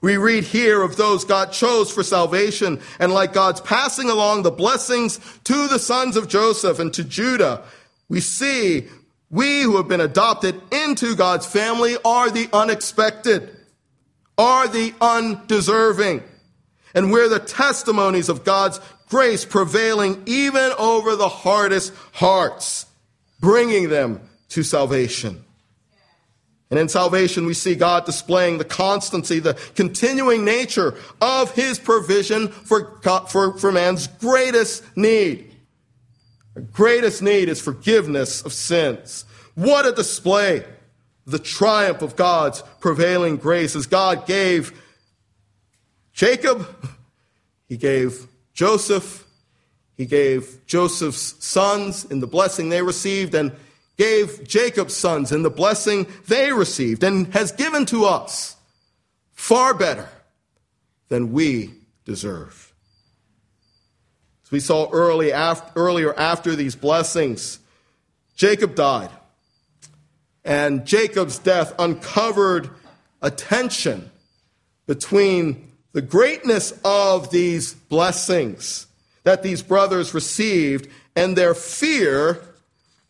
We 0.00 0.16
read 0.16 0.44
here 0.44 0.82
of 0.82 0.96
those 0.96 1.24
God 1.24 1.52
chose 1.52 1.90
for 1.90 2.02
salvation, 2.02 2.80
and 2.98 3.12
like 3.12 3.32
God's 3.32 3.60
passing 3.60 4.10
along 4.10 4.42
the 4.42 4.50
blessings 4.50 5.18
to 5.44 5.68
the 5.68 5.78
sons 5.78 6.16
of 6.16 6.28
Joseph 6.28 6.78
and 6.78 6.92
to 6.94 7.04
Judah, 7.04 7.64
we 8.08 8.20
see 8.20 8.86
we 9.30 9.62
who 9.62 9.76
have 9.76 9.88
been 9.88 10.00
adopted 10.00 10.60
into 10.72 11.14
God's 11.14 11.46
family 11.46 11.96
are 12.04 12.30
the 12.30 12.48
unexpected, 12.52 13.54
are 14.38 14.68
the 14.68 14.94
undeserving. 15.00 16.22
And 16.94 17.12
we're 17.12 17.28
the 17.28 17.38
testimonies 17.38 18.28
of 18.28 18.44
God's 18.44 18.80
grace 19.08 19.44
prevailing 19.44 20.22
even 20.26 20.72
over 20.78 21.16
the 21.16 21.28
hardest 21.28 21.92
hearts, 22.12 22.86
bringing 23.40 23.88
them 23.88 24.20
to 24.50 24.62
salvation. 24.62 25.44
And 26.70 26.78
in 26.78 26.88
salvation, 26.88 27.46
we 27.46 27.54
see 27.54 27.74
God 27.74 28.04
displaying 28.04 28.58
the 28.58 28.64
constancy, 28.64 29.38
the 29.38 29.54
continuing 29.74 30.44
nature 30.44 30.94
of 31.20 31.52
his 31.52 31.78
provision 31.78 32.48
for, 32.48 32.98
for, 33.28 33.56
for 33.56 33.72
man's 33.72 34.06
greatest 34.06 34.84
need. 34.96 35.54
The 36.54 36.60
greatest 36.60 37.22
need 37.22 37.48
is 37.48 37.60
forgiveness 37.60 38.42
of 38.42 38.52
sins. 38.52 39.24
What 39.54 39.86
a 39.86 39.92
display! 39.92 40.64
The 41.26 41.38
triumph 41.38 42.02
of 42.02 42.16
God's 42.16 42.62
prevailing 42.80 43.36
grace 43.36 43.76
as 43.76 43.86
God 43.86 44.26
gave 44.26 44.72
Jacob, 46.12 46.66
he 47.68 47.76
gave 47.76 48.26
Joseph, 48.54 49.26
he 49.96 50.06
gave 50.06 50.66
Joseph's 50.66 51.34
sons 51.44 52.04
in 52.04 52.20
the 52.20 52.26
blessing 52.26 52.70
they 52.70 52.82
received, 52.82 53.34
and 53.34 53.52
gave 53.98 54.46
Jacob's 54.46 54.94
sons 54.94 55.32
in 55.32 55.42
the 55.42 55.50
blessing 55.50 56.06
they 56.28 56.52
received 56.52 57.02
and 57.02 57.34
has 57.34 57.52
given 57.52 57.84
to 57.86 58.04
us 58.04 58.56
far 59.32 59.74
better 59.74 60.08
than 61.08 61.32
we 61.32 61.74
deserve. 62.04 62.72
As 64.44 64.52
we 64.52 64.60
saw 64.60 64.88
early 64.90 65.32
after, 65.32 65.72
earlier 65.78 66.18
after 66.18 66.54
these 66.54 66.76
blessings, 66.76 67.58
Jacob 68.36 68.74
died. 68.74 69.10
And 70.44 70.86
Jacob's 70.86 71.38
death 71.38 71.74
uncovered 71.78 72.70
a 73.20 73.30
tension 73.30 74.10
between 74.86 75.72
the 75.92 76.00
greatness 76.00 76.72
of 76.84 77.30
these 77.30 77.74
blessings 77.74 78.86
that 79.24 79.42
these 79.42 79.60
brothers 79.60 80.14
received 80.14 80.88
and 81.16 81.36
their 81.36 81.52
fear 81.52 82.40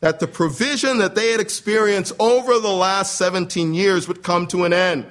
that 0.01 0.21
the 0.21 0.29
provision 0.29 0.99
that 0.99 1.15
they 1.15 1.33
had 1.33 1.41
experienced 1.41 2.13
over 2.19 2.59
the 2.59 2.69
last 2.69 3.17
17 3.17 3.75
years 3.75 4.07
would 4.07 4.23
come 4.23 4.47
to 4.47 4.65
an 4.65 4.73
end. 4.73 5.07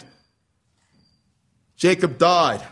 Jacob 1.75 2.17
died. 2.17 2.63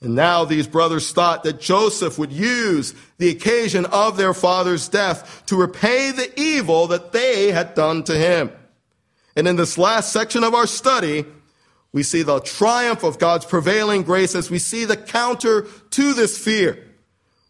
And 0.00 0.14
now 0.14 0.44
these 0.44 0.66
brothers 0.66 1.10
thought 1.10 1.42
that 1.44 1.60
Joseph 1.60 2.18
would 2.18 2.32
use 2.32 2.94
the 3.18 3.30
occasion 3.30 3.86
of 3.86 4.16
their 4.16 4.34
father's 4.34 4.88
death 4.88 5.42
to 5.46 5.56
repay 5.56 6.12
the 6.12 6.30
evil 6.38 6.86
that 6.88 7.12
they 7.12 7.50
had 7.50 7.74
done 7.74 8.04
to 8.04 8.16
him. 8.16 8.52
And 9.34 9.48
in 9.48 9.56
this 9.56 9.76
last 9.76 10.12
section 10.12 10.44
of 10.44 10.54
our 10.54 10.66
study, 10.66 11.24
we 11.92 12.02
see 12.02 12.22
the 12.22 12.40
triumph 12.40 13.04
of 13.04 13.18
God's 13.18 13.46
prevailing 13.46 14.02
grace 14.02 14.34
as 14.34 14.50
we 14.50 14.58
see 14.58 14.84
the 14.84 14.96
counter 14.96 15.66
to 15.90 16.14
this 16.14 16.38
fear, 16.38 16.86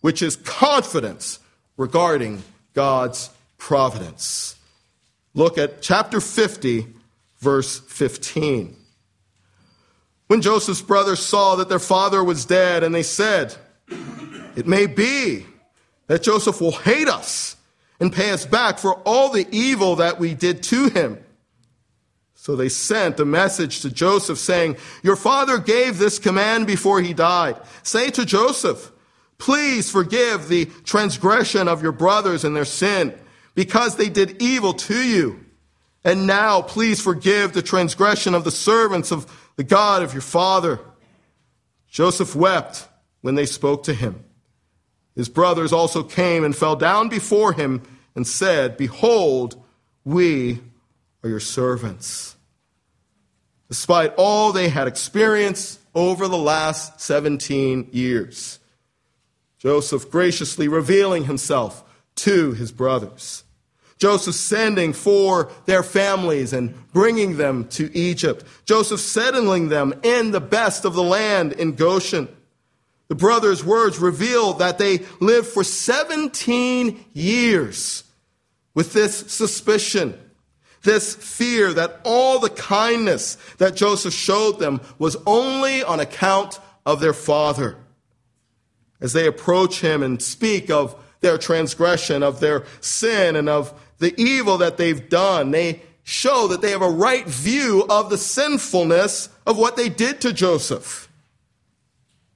which 0.00 0.22
is 0.22 0.36
confidence 0.36 1.40
regarding 1.76 2.42
God's 2.74 3.30
providence. 3.66 4.54
Look 5.34 5.58
at 5.58 5.82
chapter 5.82 6.20
50, 6.20 6.86
verse 7.38 7.80
15. 7.80 8.76
When 10.28 10.40
Joseph's 10.40 10.82
brothers 10.82 11.18
saw 11.18 11.56
that 11.56 11.68
their 11.68 11.80
father 11.80 12.22
was 12.22 12.44
dead, 12.44 12.84
and 12.84 12.94
they 12.94 13.02
said, 13.02 13.56
It 14.54 14.68
may 14.68 14.86
be 14.86 15.46
that 16.06 16.22
Joseph 16.22 16.60
will 16.60 16.70
hate 16.70 17.08
us 17.08 17.56
and 17.98 18.12
pay 18.12 18.30
us 18.30 18.46
back 18.46 18.78
for 18.78 18.94
all 19.00 19.30
the 19.30 19.48
evil 19.50 19.96
that 19.96 20.20
we 20.20 20.32
did 20.32 20.62
to 20.62 20.88
him. 20.88 21.18
So 22.36 22.54
they 22.54 22.68
sent 22.68 23.18
a 23.18 23.24
message 23.24 23.80
to 23.80 23.90
Joseph 23.90 24.38
saying, 24.38 24.76
Your 25.02 25.16
father 25.16 25.58
gave 25.58 25.98
this 25.98 26.20
command 26.20 26.68
before 26.68 27.00
he 27.00 27.12
died. 27.12 27.56
Say 27.82 28.10
to 28.10 28.24
Joseph, 28.24 28.92
Please 29.38 29.90
forgive 29.90 30.46
the 30.46 30.66
transgression 30.84 31.66
of 31.66 31.82
your 31.82 31.90
brothers 31.90 32.44
and 32.44 32.54
their 32.54 32.64
sin 32.64 33.12
because 33.56 33.96
they 33.96 34.08
did 34.10 34.40
evil 34.40 34.74
to 34.74 35.02
you. 35.02 35.44
And 36.04 36.28
now 36.28 36.62
please 36.62 37.00
forgive 37.00 37.52
the 37.52 37.62
transgression 37.62 38.34
of 38.34 38.44
the 38.44 38.52
servants 38.52 39.10
of 39.10 39.26
the 39.56 39.64
God 39.64 40.04
of 40.04 40.12
your 40.12 40.22
father. 40.22 40.78
Joseph 41.88 42.36
wept 42.36 42.86
when 43.22 43.34
they 43.34 43.46
spoke 43.46 43.82
to 43.84 43.94
him. 43.94 44.22
His 45.16 45.30
brothers 45.30 45.72
also 45.72 46.04
came 46.04 46.44
and 46.44 46.54
fell 46.54 46.76
down 46.76 47.08
before 47.08 47.54
him 47.54 47.82
and 48.14 48.26
said, 48.26 48.76
Behold, 48.76 49.60
we 50.04 50.60
are 51.24 51.30
your 51.30 51.40
servants. 51.40 52.36
Despite 53.68 54.14
all 54.16 54.52
they 54.52 54.68
had 54.68 54.86
experienced 54.86 55.80
over 55.94 56.28
the 56.28 56.36
last 56.36 57.00
17 57.00 57.88
years, 57.92 58.60
Joseph 59.58 60.10
graciously 60.10 60.68
revealing 60.68 61.24
himself 61.24 61.82
to 62.16 62.52
his 62.52 62.70
brothers. 62.70 63.44
Joseph 63.98 64.34
sending 64.34 64.92
for 64.92 65.50
their 65.64 65.82
families 65.82 66.52
and 66.52 66.74
bringing 66.92 67.36
them 67.36 67.66
to 67.68 67.90
Egypt. 67.96 68.44
Joseph 68.64 69.00
settling 69.00 69.68
them 69.68 69.94
in 70.02 70.32
the 70.32 70.40
best 70.40 70.84
of 70.84 70.94
the 70.94 71.02
land 71.02 71.52
in 71.52 71.74
Goshen. 71.74 72.28
The 73.08 73.14
brothers' 73.14 73.64
words 73.64 73.98
reveal 73.98 74.54
that 74.54 74.78
they 74.78 74.98
lived 75.20 75.46
for 75.46 75.64
17 75.64 77.04
years 77.14 78.04
with 78.74 78.92
this 78.92 79.16
suspicion, 79.32 80.18
this 80.82 81.14
fear 81.14 81.72
that 81.72 82.00
all 82.04 82.38
the 82.38 82.50
kindness 82.50 83.36
that 83.58 83.76
Joseph 83.76 84.12
showed 84.12 84.58
them 84.58 84.80
was 84.98 85.16
only 85.26 85.82
on 85.82 86.00
account 86.00 86.60
of 86.84 87.00
their 87.00 87.14
father. 87.14 87.76
As 89.00 89.12
they 89.12 89.26
approach 89.26 89.80
him 89.80 90.02
and 90.02 90.20
speak 90.20 90.68
of 90.70 91.00
their 91.20 91.38
transgression, 91.38 92.22
of 92.22 92.40
their 92.40 92.64
sin, 92.80 93.36
and 93.36 93.48
of 93.48 93.72
the 93.98 94.14
evil 94.20 94.58
that 94.58 94.76
they've 94.76 95.08
done, 95.08 95.50
they 95.50 95.82
show 96.02 96.48
that 96.48 96.60
they 96.60 96.70
have 96.70 96.82
a 96.82 96.90
right 96.90 97.26
view 97.26 97.84
of 97.88 98.10
the 98.10 98.18
sinfulness 98.18 99.28
of 99.46 99.58
what 99.58 99.76
they 99.76 99.88
did 99.88 100.20
to 100.20 100.32
Joseph. 100.32 101.08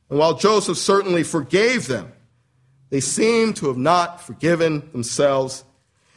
And 0.09 0.19
while 0.19 0.35
Joseph 0.35 0.77
certainly 0.77 1.23
forgave 1.23 1.87
them, 1.87 2.13
they 2.91 3.01
seem 3.01 3.55
to 3.55 3.69
have 3.69 3.77
not 3.77 4.21
forgiven 4.21 4.91
themselves 4.93 5.65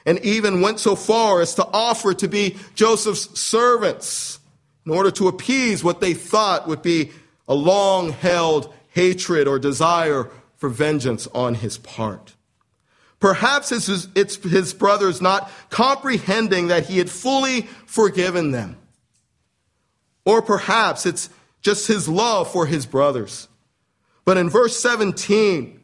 and 0.05 0.19
even 0.25 0.61
went 0.61 0.79
so 0.79 0.95
far 0.95 1.41
as 1.41 1.55
to 1.55 1.65
offer 1.71 2.13
to 2.13 2.27
be 2.27 2.57
Joseph's 2.75 3.39
servants 3.39 4.39
in 4.85 4.91
order 4.91 5.11
to 5.11 5.27
appease 5.27 5.83
what 5.83 6.01
they 6.01 6.13
thought 6.13 6.67
would 6.67 6.81
be 6.81 7.11
a 7.47 7.53
long 7.53 8.09
held 8.09 8.73
hatred 8.89 9.47
or 9.47 9.59
desire 9.59 10.29
for 10.57 10.69
vengeance 10.69 11.27
on 11.33 11.55
his 11.55 11.77
part. 11.77 12.32
Perhaps 13.23 13.71
it's 13.71 13.85
his, 13.85 14.07
it's 14.15 14.35
his 14.35 14.73
brothers 14.73 15.21
not 15.21 15.49
comprehending 15.69 16.67
that 16.67 16.87
he 16.87 16.97
had 16.97 17.09
fully 17.09 17.61
forgiven 17.85 18.51
them. 18.51 18.75
Or 20.25 20.41
perhaps 20.41 21.05
it's 21.05 21.29
just 21.61 21.87
his 21.87 22.09
love 22.09 22.51
for 22.51 22.65
his 22.65 22.85
brothers. 22.85 23.47
But 24.25 24.35
in 24.35 24.49
verse 24.49 24.77
17, 24.77 25.79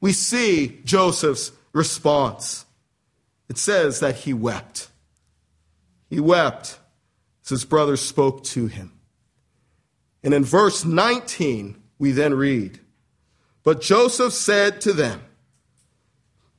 we 0.00 0.12
see 0.12 0.80
Joseph's 0.82 1.52
response. 1.74 2.64
It 3.50 3.58
says 3.58 4.00
that 4.00 4.14
he 4.14 4.32
wept. 4.32 4.88
He 6.08 6.20
wept 6.20 6.78
as 7.44 7.50
his 7.50 7.66
brothers 7.66 8.00
spoke 8.00 8.44
to 8.44 8.66
him. 8.66 8.94
And 10.24 10.32
in 10.32 10.42
verse 10.42 10.86
19, 10.86 11.82
we 11.98 12.12
then 12.12 12.32
read, 12.32 12.80
But 13.62 13.82
Joseph 13.82 14.32
said 14.32 14.80
to 14.80 14.94
them, 14.94 15.20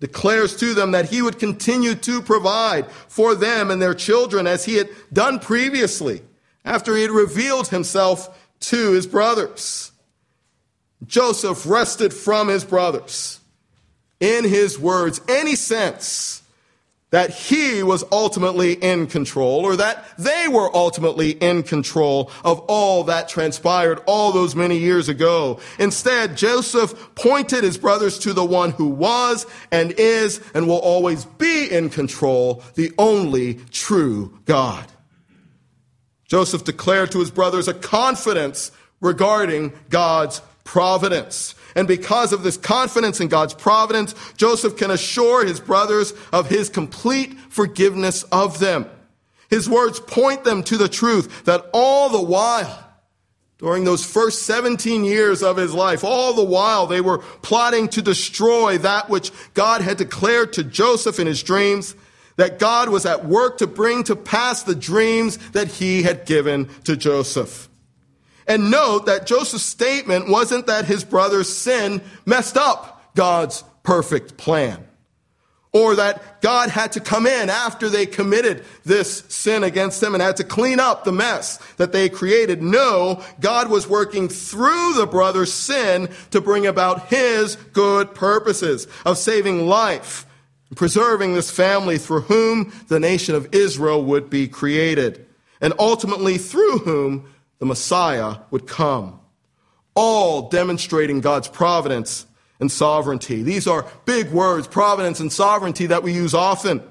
declares 0.00 0.56
to 0.56 0.74
them 0.74 0.90
that 0.90 1.08
he 1.10 1.22
would 1.22 1.38
continue 1.38 1.94
to 1.94 2.20
provide 2.20 2.90
for 3.08 3.34
them 3.34 3.70
and 3.70 3.80
their 3.80 3.94
children 3.94 4.46
as 4.46 4.64
he 4.64 4.74
had 4.74 4.88
done 5.12 5.38
previously 5.38 6.22
after 6.64 6.94
he 6.94 7.02
had 7.02 7.10
revealed 7.10 7.68
himself 7.68 8.52
to 8.60 8.92
his 8.92 9.06
brothers. 9.06 9.92
Joseph 11.06 11.66
wrested 11.66 12.12
from 12.12 12.48
his 12.48 12.64
brothers 12.64 13.40
in 14.20 14.44
his 14.44 14.78
words 14.78 15.20
any 15.28 15.54
sense 15.54 16.42
that 17.10 17.30
he 17.30 17.82
was 17.82 18.04
ultimately 18.10 18.72
in 18.72 19.06
control 19.06 19.64
or 19.64 19.76
that 19.76 20.04
they 20.18 20.48
were 20.48 20.74
ultimately 20.74 21.30
in 21.30 21.62
control 21.62 22.30
of 22.44 22.58
all 22.66 23.04
that 23.04 23.28
transpired 23.28 24.00
all 24.06 24.32
those 24.32 24.56
many 24.56 24.76
years 24.76 25.08
ago. 25.08 25.60
Instead, 25.78 26.36
Joseph 26.36 27.14
pointed 27.14 27.62
his 27.62 27.78
brothers 27.78 28.18
to 28.18 28.32
the 28.32 28.44
one 28.44 28.72
who 28.72 28.88
was 28.88 29.46
and 29.70 29.92
is 29.92 30.40
and 30.52 30.66
will 30.66 30.78
always 30.78 31.24
be 31.24 31.70
in 31.70 31.90
control, 31.90 32.62
the 32.74 32.92
only 32.98 33.54
true 33.70 34.36
God. 34.44 34.86
Joseph 36.26 36.64
declared 36.64 37.12
to 37.12 37.20
his 37.20 37.30
brothers 37.30 37.68
a 37.68 37.74
confidence 37.74 38.72
regarding 39.00 39.72
God's 39.90 40.42
providence. 40.64 41.54
And 41.76 41.86
because 41.86 42.32
of 42.32 42.42
this 42.42 42.56
confidence 42.56 43.20
in 43.20 43.28
God's 43.28 43.52
providence, 43.52 44.14
Joseph 44.38 44.78
can 44.78 44.90
assure 44.90 45.44
his 45.44 45.60
brothers 45.60 46.14
of 46.32 46.48
his 46.48 46.70
complete 46.70 47.38
forgiveness 47.50 48.22
of 48.32 48.58
them. 48.58 48.86
His 49.50 49.68
words 49.68 50.00
point 50.00 50.42
them 50.42 50.62
to 50.64 50.78
the 50.78 50.88
truth 50.88 51.44
that 51.44 51.68
all 51.74 52.08
the 52.08 52.20
while, 52.20 52.82
during 53.58 53.84
those 53.84 54.04
first 54.04 54.44
17 54.44 55.04
years 55.04 55.42
of 55.42 55.58
his 55.58 55.74
life, 55.74 56.02
all 56.02 56.32
the 56.32 56.42
while 56.42 56.86
they 56.86 57.02
were 57.02 57.18
plotting 57.18 57.88
to 57.88 58.00
destroy 58.00 58.78
that 58.78 59.10
which 59.10 59.30
God 59.52 59.82
had 59.82 59.98
declared 59.98 60.54
to 60.54 60.64
Joseph 60.64 61.20
in 61.20 61.26
his 61.26 61.42
dreams, 61.42 61.94
that 62.36 62.58
God 62.58 62.88
was 62.88 63.04
at 63.04 63.26
work 63.26 63.58
to 63.58 63.66
bring 63.66 64.02
to 64.04 64.16
pass 64.16 64.62
the 64.62 64.74
dreams 64.74 65.36
that 65.50 65.68
he 65.68 66.02
had 66.02 66.24
given 66.24 66.68
to 66.84 66.96
Joseph. 66.96 67.68
And 68.46 68.70
note 68.70 69.06
that 69.06 69.26
Joseph's 69.26 69.64
statement 69.64 70.28
wasn't 70.28 70.66
that 70.66 70.84
his 70.84 71.04
brother's 71.04 71.54
sin 71.54 72.02
messed 72.24 72.56
up 72.56 73.14
God's 73.14 73.64
perfect 73.82 74.36
plan. 74.36 74.86
Or 75.72 75.96
that 75.96 76.40
God 76.40 76.70
had 76.70 76.92
to 76.92 77.00
come 77.00 77.26
in 77.26 77.50
after 77.50 77.88
they 77.88 78.06
committed 78.06 78.64
this 78.84 79.24
sin 79.28 79.62
against 79.62 80.02
him 80.02 80.14
and 80.14 80.22
had 80.22 80.38
to 80.38 80.44
clean 80.44 80.80
up 80.80 81.04
the 81.04 81.12
mess 81.12 81.58
that 81.76 81.92
they 81.92 82.08
created. 82.08 82.62
No, 82.62 83.22
God 83.40 83.68
was 83.68 83.88
working 83.88 84.28
through 84.28 84.94
the 84.94 85.06
brother's 85.06 85.52
sin 85.52 86.08
to 86.30 86.40
bring 86.40 86.66
about 86.66 87.08
his 87.08 87.56
good 87.74 88.14
purposes 88.14 88.86
of 89.04 89.18
saving 89.18 89.66
life 89.66 90.26
preserving 90.74 91.34
this 91.34 91.50
family 91.50 91.98
through 91.98 92.22
whom 92.22 92.72
the 92.88 92.98
nation 92.98 93.34
of 93.34 93.54
Israel 93.54 94.02
would 94.02 94.28
be 94.28 94.48
created, 94.48 95.24
and 95.60 95.72
ultimately 95.78 96.38
through 96.38 96.78
whom 96.78 97.32
the 97.58 97.66
Messiah 97.66 98.36
would 98.50 98.66
come. 98.66 99.20
All 99.94 100.48
demonstrating 100.48 101.20
God's 101.20 101.48
providence 101.48 102.26
and 102.60 102.70
sovereignty. 102.70 103.42
These 103.42 103.66
are 103.66 103.86
big 104.04 104.30
words, 104.30 104.66
providence 104.66 105.20
and 105.20 105.32
sovereignty, 105.32 105.86
that 105.86 106.02
we 106.02 106.12
use 106.12 106.34
often. 106.34 106.82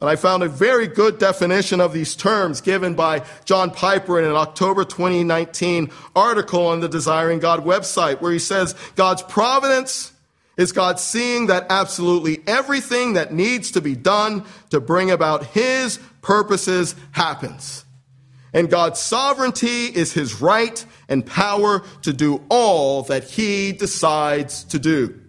And 0.00 0.10
I 0.10 0.16
found 0.16 0.42
a 0.42 0.48
very 0.48 0.86
good 0.86 1.18
definition 1.18 1.80
of 1.80 1.92
these 1.92 2.14
terms 2.14 2.60
given 2.60 2.94
by 2.94 3.24
John 3.44 3.70
Piper 3.70 4.18
in 4.18 4.24
an 4.24 4.36
October 4.36 4.84
2019 4.84 5.90
article 6.14 6.66
on 6.66 6.80
the 6.80 6.88
Desiring 6.88 7.38
God 7.38 7.64
website, 7.64 8.20
where 8.20 8.32
he 8.32 8.38
says 8.38 8.74
God's 8.96 9.22
providence 9.22 10.12
is 10.56 10.72
God 10.72 11.00
seeing 11.00 11.46
that 11.46 11.66
absolutely 11.70 12.42
everything 12.46 13.14
that 13.14 13.32
needs 13.32 13.72
to 13.72 13.80
be 13.80 13.94
done 13.94 14.44
to 14.70 14.80
bring 14.80 15.10
about 15.10 15.46
His 15.46 15.98
purposes 16.22 16.94
happens. 17.12 17.83
And 18.54 18.70
God's 18.70 19.00
sovereignty 19.00 19.86
is 19.86 20.12
His 20.14 20.40
right 20.40 20.84
and 21.08 21.26
power 21.26 21.82
to 22.02 22.12
do 22.12 22.42
all 22.48 23.02
that 23.02 23.24
He 23.24 23.72
decides 23.72 24.64
to 24.64 24.78
do. 24.78 25.20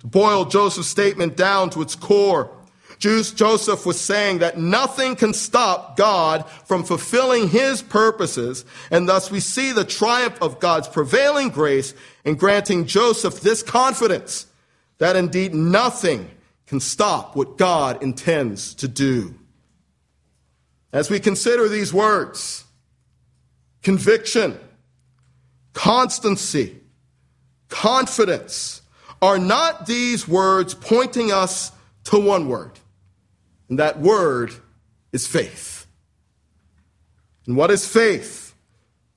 To 0.00 0.06
boil 0.08 0.46
Joseph's 0.46 0.88
statement 0.88 1.36
down 1.36 1.70
to 1.70 1.82
its 1.82 1.94
core, 1.94 2.50
Joseph 2.98 3.84
was 3.84 4.00
saying 4.00 4.38
that 4.38 4.58
nothing 4.58 5.16
can 5.16 5.34
stop 5.34 5.96
God 5.96 6.48
from 6.64 6.84
fulfilling 6.84 7.48
his 7.48 7.82
purposes, 7.82 8.64
and 8.90 9.08
thus 9.08 9.30
we 9.30 9.40
see 9.40 9.72
the 9.72 9.84
triumph 9.84 10.40
of 10.40 10.58
God's 10.60 10.88
prevailing 10.88 11.50
grace 11.50 11.92
in 12.24 12.36
granting 12.36 12.86
Joseph 12.86 13.40
this 13.40 13.62
confidence 13.62 14.46
that 14.98 15.16
indeed 15.16 15.54
nothing 15.54 16.30
can 16.66 16.80
stop 16.80 17.36
what 17.36 17.58
God 17.58 18.02
intends 18.02 18.74
to 18.76 18.88
do. 18.88 19.34
As 20.94 21.10
we 21.10 21.18
consider 21.18 21.68
these 21.68 21.92
words, 21.92 22.62
conviction, 23.82 24.56
constancy, 25.72 26.76
confidence, 27.68 28.80
are 29.20 29.36
not 29.36 29.86
these 29.86 30.28
words 30.28 30.72
pointing 30.72 31.32
us 31.32 31.72
to 32.04 32.20
one 32.20 32.48
word? 32.48 32.78
And 33.68 33.80
that 33.80 33.98
word 33.98 34.54
is 35.12 35.26
faith. 35.26 35.84
And 37.48 37.56
what 37.56 37.72
is 37.72 37.88
faith? 37.88 38.54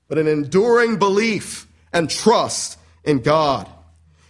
But 0.08 0.18
an 0.18 0.26
enduring 0.26 0.98
belief 0.98 1.68
and 1.92 2.10
trust 2.10 2.76
in 3.04 3.20
God. 3.20 3.68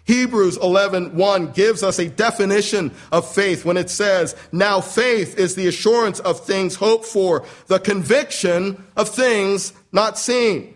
Hebrews 0.08 0.56
11:1 0.56 1.52
gives 1.52 1.82
us 1.82 1.98
a 1.98 2.06
definition 2.06 2.92
of 3.12 3.30
faith 3.30 3.66
when 3.66 3.76
it 3.76 3.90
says, 3.90 4.34
"Now 4.50 4.80
faith 4.80 5.38
is 5.38 5.54
the 5.54 5.66
assurance 5.66 6.18
of 6.20 6.46
things 6.46 6.76
hoped 6.76 7.04
for, 7.04 7.44
the 7.66 7.78
conviction 7.78 8.82
of 8.96 9.10
things 9.10 9.74
not 9.92 10.18
seen." 10.18 10.72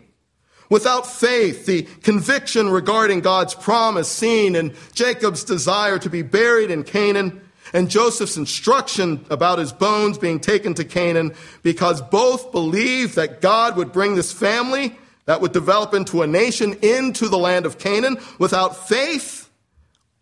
Without 0.69 1.11
faith, 1.11 1.65
the 1.65 1.87
conviction 2.03 2.69
regarding 2.69 3.23
God's 3.23 3.55
promise 3.55 4.09
seen 4.09 4.55
in 4.55 4.75
Jacob's 4.95 5.45
desire 5.45 5.99
to 5.99 6.11
be 6.11 6.21
buried 6.21 6.71
in 6.71 6.83
Canaan 6.83 7.41
and 7.73 7.89
Joseph's 7.89 8.37
instruction 8.37 9.25
about 9.31 9.59
his 9.59 9.73
bones 9.73 10.19
being 10.19 10.41
taken 10.41 10.75
to 10.75 10.85
Canaan 10.85 11.33
because 11.63 12.03
both 12.03 12.53
believed 12.53 13.17
that 13.17 13.41
God 13.41 13.79
would 13.79 13.93
bring 13.93 14.15
this 14.15 14.31
family 14.31 14.99
that 15.27 15.41
would 15.41 15.53
develop 15.53 15.95
into 15.95 16.23
a 16.23 16.27
nation 16.27 16.75
into 16.83 17.29
the 17.29 17.39
land 17.39 17.67
of 17.67 17.79
Canaan. 17.79 18.19
Without 18.39 18.89
faith, 18.89 19.49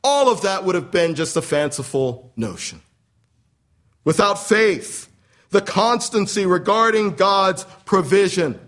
all 0.04 0.30
of 0.30 0.42
that 0.42 0.64
would 0.64 0.74
have 0.74 0.90
been 0.90 1.14
just 1.14 1.36
a 1.36 1.42
fanciful 1.42 2.32
notion. 2.36 2.80
Without 4.04 4.34
faith, 4.34 5.08
the 5.50 5.60
constancy 5.60 6.46
regarding 6.46 7.16
God's 7.16 7.64
provision 7.84 8.58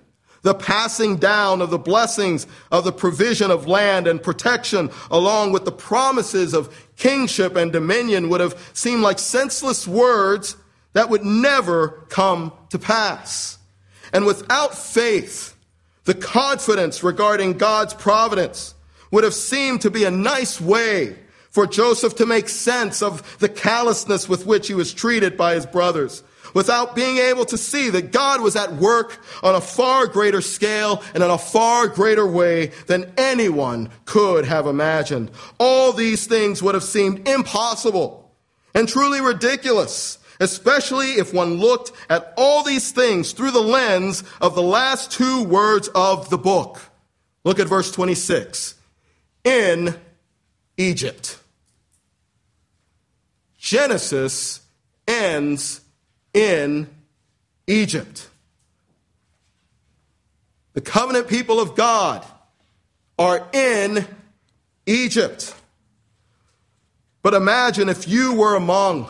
the 0.42 0.54
passing 0.54 1.16
down 1.16 1.62
of 1.62 1.70
the 1.70 1.78
blessings 1.78 2.46
of 2.70 2.84
the 2.84 2.92
provision 2.92 3.50
of 3.50 3.66
land 3.66 4.06
and 4.06 4.22
protection, 4.22 4.90
along 5.10 5.52
with 5.52 5.64
the 5.64 5.72
promises 5.72 6.52
of 6.52 6.90
kingship 6.96 7.56
and 7.56 7.72
dominion, 7.72 8.28
would 8.28 8.40
have 8.40 8.70
seemed 8.74 9.02
like 9.02 9.18
senseless 9.18 9.86
words 9.86 10.56
that 10.92 11.08
would 11.08 11.24
never 11.24 12.04
come 12.08 12.52
to 12.70 12.78
pass. 12.78 13.58
And 14.12 14.26
without 14.26 14.76
faith, 14.76 15.51
the 16.04 16.14
confidence 16.14 17.02
regarding 17.02 17.58
God's 17.58 17.94
providence 17.94 18.74
would 19.10 19.24
have 19.24 19.34
seemed 19.34 19.82
to 19.82 19.90
be 19.90 20.04
a 20.04 20.10
nice 20.10 20.60
way 20.60 21.16
for 21.50 21.66
Joseph 21.66 22.16
to 22.16 22.26
make 22.26 22.48
sense 22.48 23.02
of 23.02 23.38
the 23.38 23.48
callousness 23.48 24.28
with 24.28 24.46
which 24.46 24.68
he 24.68 24.74
was 24.74 24.94
treated 24.94 25.36
by 25.36 25.54
his 25.54 25.66
brothers 25.66 26.22
without 26.54 26.94
being 26.94 27.18
able 27.18 27.44
to 27.46 27.58
see 27.58 27.90
that 27.90 28.12
God 28.12 28.40
was 28.40 28.56
at 28.56 28.74
work 28.74 29.18
on 29.42 29.54
a 29.54 29.60
far 29.60 30.06
greater 30.06 30.40
scale 30.40 31.02
and 31.14 31.22
in 31.22 31.30
a 31.30 31.38
far 31.38 31.88
greater 31.88 32.26
way 32.26 32.68
than 32.86 33.12
anyone 33.16 33.90
could 34.04 34.44
have 34.44 34.66
imagined. 34.66 35.30
All 35.58 35.92
these 35.92 36.26
things 36.26 36.62
would 36.62 36.74
have 36.74 36.84
seemed 36.84 37.26
impossible 37.28 38.30
and 38.74 38.88
truly 38.88 39.20
ridiculous, 39.20 40.18
especially 40.42 41.12
if 41.12 41.32
one 41.32 41.54
looked 41.54 41.92
at 42.10 42.34
all 42.36 42.64
these 42.64 42.90
things 42.90 43.32
through 43.32 43.52
the 43.52 43.60
lens 43.60 44.24
of 44.40 44.56
the 44.56 44.62
last 44.62 45.12
two 45.12 45.44
words 45.44 45.88
of 45.94 46.30
the 46.30 46.36
book. 46.36 46.80
Look 47.44 47.60
at 47.60 47.68
verse 47.68 47.92
26. 47.92 48.74
In 49.44 49.94
Egypt. 50.76 51.38
Genesis 53.56 54.60
ends 55.06 55.80
in 56.34 56.88
Egypt. 57.68 58.28
The 60.72 60.80
covenant 60.80 61.28
people 61.28 61.60
of 61.60 61.76
God 61.76 62.26
are 63.16 63.46
in 63.52 64.04
Egypt. 64.86 65.54
But 67.22 67.34
imagine 67.34 67.88
if 67.88 68.08
you 68.08 68.34
were 68.34 68.56
among 68.56 69.08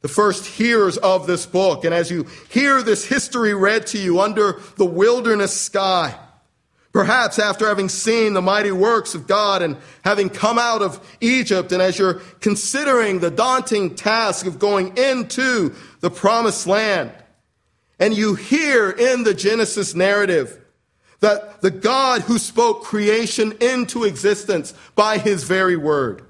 the 0.00 0.08
first 0.08 0.46
hearers 0.46 0.96
of 0.98 1.26
this 1.26 1.46
book, 1.46 1.84
and 1.84 1.92
as 1.92 2.10
you 2.10 2.26
hear 2.48 2.82
this 2.82 3.04
history 3.04 3.54
read 3.54 3.86
to 3.88 3.98
you 3.98 4.20
under 4.20 4.60
the 4.76 4.84
wilderness 4.84 5.58
sky, 5.58 6.16
Perhaps 6.92 7.38
after 7.38 7.68
having 7.68 7.88
seen 7.88 8.32
the 8.32 8.42
mighty 8.42 8.72
works 8.72 9.14
of 9.14 9.26
God 9.26 9.62
and 9.62 9.76
having 10.04 10.30
come 10.30 10.58
out 10.58 10.82
of 10.82 10.98
Egypt, 11.20 11.70
and 11.70 11.82
as 11.82 11.98
you're 11.98 12.14
considering 12.40 13.20
the 13.20 13.30
daunting 13.30 13.94
task 13.94 14.46
of 14.46 14.58
going 14.58 14.96
into 14.96 15.74
the 16.00 16.10
promised 16.10 16.66
land, 16.66 17.12
and 18.00 18.16
you 18.16 18.34
hear 18.34 18.90
in 18.90 19.22
the 19.22 19.34
Genesis 19.34 19.94
narrative 19.94 20.58
that 21.20 21.60
the 21.60 21.70
God 21.70 22.22
who 22.22 22.38
spoke 22.38 22.84
creation 22.84 23.52
into 23.60 24.04
existence 24.04 24.72
by 24.94 25.18
his 25.18 25.44
very 25.44 25.76
word, 25.76 26.22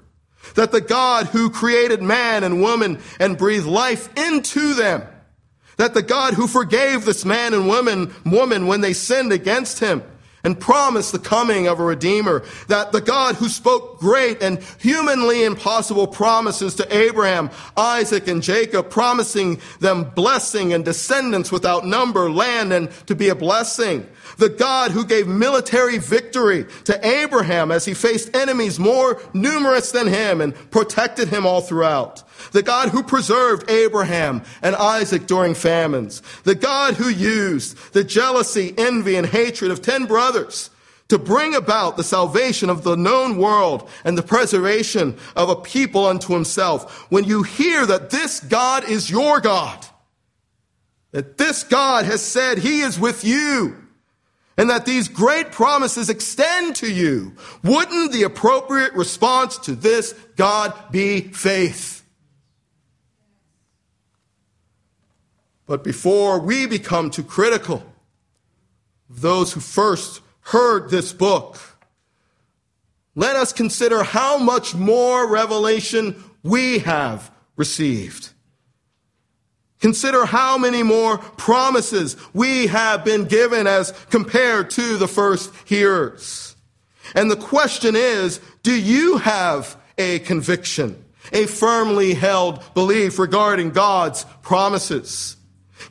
that 0.55 0.71
the 0.71 0.81
God 0.81 1.27
who 1.27 1.49
created 1.49 2.01
man 2.01 2.43
and 2.43 2.61
woman 2.61 2.99
and 3.19 3.37
breathed 3.37 3.65
life 3.65 4.09
into 4.17 4.73
them, 4.73 5.03
that 5.77 5.93
the 5.93 6.01
God 6.01 6.33
who 6.33 6.47
forgave 6.47 7.05
this 7.05 7.25
man 7.25 7.53
and 7.53 7.67
woman, 7.67 8.13
woman 8.25 8.67
when 8.67 8.81
they 8.81 8.93
sinned 8.93 9.31
against 9.31 9.79
him, 9.79 10.03
and 10.43 10.59
promised 10.59 11.11
the 11.11 11.19
coming 11.19 11.67
of 11.67 11.79
a 11.79 11.83
Redeemer, 11.83 12.43
that 12.67 12.91
the 12.91 13.01
God 13.01 13.35
who 13.35 13.49
spoke 13.49 13.99
great 13.99 14.41
and 14.41 14.59
humanly 14.79 15.43
impossible 15.43 16.07
promises 16.07 16.75
to 16.75 16.95
Abraham, 16.95 17.49
Isaac, 17.75 18.27
and 18.27 18.41
Jacob, 18.41 18.89
promising 18.89 19.59
them 19.79 20.03
blessing 20.03 20.73
and 20.73 20.85
descendants 20.85 21.51
without 21.51 21.85
number, 21.85 22.31
land, 22.31 22.71
and 22.71 22.91
to 23.07 23.15
be 23.15 23.29
a 23.29 23.35
blessing. 23.35 24.07
The 24.37 24.49
God 24.49 24.91
who 24.91 25.05
gave 25.05 25.27
military 25.27 25.97
victory 25.97 26.65
to 26.85 27.05
Abraham 27.05 27.71
as 27.71 27.85
he 27.85 27.93
faced 27.93 28.35
enemies 28.35 28.79
more 28.79 29.21
numerous 29.33 29.91
than 29.91 30.07
him 30.07 30.39
and 30.39 30.53
protected 30.71 31.27
him 31.27 31.45
all 31.45 31.61
throughout. 31.61 32.23
The 32.51 32.63
God 32.63 32.89
who 32.89 33.03
preserved 33.03 33.69
Abraham 33.69 34.43
and 34.61 34.75
Isaac 34.75 35.27
during 35.27 35.53
famines. 35.53 36.21
The 36.43 36.55
God 36.55 36.95
who 36.95 37.09
used 37.09 37.93
the 37.93 38.03
jealousy, 38.03 38.73
envy, 38.77 39.15
and 39.15 39.27
hatred 39.27 39.71
of 39.71 39.81
ten 39.81 40.05
brothers 40.05 40.69
to 41.09 41.17
bring 41.17 41.55
about 41.55 41.97
the 41.97 42.03
salvation 42.03 42.69
of 42.69 42.83
the 42.83 42.95
known 42.95 43.37
world 43.37 43.89
and 44.03 44.17
the 44.17 44.23
preservation 44.23 45.17
of 45.35 45.49
a 45.49 45.55
people 45.55 46.05
unto 46.05 46.33
himself. 46.33 47.11
When 47.11 47.23
you 47.23 47.43
hear 47.43 47.85
that 47.85 48.11
this 48.11 48.39
God 48.39 48.87
is 48.87 49.09
your 49.09 49.41
God, 49.41 49.85
that 51.11 51.37
this 51.37 51.63
God 51.63 52.05
has 52.05 52.21
said 52.21 52.59
he 52.59 52.81
is 52.81 52.99
with 52.99 53.23
you, 53.23 53.75
and 54.55 54.69
that 54.69 54.85
these 54.85 55.07
great 55.07 55.51
promises 55.51 56.09
extend 56.09 56.75
to 56.75 56.91
you, 56.91 57.33
wouldn't 57.63 58.11
the 58.11 58.23
appropriate 58.23 58.93
response 58.93 59.57
to 59.59 59.73
this 59.73 60.13
God 60.35 60.73
be 60.91 61.21
faith? 61.21 61.98
But 65.69 65.83
before 65.83 66.39
we 66.39 66.65
become 66.65 67.11
too 67.11 67.21
critical 67.21 67.83
of 69.07 69.21
those 69.21 69.53
who 69.53 69.59
first 69.59 70.19
heard 70.41 70.89
this 70.89 71.13
book, 71.13 71.59
let 73.13 73.35
us 73.35 73.53
consider 73.53 74.01
how 74.01 74.39
much 74.39 74.73
more 74.73 75.29
revelation 75.29 76.23
we 76.41 76.79
have 76.79 77.31
received. 77.55 78.31
Consider 79.79 80.25
how 80.25 80.57
many 80.57 80.81
more 80.81 81.19
promises 81.19 82.17
we 82.33 82.65
have 82.65 83.05
been 83.05 83.25
given 83.25 83.67
as 83.67 83.91
compared 84.09 84.71
to 84.71 84.97
the 84.97 85.07
first 85.07 85.53
hearers. 85.65 86.55
And 87.13 87.29
the 87.29 87.35
question 87.35 87.95
is, 87.95 88.41
do 88.63 88.73
you 88.73 89.17
have 89.17 89.77
a 89.99 90.17
conviction, 90.17 91.05
a 91.31 91.45
firmly 91.45 92.15
held 92.15 92.63
belief 92.73 93.19
regarding 93.19 93.69
God's 93.69 94.25
promises? 94.41 95.35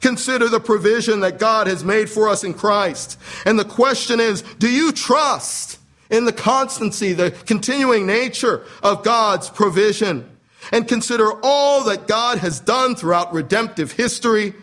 Consider 0.01 0.49
the 0.49 0.61
provision 0.61 1.21
that 1.21 1.39
God 1.39 1.67
has 1.67 1.83
made 1.83 2.09
for 2.09 2.29
us 2.29 2.45
in 2.45 2.55
Christ. 2.55 3.19
And 3.45 3.59
the 3.59 3.65
question 3.65 4.21
is, 4.21 4.43
do 4.43 4.69
you 4.69 4.93
trust 4.93 5.79
in 6.11 6.25
the 6.25 6.33
constancy, 6.33 7.13
the 7.13 7.31
continuing 7.31 8.07
nature 8.07 8.65
of 8.83 9.03
God's 9.03 9.51
provision? 9.51 10.29
And 10.73 10.87
consider 10.87 11.31
all 11.43 11.85
that 11.85 12.07
God 12.07 12.39
has 12.39 12.61
done 12.61 12.95
throughout 12.95 13.33
redemptive 13.33 13.93
history. 13.93 14.55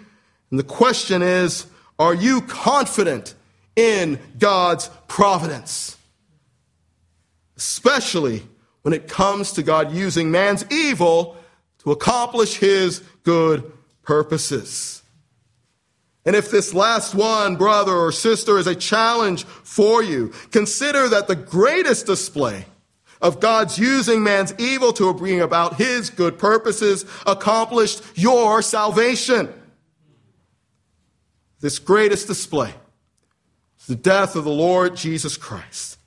And 0.52 0.60
the 0.60 0.64
question 0.64 1.22
is, 1.22 1.66
are 1.98 2.14
you 2.14 2.42
confident 2.42 3.34
in 3.76 4.20
God's 4.38 4.90
providence? 5.08 5.98
Especially 7.58 8.44
when 8.84 8.94
it 8.94 9.08
comes 9.08 9.54
to 9.54 9.64
God 9.64 9.92
using 9.94 10.30
man's 10.30 10.66
evil 10.70 11.38
to 11.80 11.92
accomplish 11.92 12.58
his 12.58 13.02
good 13.24 13.72
purposes. 14.04 15.02
And 16.26 16.36
if 16.36 16.50
this 16.50 16.74
last 16.74 17.14
one, 17.14 17.56
brother 17.56 17.94
or 17.94 18.12
sister, 18.12 18.58
is 18.58 18.66
a 18.68 18.76
challenge 18.76 19.44
for 19.46 20.02
you, 20.02 20.34
consider 20.52 21.08
that 21.10 21.28
the 21.28 21.36
greatest 21.36 22.08
display 22.08 22.66
of 23.22 23.40
God's 23.40 23.78
using 23.78 24.24
man's 24.24 24.54
evil 24.58 24.92
to 24.94 25.14
bring 25.14 25.42
about 25.42 25.76
his 25.76 26.10
good 26.10 26.40
purposes 26.40 27.06
accomplished 27.26 28.04
your 28.16 28.62
salvation. 28.62 29.54
This 31.60 31.80
greatest 31.80 32.28
display 32.28 32.74
is 33.80 33.88
the 33.88 33.96
death 33.96 34.36
of 34.36 34.44
the 34.44 34.52
Lord 34.52 34.96
Jesus 34.96 35.38
Christ. 35.38 35.98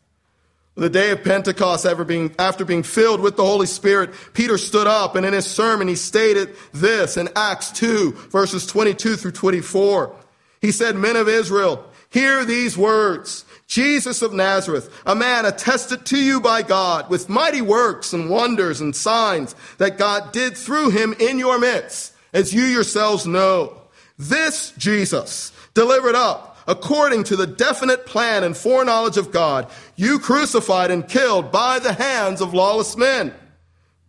The 0.79 0.89
day 0.89 1.11
of 1.11 1.24
Pentecost, 1.24 1.85
after 1.85 2.05
being, 2.05 2.33
after 2.39 2.64
being 2.64 2.85
filled 2.85 3.18
with 3.18 3.37
the 3.37 3.45
Holy 3.45 3.66
Spirit, 3.66 4.14
Peter 4.33 4.57
stood 4.57 4.87
up 4.87 5.16
and 5.16 5.26
in 5.26 5.33
his 5.33 5.45
sermon 5.45 5.89
he 5.89 5.97
stated 5.97 6.55
this 6.72 7.16
in 7.16 7.29
Acts 7.35 7.72
2 7.72 8.12
verses 8.31 8.64
22 8.64 9.16
through 9.16 9.33
24. 9.33 10.14
He 10.61 10.70
said, 10.70 10.95
men 10.95 11.16
of 11.16 11.29
Israel, 11.29 11.85
hear 12.11 12.45
these 12.45 12.79
words. 12.79 13.45
Jesus 13.66 14.22
of 14.22 14.33
Nazareth, 14.33 14.89
a 15.05 15.16
man 15.16 15.45
attested 15.47 16.07
to 16.07 16.16
you 16.16 16.41
by 16.41 16.62
God 16.62 17.11
with 17.11 17.29
mighty 17.29 17.61
works 17.61 18.12
and 18.12 18.31
wonders 18.31 18.81
and 18.81 18.95
signs 18.95 19.57
that 19.79 19.99
God 19.99 20.31
did 20.31 20.57
through 20.57 20.91
him 20.91 21.12
in 21.18 21.41
your 21.41 21.59
midst, 21.59 22.14
as 22.33 22.55
you 22.55 22.62
yourselves 22.62 23.26
know. 23.26 23.76
This 24.16 24.72
Jesus 24.79 25.51
delivered 25.74 26.14
up 26.14 26.57
according 26.68 27.24
to 27.24 27.34
the 27.34 27.46
definite 27.46 28.06
plan 28.06 28.44
and 28.44 28.56
foreknowledge 28.56 29.16
of 29.16 29.32
God, 29.32 29.68
you 29.96 30.18
crucified 30.18 30.90
and 30.90 31.08
killed 31.08 31.50
by 31.50 31.78
the 31.78 31.94
hands 31.94 32.42
of 32.42 32.54
lawless 32.54 32.96
men. 32.96 33.34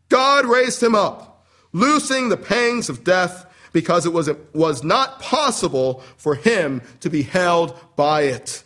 God 0.09 0.45
raised 0.45 0.83
him 0.83 0.93
up, 0.93 1.47
loosing 1.71 2.27
the 2.27 2.37
pangs 2.37 2.89
of 2.89 3.03
death 3.05 3.45
because 3.71 4.05
it 4.05 4.11
was, 4.11 4.27
it 4.27 4.37
was 4.53 4.83
not 4.83 5.21
possible 5.21 6.03
for 6.17 6.35
him 6.35 6.81
to 6.99 7.09
be 7.09 7.21
held 7.21 7.79
by 7.95 8.23
it. 8.23 8.63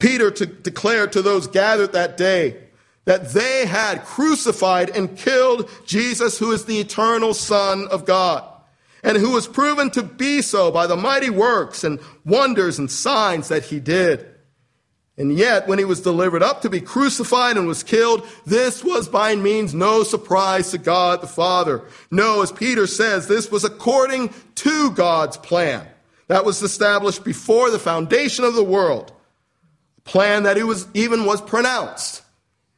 Peter 0.00 0.30
to, 0.32 0.46
declared 0.46 1.12
to 1.12 1.22
those 1.22 1.46
gathered 1.46 1.92
that 1.92 2.16
day 2.16 2.56
that 3.04 3.30
they 3.32 3.64
had 3.66 4.04
crucified 4.04 4.90
and 4.90 5.16
killed 5.16 5.70
Jesus, 5.86 6.38
who 6.38 6.50
is 6.52 6.64
the 6.64 6.80
eternal 6.80 7.34
Son 7.34 7.86
of 7.88 8.04
God, 8.04 8.44
and 9.02 9.16
who 9.16 9.30
was 9.30 9.46
proven 9.46 9.90
to 9.90 10.02
be 10.02 10.42
so 10.42 10.70
by 10.70 10.86
the 10.86 10.96
mighty 10.96 11.30
works 11.30 11.84
and 11.84 12.00
wonders 12.24 12.78
and 12.78 12.90
signs 12.90 13.48
that 13.48 13.64
he 13.64 13.80
did. 13.80 14.26
And 15.16 15.36
yet, 15.36 15.68
when 15.68 15.78
he 15.78 15.84
was 15.84 16.00
delivered 16.00 16.42
up 16.42 16.62
to 16.62 16.70
be 16.70 16.80
crucified 16.80 17.58
and 17.58 17.66
was 17.66 17.82
killed, 17.82 18.26
this 18.46 18.82
was 18.82 19.06
by 19.06 19.36
means 19.36 19.74
no 19.74 20.02
surprise 20.02 20.70
to 20.70 20.78
God 20.78 21.20
the 21.20 21.26
Father. 21.26 21.82
No, 22.10 22.40
as 22.40 22.50
Peter 22.50 22.86
says, 22.86 23.28
this 23.28 23.50
was 23.50 23.62
according 23.62 24.32
to 24.54 24.90
God's 24.92 25.36
plan. 25.36 25.86
That 26.28 26.46
was 26.46 26.62
established 26.62 27.22
before 27.22 27.70
the 27.70 27.78
foundation 27.78 28.46
of 28.46 28.54
the 28.54 28.64
world. 28.64 29.12
A 29.98 30.00
plan 30.02 30.44
that 30.44 30.56
it 30.56 30.64
was, 30.64 30.86
even 30.94 31.26
was 31.26 31.42
pronounced 31.42 32.22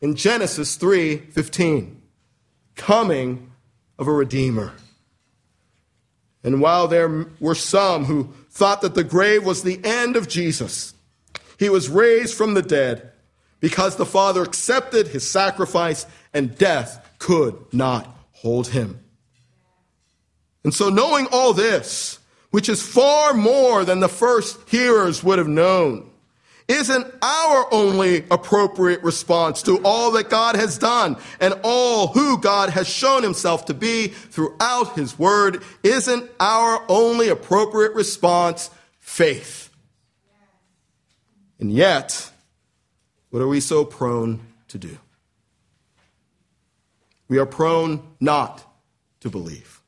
in 0.01 0.17
Genesis 0.17 0.77
3:15. 0.77 2.01
Coming 2.75 3.53
of 3.99 4.09
a 4.09 4.13
Redeemer. 4.13 4.73
And 6.45 6.61
while 6.61 6.89
there 6.89 7.27
were 7.41 7.55
some 7.55 8.05
who 8.05 8.33
thought 8.51 8.81
that 8.81 8.95
the 8.95 9.05
grave 9.05 9.45
was 9.45 9.63
the 9.63 9.81
end 9.85 10.17
of 10.17 10.29
Jesus, 10.29 10.95
he 11.59 11.69
was 11.69 11.89
raised 11.89 12.35
from 12.35 12.55
the 12.55 12.63
dead 12.63 13.13
because 13.61 13.97
the 13.97 14.07
Father 14.07 14.43
accepted 14.43 15.09
his 15.09 15.29
sacrifice 15.29 16.07
and 16.35 16.59
death 16.59 17.09
could 17.19 17.57
not 17.73 18.09
hold 18.33 18.69
him. 18.69 18.99
And 20.65 20.75
so, 20.75 20.89
knowing 20.89 21.27
all 21.31 21.53
this, 21.53 22.19
which 22.51 22.69
is 22.69 22.83
far 22.83 23.35
more 23.35 23.85
than 23.85 24.01
the 24.01 24.09
first 24.09 24.69
hearers 24.69 25.25
would 25.25 25.39
have 25.39 25.49
known, 25.49 26.12
isn't 26.69 27.07
our 27.21 27.67
only 27.73 28.25
appropriate 28.31 29.03
response 29.03 29.63
to 29.63 29.81
all 29.85 30.13
that 30.13 30.31
God 30.31 30.57
has 30.57 30.79
done 30.79 31.17
and 31.41 31.55
all 31.63 32.09
who 32.09 32.39
God 32.39 32.71
has 32.71 32.89
shown 32.89 33.23
himself 33.23 33.67
to 33.67 33.75
be 33.75 34.09
throughout 34.09 34.95
his 34.95 35.19
word. 35.19 35.63
Isn't 35.83 36.31
our 36.41 36.85
only 36.89 37.29
appropriate 37.29 37.95
response 37.95 38.71
faith? 39.01 39.71
And 41.59 41.73
yet, 41.73 42.31
what 43.31 43.43
are 43.43 43.49
we 43.49 43.61
so 43.61 43.85
prone 43.85 44.41
to 44.69 44.79
do? 44.79 44.99
We 47.29 47.39
are 47.39 47.47
prone 47.47 48.03
not 48.21 48.65
to 49.21 49.31
believe. 49.31 49.82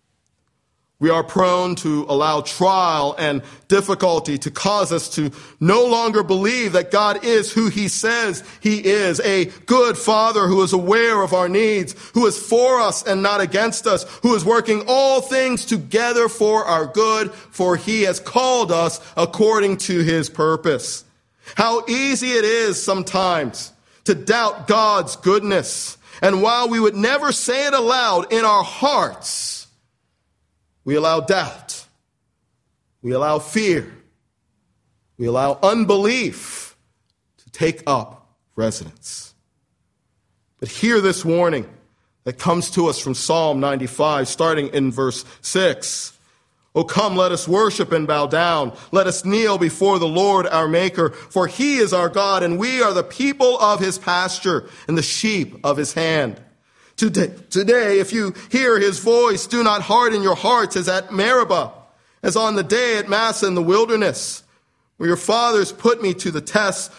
We 1.05 1.11
are 1.11 1.22
prone 1.22 1.74
to 1.74 2.07
allow 2.09 2.40
trial 2.40 3.14
and 3.18 3.42
difficulty 3.68 4.38
to 4.38 4.50
cause 4.50 4.90
us 4.90 5.11
to 5.16 5.32
no 5.61 5.84
longer 5.84 6.22
believe 6.22 6.72
that 6.72 6.90
God 6.90 7.26
is 7.26 7.52
who 7.52 7.68
He 7.68 7.88
says 7.88 8.42
He 8.61 8.82
is, 8.82 9.20
a 9.20 9.44
good 9.66 9.98
Father 9.98 10.46
who 10.46 10.62
is 10.62 10.72
aware 10.72 11.20
of 11.20 11.34
our 11.34 11.46
needs, 11.46 11.94
who 12.14 12.26
is 12.26 12.38
for 12.38 12.80
us 12.80 13.02
and 13.02 13.22
not 13.22 13.42
against 13.42 13.86
us, 13.86 14.05
who 14.22 14.34
is 14.34 14.46
working 14.46 14.84
all 14.88 15.20
things 15.20 15.66
together 15.66 16.26
for 16.26 16.64
our 16.64 16.86
good, 16.86 17.30
for 17.32 17.76
He 17.76 18.05
has 18.05 18.18
called 18.18 18.72
us 18.72 18.98
according 19.14 19.76
to 19.76 19.98
His 19.98 20.30
purpose. 20.30 21.05
How 21.55 21.84
easy 21.86 22.30
it 22.30 22.46
is 22.46 22.82
sometimes 22.82 23.74
to 24.05 24.14
doubt 24.14 24.66
God's 24.66 25.16
goodness. 25.16 25.98
And 26.22 26.40
while 26.40 26.70
we 26.70 26.80
would 26.80 26.96
never 26.96 27.30
say 27.30 27.66
it 27.66 27.74
aloud 27.74 28.32
in 28.32 28.46
our 28.46 28.64
hearts, 28.64 29.63
we 30.85 30.95
allow 30.95 31.20
doubt. 31.20 31.87
We 33.03 33.12
allow 33.12 33.39
fear. 33.39 33.93
We 35.18 35.26
allow 35.26 35.59
unbelief 35.62 36.76
to 37.39 37.51
take 37.51 37.82
up 37.87 38.37
residence. 38.57 39.35
But 40.61 40.68
hear 40.68 41.01
this 41.01 41.24
warning 41.24 41.68
that 42.24 42.39
comes 42.39 42.70
to 42.72 42.87
us 42.87 42.99
from 42.99 43.14
Psalm 43.14 43.61
95, 43.61 44.28
starting 44.28 44.68
in 44.68 44.91
verse 44.91 45.24
6. 45.43 46.12
Oh, 46.74 46.82
come, 46.82 47.16
let 47.16 47.30
us 47.30 47.47
worship 47.47 47.93
and 47.93 48.07
bow 48.07 48.26
down. 48.26 48.76
Let 48.91 49.07
us 49.07 49.24
kneel 49.24 49.59
before 49.59 50.01
the 50.01 50.09
Lord 50.09 50.47
our 50.47 50.66
Maker, 50.66 51.11
for 51.11 51.47
he 51.47 51.76
is 51.76 51.93
our 51.93 52.09
God, 52.09 52.43
and 52.43 52.59
we 52.59 52.82
are 52.82 52.93
the 52.93 53.05
people 53.05 53.59
of 53.61 53.78
his 53.78 53.97
pasture 53.99 54.68
and 54.89 54.99
the 54.99 55.03
sheep 55.03 55.55
of 55.62 55.76
his 55.76 55.93
hand. 55.93 56.41
Today, 56.97 57.34
today, 57.51 57.99
if 57.99 58.12
you 58.12 58.34
hear 58.51 58.78
his 58.78 59.01
voice, 59.01 59.47
do 59.47 59.64
not 59.64 59.82
harden 59.82 60.22
your 60.22 60.36
hearts 60.36 60.76
as 60.76 60.88
at 60.88 61.12
Meribah, 61.12 61.72
as 62.22 62.36
on 62.36 62.55
the 62.55 62.62
day 62.62 62.99
at 62.99 63.09
Massah 63.09 63.49
in 63.49 63.55
the 63.55 63.62
wilderness, 63.62 64.45
where 64.97 65.09
your 65.09 65.16
fathers 65.16 65.72
put 65.72 66.01
me 66.01 66.14
to 66.14 66.30
the 66.30 66.40
test, 66.40 66.92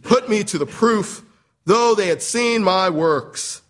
put 0.00 0.28
me 0.28 0.42
to 0.44 0.56
the 0.56 0.66
proof, 0.66 1.22
though 1.66 1.94
they 1.94 2.08
had 2.08 2.22
seen 2.22 2.64
my 2.64 2.88
works. 2.88 3.60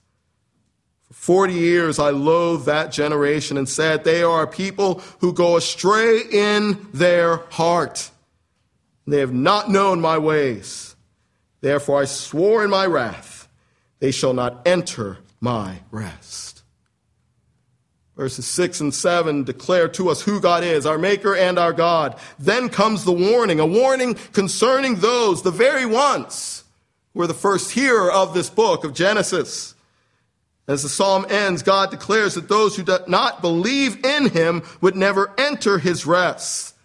For 1.09 1.15
Forty 1.15 1.55
years 1.55 1.99
I 1.99 2.11
loathed 2.11 2.67
that 2.67 2.93
generation 2.93 3.57
and 3.57 3.69
said, 3.69 4.05
They 4.05 4.23
are 4.23 4.45
a 4.45 4.49
people 4.49 5.03
who 5.19 5.33
go 5.33 5.57
astray 5.57 6.21
in 6.31 6.87
their 6.95 7.39
heart. 7.51 8.09
They 9.05 9.19
have 9.19 9.35
not 9.35 9.69
known 9.69 10.01
my 10.01 10.19
ways. 10.19 10.95
Therefore 11.61 12.03
I 12.03 12.05
swore 12.05 12.63
in 12.63 12.71
my 12.71 12.87
wrath, 12.87 13.49
They 13.99 14.13
shall 14.13 14.33
not 14.33 14.63
enter 14.65 15.19
my 15.43 15.81
rest. 15.91 16.63
Verses 18.17 18.47
6 18.47 18.81
and 18.81 18.95
7 18.95 19.43
declare 19.43 19.89
to 19.89 20.09
us 20.09 20.23
who 20.23 20.41
God 20.41 20.63
is, 20.63 20.87
our 20.87 20.99
Maker 20.99 21.35
and 21.35 21.59
our 21.59 21.73
God. 21.73 22.17
Then 22.39 22.69
comes 22.69 23.05
the 23.05 23.13
warning, 23.13 23.59
a 23.59 23.67
warning 23.67 24.15
concerning 24.33 24.97
those, 24.97 25.43
the 25.43 25.51
very 25.51 25.85
ones 25.85 26.63
who 27.13 27.21
were 27.21 27.27
the 27.27 27.35
first 27.35 27.73
hearer 27.73 28.11
of 28.11 28.33
this 28.33 28.49
book 28.49 28.85
of 28.85 28.95
Genesis. 28.95 29.75
As 30.69 30.85
the 30.85 30.89
psalm 30.89 31.27
ends, 31.29 31.63
God 31.63 31.91
declares 31.91 32.35
that 32.35 32.49
those 32.49 32.77
who 32.77 32.85
do 32.85 32.99
not 33.09 33.43
believe 33.43 34.05
in 34.05 34.29
him 34.29 34.63
would 34.81 34.95
never 34.95 35.33
enter 35.37 35.79
his 35.79 36.07
rest. 36.07 36.77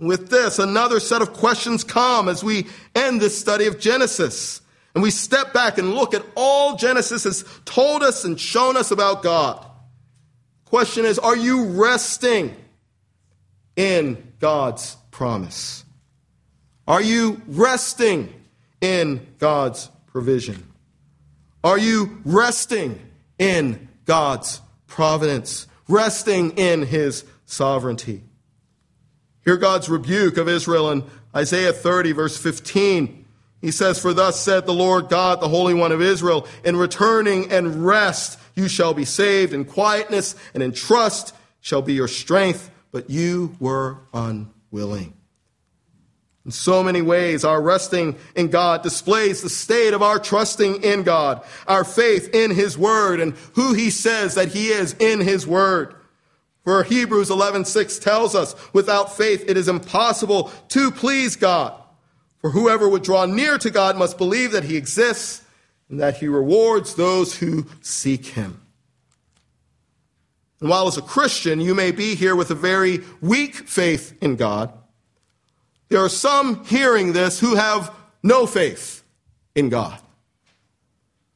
With 0.00 0.30
this, 0.30 0.58
another 0.58 0.98
set 0.98 1.22
of 1.22 1.32
questions 1.32 1.84
come 1.84 2.28
as 2.28 2.42
we 2.42 2.66
end 2.94 3.20
this 3.20 3.38
study 3.38 3.66
of 3.66 3.78
Genesis. 3.78 4.62
And 4.98 5.02
we 5.04 5.12
step 5.12 5.52
back 5.52 5.78
and 5.78 5.94
look 5.94 6.12
at 6.12 6.24
all 6.34 6.74
Genesis 6.74 7.22
has 7.22 7.44
told 7.64 8.02
us 8.02 8.24
and 8.24 8.40
shown 8.40 8.76
us 8.76 8.90
about 8.90 9.22
God. 9.22 9.64
Question 10.64 11.04
is, 11.04 11.20
are 11.20 11.36
you 11.36 11.66
resting 11.66 12.56
in 13.76 14.32
God's 14.40 14.96
promise? 15.12 15.84
Are 16.88 17.00
you 17.00 17.40
resting 17.46 18.34
in 18.80 19.24
God's 19.38 19.88
provision? 20.08 20.66
Are 21.62 21.78
you 21.78 22.20
resting 22.24 23.00
in 23.38 23.88
God's 24.04 24.60
providence, 24.88 25.68
resting 25.86 26.58
in 26.58 26.82
his 26.82 27.24
sovereignty? 27.46 28.24
Hear 29.44 29.58
God's 29.58 29.88
rebuke 29.88 30.38
of 30.38 30.48
Israel 30.48 30.90
in 30.90 31.04
Isaiah 31.36 31.72
30, 31.72 32.10
verse 32.10 32.36
15. 32.36 33.26
He 33.60 33.70
says, 33.70 33.98
For 33.98 34.14
thus 34.14 34.40
said 34.40 34.66
the 34.66 34.74
Lord 34.74 35.08
God, 35.08 35.40
the 35.40 35.48
Holy 35.48 35.74
One 35.74 35.92
of 35.92 36.00
Israel, 36.00 36.46
in 36.64 36.76
returning 36.76 37.50
and 37.50 37.84
rest 37.84 38.38
you 38.54 38.68
shall 38.68 38.94
be 38.94 39.04
saved, 39.04 39.52
in 39.52 39.64
quietness 39.64 40.34
and 40.54 40.62
in 40.62 40.72
trust 40.72 41.34
shall 41.60 41.82
be 41.82 41.94
your 41.94 42.08
strength, 42.08 42.70
but 42.92 43.10
you 43.10 43.56
were 43.58 43.98
unwilling. 44.12 45.14
In 46.44 46.52
so 46.52 46.82
many 46.82 47.02
ways, 47.02 47.44
our 47.44 47.60
resting 47.60 48.16
in 48.34 48.48
God 48.48 48.82
displays 48.82 49.42
the 49.42 49.50
state 49.50 49.92
of 49.92 50.02
our 50.02 50.18
trusting 50.18 50.82
in 50.82 51.02
God, 51.02 51.44
our 51.66 51.84
faith 51.84 52.34
in 52.34 52.52
His 52.52 52.78
Word, 52.78 53.20
and 53.20 53.34
who 53.54 53.74
He 53.74 53.90
says 53.90 54.34
that 54.36 54.48
He 54.48 54.68
is 54.68 54.94
in 54.94 55.20
His 55.20 55.46
Word. 55.46 55.94
For 56.64 56.82
Hebrews 56.84 57.28
11:6 57.28 58.00
tells 58.00 58.34
us, 58.34 58.54
without 58.72 59.16
faith 59.16 59.44
it 59.48 59.56
is 59.56 59.68
impossible 59.68 60.50
to 60.68 60.90
please 60.90 61.36
God. 61.36 61.74
For 62.40 62.50
whoever 62.50 62.88
would 62.88 63.02
draw 63.02 63.26
near 63.26 63.58
to 63.58 63.70
God 63.70 63.96
must 63.96 64.18
believe 64.18 64.52
that 64.52 64.64
He 64.64 64.76
exists 64.76 65.42
and 65.88 66.00
that 66.00 66.18
He 66.18 66.28
rewards 66.28 66.94
those 66.94 67.36
who 67.36 67.66
seek 67.80 68.26
Him. 68.26 68.60
And 70.60 70.68
while 70.68 70.88
as 70.88 70.96
a 70.96 71.02
Christian 71.02 71.60
you 71.60 71.74
may 71.74 71.90
be 71.90 72.14
here 72.14 72.34
with 72.34 72.50
a 72.50 72.54
very 72.54 73.00
weak 73.20 73.54
faith 73.54 74.16
in 74.20 74.36
God, 74.36 74.72
there 75.88 76.00
are 76.00 76.08
some 76.08 76.64
hearing 76.64 77.12
this 77.12 77.40
who 77.40 77.54
have 77.54 77.94
no 78.22 78.46
faith 78.46 79.02
in 79.54 79.68
God. 79.68 79.98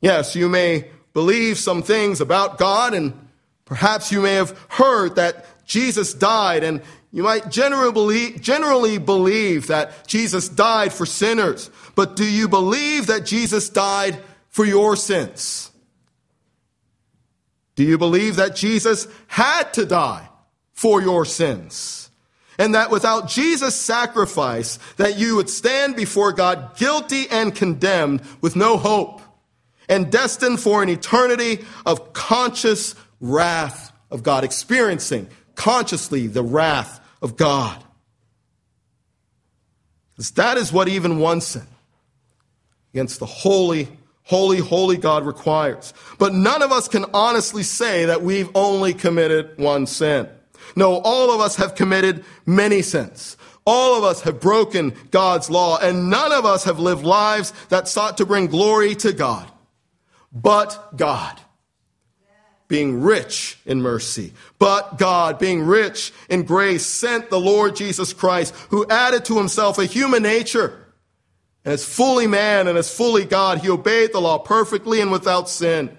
Yes, 0.01 0.35
you 0.35 0.49
may 0.49 0.91
believe 1.15 1.59
some 1.59 1.83
things 1.83 2.21
about 2.21 2.59
God, 2.59 2.93
and 2.93 3.29
perhaps 3.65 4.11
you 4.11 4.21
may 4.21 4.35
have 4.35 4.59
heard 4.69 5.17
that 5.17 5.47
Jesus 5.67 6.13
died 6.13 6.65
and 6.65 6.83
You 7.13 7.23
might 7.23 7.51
generally 7.51 7.93
believe, 7.93 8.41
generally 8.41 8.97
believe 8.97 9.67
that 9.67 10.07
Jesus 10.07 10.49
died 10.49 10.95
for 10.95 11.05
sinners, 11.05 11.71
but 11.95 12.17
do 12.17 12.25
you 12.25 12.49
believe 12.49 13.09
that 13.09 13.27
Jesus 13.27 13.69
died 13.69 14.19
for 14.49 14.65
your 14.65 14.97
sins? 14.97 15.71
Do 17.75 17.85
you 17.85 17.99
believe 17.99 18.37
that 18.37 18.57
Jesus 18.57 19.07
had 19.27 19.75
to 19.75 19.85
die 19.85 20.27
for 20.73 21.03
your 21.03 21.27
sins? 21.27 22.11
And 22.59 22.75
that 22.75 22.91
without 22.91 23.29
Jesus' 23.29 23.75
sacrifice, 23.75 24.79
that 24.97 25.19
you 25.19 25.37
would 25.37 25.51
stand 25.51 25.97
before 25.97 26.33
God 26.33 26.77
guilty 26.77 27.27
and 27.31 27.55
condemned 27.55 28.23
with 28.41 28.57
no 28.57 28.79
hope 28.79 29.21
and 29.89 30.11
destined 30.11 30.61
for 30.61 30.83
an 30.83 30.89
eternity 30.89 31.65
of 31.85 32.13
conscious 32.15 32.95
wrath 33.21 33.93
of 34.11 34.23
God, 34.23 34.45
experiencing 34.45 35.29
consciously 35.55 36.27
the 36.27 36.43
wrath 36.43 37.01
of 37.23 37.37
God. 37.37 37.83
Because 40.11 40.33
that 40.33 40.59
is 40.59 40.73
what 40.73 40.89
even 40.89 41.19
one 41.19 41.41
sin 41.41 41.67
against 42.93 43.21
the 43.21 43.27
holy, 43.27 43.89
holy, 44.25 44.59
holy 44.59 44.99
God 44.99 45.25
requires. 45.25 45.95
But 46.19 46.35
none 46.35 46.63
of 46.63 46.73
us 46.73 46.89
can 46.89 47.07
honestly 47.15 47.63
say 47.63 48.05
that 48.05 48.23
we've 48.23 48.51
only 48.55 48.93
committed 48.93 49.57
one 49.57 49.87
sin. 49.87 50.29
No, 50.77 51.01
all 51.01 51.33
of 51.33 51.41
us 51.41 51.57
have 51.57 51.75
committed 51.75 52.25
many 52.45 52.83
sins. 52.83 53.37
All 53.65 53.97
of 53.97 54.05
us 54.05 54.23
have 54.23 54.41
broken 54.41 54.93
God's 55.11 55.49
law, 55.49 55.79
and 55.79 56.11
none 56.11 56.33
of 56.33 56.45
us 56.45 56.65
have 56.65 56.81
lived 56.81 57.05
lives 57.05 57.53
that 57.69 57.89
sought 57.89 58.19
to 58.19 58.27
bring 58.27 58.49
glory 58.49 58.95
to 58.97 59.13
God. 59.13 59.49
But 60.33 60.97
God 60.97 61.39
being 62.73 63.03
rich 63.03 63.59
in 63.67 63.83
mercy. 63.83 64.33
But 64.59 64.97
God, 64.97 65.39
being 65.39 65.67
rich 65.67 66.11
in 66.31 66.45
grace, 66.45 66.87
sent 66.87 67.29
the 67.29 67.39
Lord 67.39 67.77
Jesus 67.77 68.15
Christ, 68.15 68.55
who 68.71 68.87
added 68.89 69.27
to 69.27 69.37
himself 69.37 69.77
a 69.77 69.85
human 69.85 70.23
nature. 70.23 70.87
And 71.67 71.75
as 71.75 71.85
fully 71.85 72.27
man 72.27 72.69
and 72.69 72.79
as 72.79 72.93
fully 72.93 73.27
God, 73.27 73.59
he 73.59 73.69
obeyed 73.69 74.15
the 74.15 74.23
law 74.23 74.39
perfectly 74.39 75.03
and 75.03 75.13
without 75.13 75.51
sin. 75.51 75.95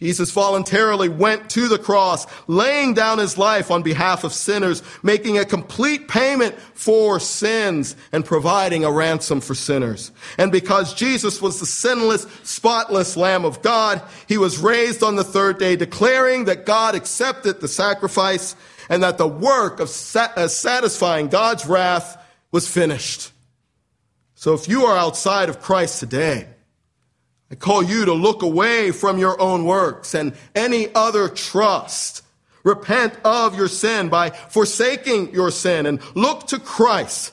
Jesus 0.00 0.30
voluntarily 0.30 1.10
went 1.10 1.50
to 1.50 1.68
the 1.68 1.78
cross, 1.78 2.26
laying 2.48 2.94
down 2.94 3.18
his 3.18 3.36
life 3.36 3.70
on 3.70 3.82
behalf 3.82 4.24
of 4.24 4.32
sinners, 4.32 4.82
making 5.02 5.36
a 5.36 5.44
complete 5.44 6.08
payment 6.08 6.58
for 6.72 7.20
sins 7.20 7.94
and 8.10 8.24
providing 8.24 8.82
a 8.82 8.90
ransom 8.90 9.42
for 9.42 9.54
sinners. 9.54 10.10
And 10.38 10.50
because 10.50 10.94
Jesus 10.94 11.42
was 11.42 11.60
the 11.60 11.66
sinless, 11.66 12.26
spotless 12.44 13.14
Lamb 13.14 13.44
of 13.44 13.60
God, 13.60 14.00
he 14.26 14.38
was 14.38 14.58
raised 14.58 15.02
on 15.02 15.16
the 15.16 15.24
third 15.24 15.58
day, 15.58 15.76
declaring 15.76 16.46
that 16.46 16.64
God 16.64 16.94
accepted 16.94 17.60
the 17.60 17.68
sacrifice 17.68 18.56
and 18.88 19.02
that 19.02 19.18
the 19.18 19.28
work 19.28 19.80
of 19.80 19.88
uh, 20.16 20.48
satisfying 20.48 21.28
God's 21.28 21.66
wrath 21.66 22.16
was 22.50 22.66
finished. 22.66 23.32
So 24.34 24.54
if 24.54 24.66
you 24.66 24.86
are 24.86 24.96
outside 24.96 25.50
of 25.50 25.60
Christ 25.60 26.00
today, 26.00 26.48
I 27.50 27.56
call 27.56 27.82
you 27.82 28.04
to 28.04 28.12
look 28.12 28.42
away 28.42 28.92
from 28.92 29.18
your 29.18 29.40
own 29.40 29.64
works 29.64 30.14
and 30.14 30.34
any 30.54 30.94
other 30.94 31.28
trust. 31.28 32.22
Repent 32.62 33.14
of 33.24 33.56
your 33.56 33.68
sin 33.68 34.08
by 34.08 34.30
forsaking 34.30 35.32
your 35.32 35.50
sin 35.50 35.86
and 35.86 36.00
look 36.14 36.46
to 36.48 36.58
Christ 36.58 37.32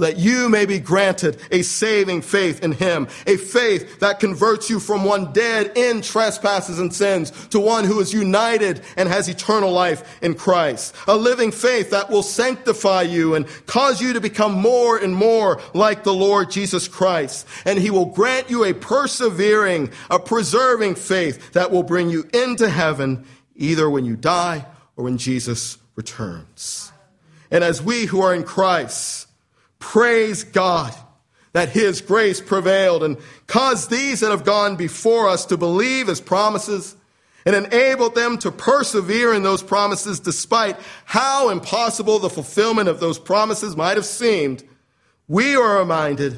that 0.00 0.18
you 0.18 0.48
may 0.48 0.66
be 0.66 0.78
granted 0.78 1.38
a 1.50 1.62
saving 1.62 2.22
faith 2.22 2.62
in 2.62 2.72
him, 2.72 3.08
a 3.26 3.36
faith 3.36 4.00
that 4.00 4.20
converts 4.20 4.70
you 4.70 4.80
from 4.80 5.04
one 5.04 5.32
dead 5.32 5.72
in 5.76 6.02
trespasses 6.02 6.78
and 6.78 6.94
sins 6.94 7.30
to 7.48 7.60
one 7.60 7.84
who 7.84 8.00
is 8.00 8.12
united 8.12 8.80
and 8.96 9.08
has 9.08 9.28
eternal 9.28 9.72
life 9.72 10.18
in 10.22 10.34
Christ, 10.34 10.94
a 11.06 11.16
living 11.16 11.52
faith 11.52 11.90
that 11.90 12.10
will 12.10 12.22
sanctify 12.22 13.02
you 13.02 13.34
and 13.34 13.46
cause 13.66 14.00
you 14.00 14.12
to 14.12 14.20
become 14.20 14.52
more 14.52 14.96
and 14.96 15.14
more 15.14 15.60
like 15.74 16.04
the 16.04 16.14
Lord 16.14 16.50
Jesus 16.50 16.88
Christ. 16.88 17.46
And 17.64 17.78
he 17.78 17.90
will 17.90 18.06
grant 18.06 18.50
you 18.50 18.64
a 18.64 18.74
persevering, 18.74 19.90
a 20.10 20.18
preserving 20.18 20.94
faith 20.94 21.52
that 21.52 21.70
will 21.70 21.82
bring 21.82 22.10
you 22.10 22.28
into 22.32 22.68
heaven 22.68 23.24
either 23.56 23.88
when 23.88 24.04
you 24.04 24.16
die 24.16 24.66
or 24.96 25.04
when 25.04 25.18
Jesus 25.18 25.78
returns. 25.94 26.92
And 27.50 27.62
as 27.62 27.82
we 27.82 28.06
who 28.06 28.20
are 28.22 28.34
in 28.34 28.44
Christ, 28.44 29.25
Praise 29.86 30.42
God 30.42 30.92
that 31.52 31.68
His 31.68 32.00
grace 32.00 32.40
prevailed 32.40 33.04
and 33.04 33.16
caused 33.46 33.88
these 33.88 34.18
that 34.18 34.32
have 34.32 34.44
gone 34.44 34.74
before 34.74 35.28
us 35.28 35.46
to 35.46 35.56
believe 35.56 36.08
His 36.08 36.20
promises 36.20 36.96
and 37.46 37.54
enabled 37.54 38.16
them 38.16 38.36
to 38.38 38.50
persevere 38.50 39.32
in 39.32 39.44
those 39.44 39.62
promises 39.62 40.18
despite 40.18 40.76
how 41.04 41.50
impossible 41.50 42.18
the 42.18 42.28
fulfillment 42.28 42.88
of 42.88 42.98
those 42.98 43.16
promises 43.16 43.76
might 43.76 43.96
have 43.96 44.04
seemed. 44.04 44.64
We 45.28 45.54
are 45.54 45.78
reminded 45.78 46.32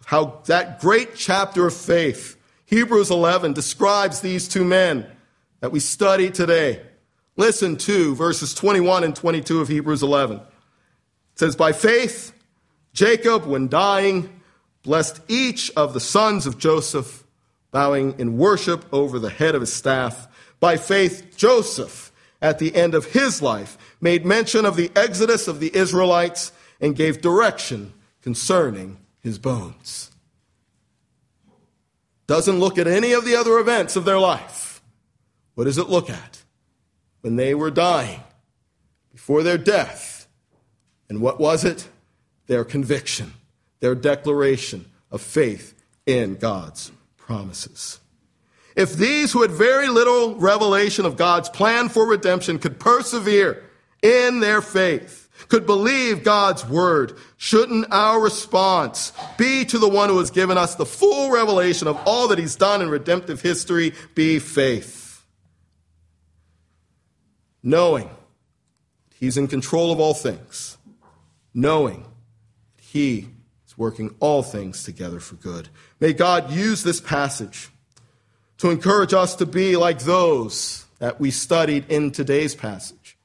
of 0.00 0.06
how 0.06 0.42
that 0.44 0.78
great 0.78 1.16
chapter 1.16 1.66
of 1.66 1.74
faith, 1.74 2.36
Hebrews 2.66 3.10
11, 3.10 3.54
describes 3.54 4.20
these 4.20 4.46
two 4.46 4.64
men 4.64 5.06
that 5.60 5.72
we 5.72 5.80
study 5.80 6.30
today. 6.30 6.82
Listen 7.36 7.78
to 7.78 8.14
verses 8.14 8.52
21 8.52 9.02
and 9.02 9.16
22 9.16 9.62
of 9.62 9.68
Hebrews 9.68 10.02
11. 10.02 10.36
It 10.36 10.42
says, 11.36 11.56
By 11.56 11.72
faith, 11.72 12.34
Jacob, 12.92 13.46
when 13.46 13.68
dying, 13.68 14.28
blessed 14.82 15.20
each 15.28 15.70
of 15.76 15.94
the 15.94 16.00
sons 16.00 16.46
of 16.46 16.58
Joseph, 16.58 17.24
bowing 17.70 18.18
in 18.18 18.36
worship 18.36 18.84
over 18.92 19.18
the 19.18 19.30
head 19.30 19.54
of 19.54 19.62
his 19.62 19.72
staff. 19.72 20.28
By 20.60 20.76
faith, 20.76 21.34
Joseph, 21.36 22.12
at 22.40 22.58
the 22.58 22.74
end 22.74 22.94
of 22.94 23.06
his 23.06 23.40
life, 23.40 23.78
made 24.00 24.26
mention 24.26 24.64
of 24.66 24.76
the 24.76 24.90
exodus 24.94 25.48
of 25.48 25.58
the 25.58 25.74
Israelites 25.74 26.52
and 26.80 26.94
gave 26.94 27.22
direction 27.22 27.92
concerning 28.20 28.98
his 29.20 29.38
bones. 29.38 30.10
Doesn't 32.26 32.60
look 32.60 32.78
at 32.78 32.86
any 32.86 33.12
of 33.12 33.24
the 33.24 33.36
other 33.36 33.58
events 33.58 33.96
of 33.96 34.04
their 34.04 34.18
life. 34.18 34.82
What 35.54 35.64
does 35.64 35.78
it 35.78 35.88
look 35.88 36.10
at? 36.10 36.42
When 37.20 37.36
they 37.36 37.54
were 37.54 37.70
dying, 37.70 38.22
before 39.12 39.42
their 39.42 39.58
death. 39.58 40.26
And 41.08 41.20
what 41.20 41.38
was 41.38 41.64
it? 41.64 41.88
Their 42.46 42.64
conviction, 42.64 43.32
their 43.80 43.94
declaration 43.94 44.90
of 45.10 45.20
faith 45.20 45.74
in 46.06 46.36
God's 46.36 46.90
promises. 47.16 48.00
If 48.74 48.94
these 48.94 49.32
who 49.32 49.42
had 49.42 49.50
very 49.50 49.88
little 49.88 50.36
revelation 50.36 51.04
of 51.04 51.16
God's 51.16 51.48
plan 51.48 51.88
for 51.88 52.06
redemption 52.06 52.58
could 52.58 52.80
persevere 52.80 53.62
in 54.02 54.40
their 54.40 54.62
faith, 54.62 55.28
could 55.48 55.66
believe 55.66 56.24
God's 56.24 56.66
word, 56.66 57.18
shouldn't 57.36 57.86
our 57.90 58.20
response 58.20 59.12
be 59.36 59.64
to 59.66 59.78
the 59.78 59.88
one 59.88 60.08
who 60.08 60.18
has 60.18 60.30
given 60.30 60.56
us 60.56 60.74
the 60.74 60.86
full 60.86 61.30
revelation 61.30 61.88
of 61.88 62.00
all 62.06 62.28
that 62.28 62.38
he's 62.38 62.56
done 62.56 62.80
in 62.80 62.88
redemptive 62.88 63.42
history 63.42 63.92
be 64.14 64.38
faith? 64.38 65.24
Knowing 67.62 68.10
he's 69.14 69.36
in 69.36 69.48
control 69.48 69.92
of 69.92 70.00
all 70.00 70.14
things, 70.14 70.78
knowing 71.54 72.06
he 72.92 73.26
is 73.66 73.78
working 73.78 74.14
all 74.20 74.42
things 74.42 74.84
together 74.84 75.18
for 75.18 75.36
good. 75.36 75.70
May 75.98 76.12
God 76.12 76.50
use 76.50 76.82
this 76.82 77.00
passage 77.00 77.70
to 78.58 78.68
encourage 78.68 79.14
us 79.14 79.34
to 79.36 79.46
be 79.46 79.78
like 79.78 80.00
those 80.00 80.84
that 80.98 81.18
we 81.18 81.30
studied 81.30 81.86
in 81.88 82.10
today's 82.10 82.54
passage, 82.54 83.16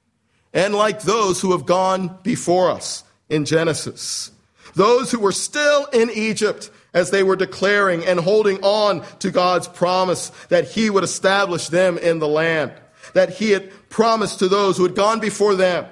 and 0.53 0.73
like 0.73 1.01
those 1.01 1.41
who 1.41 1.51
have 1.51 1.65
gone 1.65 2.17
before 2.23 2.71
us 2.71 3.03
in 3.27 3.43
Genesis. 3.43 4.31
Those 4.73 5.11
who 5.11 5.19
were 5.19 5.33
still 5.33 5.85
in 5.87 6.09
Egypt 6.11 6.71
as 6.93 7.11
they 7.11 7.21
were 7.21 7.35
declaring 7.35 8.05
and 8.05 8.21
holding 8.21 8.63
on 8.63 9.05
to 9.19 9.31
God's 9.31 9.67
promise 9.67 10.29
that 10.47 10.69
He 10.69 10.89
would 10.89 11.03
establish 11.03 11.67
them 11.67 11.97
in 11.97 12.19
the 12.19 12.27
land, 12.27 12.71
that 13.13 13.31
He 13.31 13.51
had 13.51 13.69
promised 13.89 14.39
to 14.39 14.47
those 14.47 14.77
who 14.77 14.83
had 14.83 14.95
gone 14.95 15.19
before 15.19 15.55
them 15.55 15.87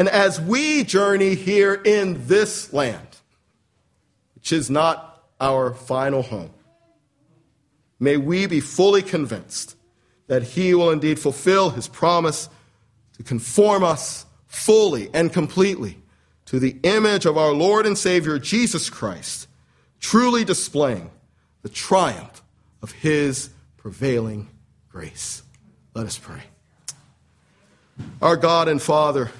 and 0.00 0.08
as 0.08 0.40
we 0.40 0.82
journey 0.82 1.34
here 1.34 1.74
in 1.74 2.26
this 2.26 2.72
land, 2.72 3.06
which 4.34 4.50
is 4.50 4.70
not 4.70 5.22
our 5.38 5.74
final 5.74 6.22
home, 6.22 6.48
may 7.98 8.16
we 8.16 8.46
be 8.46 8.60
fully 8.60 9.02
convinced 9.02 9.76
that 10.26 10.42
He 10.42 10.72
will 10.72 10.90
indeed 10.90 11.18
fulfill 11.18 11.68
His 11.68 11.86
promise 11.86 12.48
to 13.18 13.22
conform 13.22 13.84
us 13.84 14.24
fully 14.46 15.10
and 15.12 15.30
completely 15.30 15.98
to 16.46 16.58
the 16.58 16.78
image 16.82 17.26
of 17.26 17.36
our 17.36 17.52
Lord 17.52 17.84
and 17.84 17.98
Savior 17.98 18.38
Jesus 18.38 18.88
Christ, 18.88 19.48
truly 20.00 20.46
displaying 20.46 21.10
the 21.60 21.68
triumph 21.68 22.42
of 22.80 22.92
His 22.92 23.50
prevailing 23.76 24.48
grace. 24.88 25.42
Let 25.92 26.06
us 26.06 26.16
pray. 26.16 26.44
Our 28.22 28.38
God 28.38 28.66
and 28.66 28.80
Father, 28.80 29.30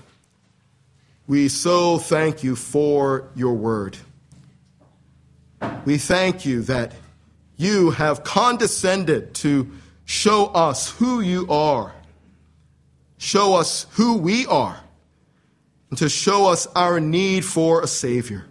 we 1.31 1.47
so 1.49 1.97
thank 1.97 2.43
you 2.43 2.57
for 2.57 3.29
your 3.37 3.55
word. 3.55 3.97
We 5.85 5.97
thank 5.97 6.45
you 6.45 6.63
that 6.63 6.93
you 7.57 7.93
have 7.93 8.25
condescended 8.25 9.33
to 9.35 9.71
show 10.05 10.47
us 10.47 10.91
who 10.91 11.21
you 11.21 11.47
are, 11.49 11.95
show 13.17 13.55
us 13.55 13.87
who 13.93 14.17
we 14.17 14.45
are, 14.47 14.81
and 15.91 15.99
to 16.01 16.09
show 16.09 16.49
us 16.49 16.67
our 16.75 16.99
need 16.99 17.45
for 17.45 17.81
a 17.81 17.87
Savior. 17.87 18.45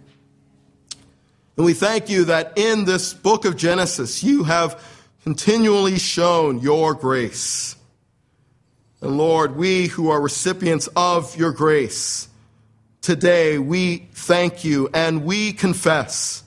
And 1.58 1.66
we 1.66 1.74
thank 1.74 2.08
you 2.08 2.24
that 2.24 2.56
in 2.56 2.86
this 2.86 3.12
book 3.12 3.44
of 3.44 3.58
Genesis, 3.58 4.22
you 4.22 4.44
have 4.44 4.82
continually 5.22 5.98
shown 5.98 6.60
your 6.60 6.94
grace. 6.94 7.76
And 9.02 9.18
Lord, 9.18 9.56
we 9.56 9.88
who 9.88 10.08
are 10.08 10.18
recipients 10.18 10.88
of 10.96 11.36
your 11.36 11.52
grace, 11.52 12.29
today 13.00 13.58
we 13.58 14.08
thank 14.12 14.64
you 14.64 14.88
and 14.92 15.24
we 15.24 15.52
confess 15.52 16.42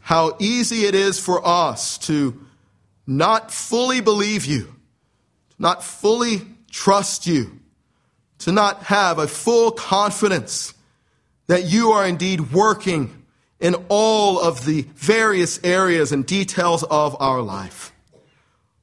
how 0.00 0.36
easy 0.40 0.84
it 0.84 0.94
is 0.94 1.18
for 1.18 1.46
us 1.46 1.98
to 1.98 2.44
not 3.06 3.52
fully 3.52 4.00
believe 4.00 4.44
you, 4.44 4.74
not 5.58 5.84
fully 5.84 6.42
trust 6.70 7.26
you, 7.26 7.60
to 8.38 8.52
not 8.52 8.82
have 8.84 9.18
a 9.18 9.28
full 9.28 9.70
confidence 9.70 10.74
that 11.46 11.64
you 11.64 11.92
are 11.92 12.06
indeed 12.06 12.52
working 12.52 13.22
in 13.60 13.76
all 13.88 14.40
of 14.40 14.66
the 14.66 14.82
various 14.96 15.60
areas 15.62 16.10
and 16.10 16.26
details 16.26 16.82
of 16.82 17.16
our 17.20 17.40
life. 17.40 17.92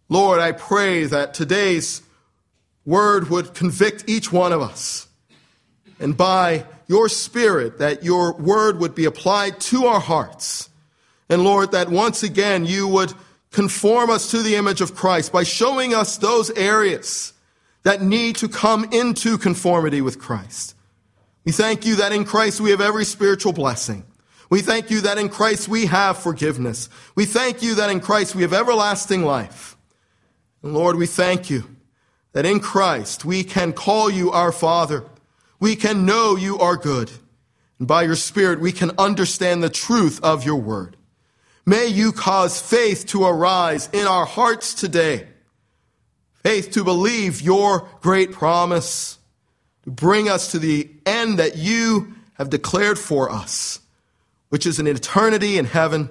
Lord, 0.08 0.40
I 0.40 0.54
pray 0.54 1.04
that 1.04 1.34
today's 1.34 2.02
word 2.86 3.30
would 3.30 3.54
convict 3.54 4.06
each 4.08 4.32
one 4.32 4.54
of 4.54 4.62
us. 4.62 5.09
And 6.00 6.16
by 6.16 6.66
your 6.88 7.10
spirit, 7.10 7.80
that 7.80 8.04
your 8.04 8.34
word 8.34 8.80
would 8.80 8.96
be 8.96 9.06
applied 9.06 9.60
to 9.62 9.86
our 9.86 10.00
hearts. 10.00 10.70
And 11.30 11.44
Lord, 11.44 11.72
that 11.72 11.90
once 11.90 12.24
again 12.24 12.66
you 12.66 12.88
would 12.88 13.14
conform 13.52 14.10
us 14.10 14.32
to 14.32 14.42
the 14.42 14.56
image 14.56 14.82
of 14.82 14.96
Christ 14.96 15.32
by 15.32 15.44
showing 15.44 15.94
us 15.94 16.18
those 16.18 16.50
areas 16.52 17.34
that 17.84 18.02
need 18.02 18.36
to 18.38 18.48
come 18.48 18.86
into 18.92 19.38
conformity 19.38 20.02
with 20.02 20.20
Christ. 20.20 20.76
We 21.46 21.52
thank 21.52 21.86
you 21.86 21.98
that 21.98 22.12
in 22.12 22.26
Christ 22.26 22.62
we 22.62 22.72
have 22.72 22.82
every 22.82 23.06
spiritual 23.06 23.54
blessing. 23.54 24.04
We 24.50 24.62
thank 24.62 24.90
you 24.90 25.02
that 25.02 25.18
in 25.18 25.30
Christ 25.30 25.68
we 25.68 25.86
have 25.86 26.18
forgiveness. 26.18 26.90
We 27.16 27.26
thank 27.26 27.62
you 27.62 27.76
that 27.76 27.90
in 27.90 28.00
Christ 28.00 28.36
we 28.36 28.42
have 28.42 28.54
everlasting 28.54 29.24
life. 29.24 29.78
And 30.64 30.74
Lord, 30.74 30.96
we 30.96 31.06
thank 31.06 31.50
you 31.50 31.64
that 32.34 32.46
in 32.46 32.60
Christ 32.60 33.26
we 33.26 33.44
can 33.44 33.74
call 33.74 34.10
you 34.10 34.32
our 34.32 34.52
Father. 34.52 35.06
We 35.60 35.76
can 35.76 36.06
know 36.06 36.36
you 36.36 36.60
are 36.60 36.78
good. 36.78 37.12
And 37.80 37.88
by 37.88 38.04
your 38.04 38.16
Spirit, 38.16 38.60
we 38.60 38.72
can 38.72 38.92
understand 38.98 39.64
the 39.64 39.70
truth 39.70 40.20
of 40.24 40.46
your 40.46 40.58
word. 40.58 40.96
May 41.66 41.88
you 41.88 42.12
cause 42.12 42.62
faith 42.62 43.06
to 43.08 43.26
arise 43.26 43.90
in 43.94 44.08
our 44.08 44.26
hearts 44.26 44.74
today. 44.74 45.28
Faith 46.44 46.72
to 46.72 46.84
believe 46.84 47.42
your 47.42 47.88
great 48.02 48.32
promise, 48.32 49.20
to 49.84 49.92
bring 49.92 50.30
us 50.30 50.52
to 50.52 50.60
the 50.60 50.90
end 51.06 51.40
that 51.40 51.58
you 51.58 52.16
have 52.34 52.50
declared 52.50 52.98
for 52.98 53.30
us, 53.30 53.80
which 54.48 54.66
is 54.66 54.80
an 54.80 54.88
eternity 54.88 55.58
in 55.58 55.66
heaven, 55.66 56.10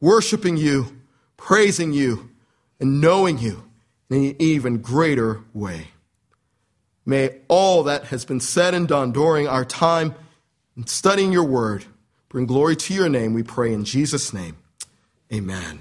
worshiping 0.00 0.56
you, 0.56 1.00
praising 1.36 1.92
you, 1.92 2.30
and 2.78 3.00
knowing 3.00 3.38
you 3.38 3.64
in 4.10 4.16
an 4.16 4.36
even 4.38 4.78
greater 4.78 5.40
way. 5.52 5.88
May 7.06 7.38
all 7.46 7.84
that 7.84 8.06
has 8.06 8.24
been 8.24 8.40
said 8.40 8.74
and 8.74 8.86
done 8.86 9.12
during 9.12 9.46
our 9.46 9.64
time 9.64 10.14
in 10.76 10.86
studying 10.86 11.32
your 11.32 11.44
word 11.44 11.84
bring 12.28 12.44
glory 12.44 12.76
to 12.76 12.92
your 12.92 13.08
name, 13.08 13.32
we 13.32 13.42
pray 13.42 13.72
in 13.72 13.84
Jesus' 13.84 14.34
name. 14.34 14.58
Amen. 15.32 15.80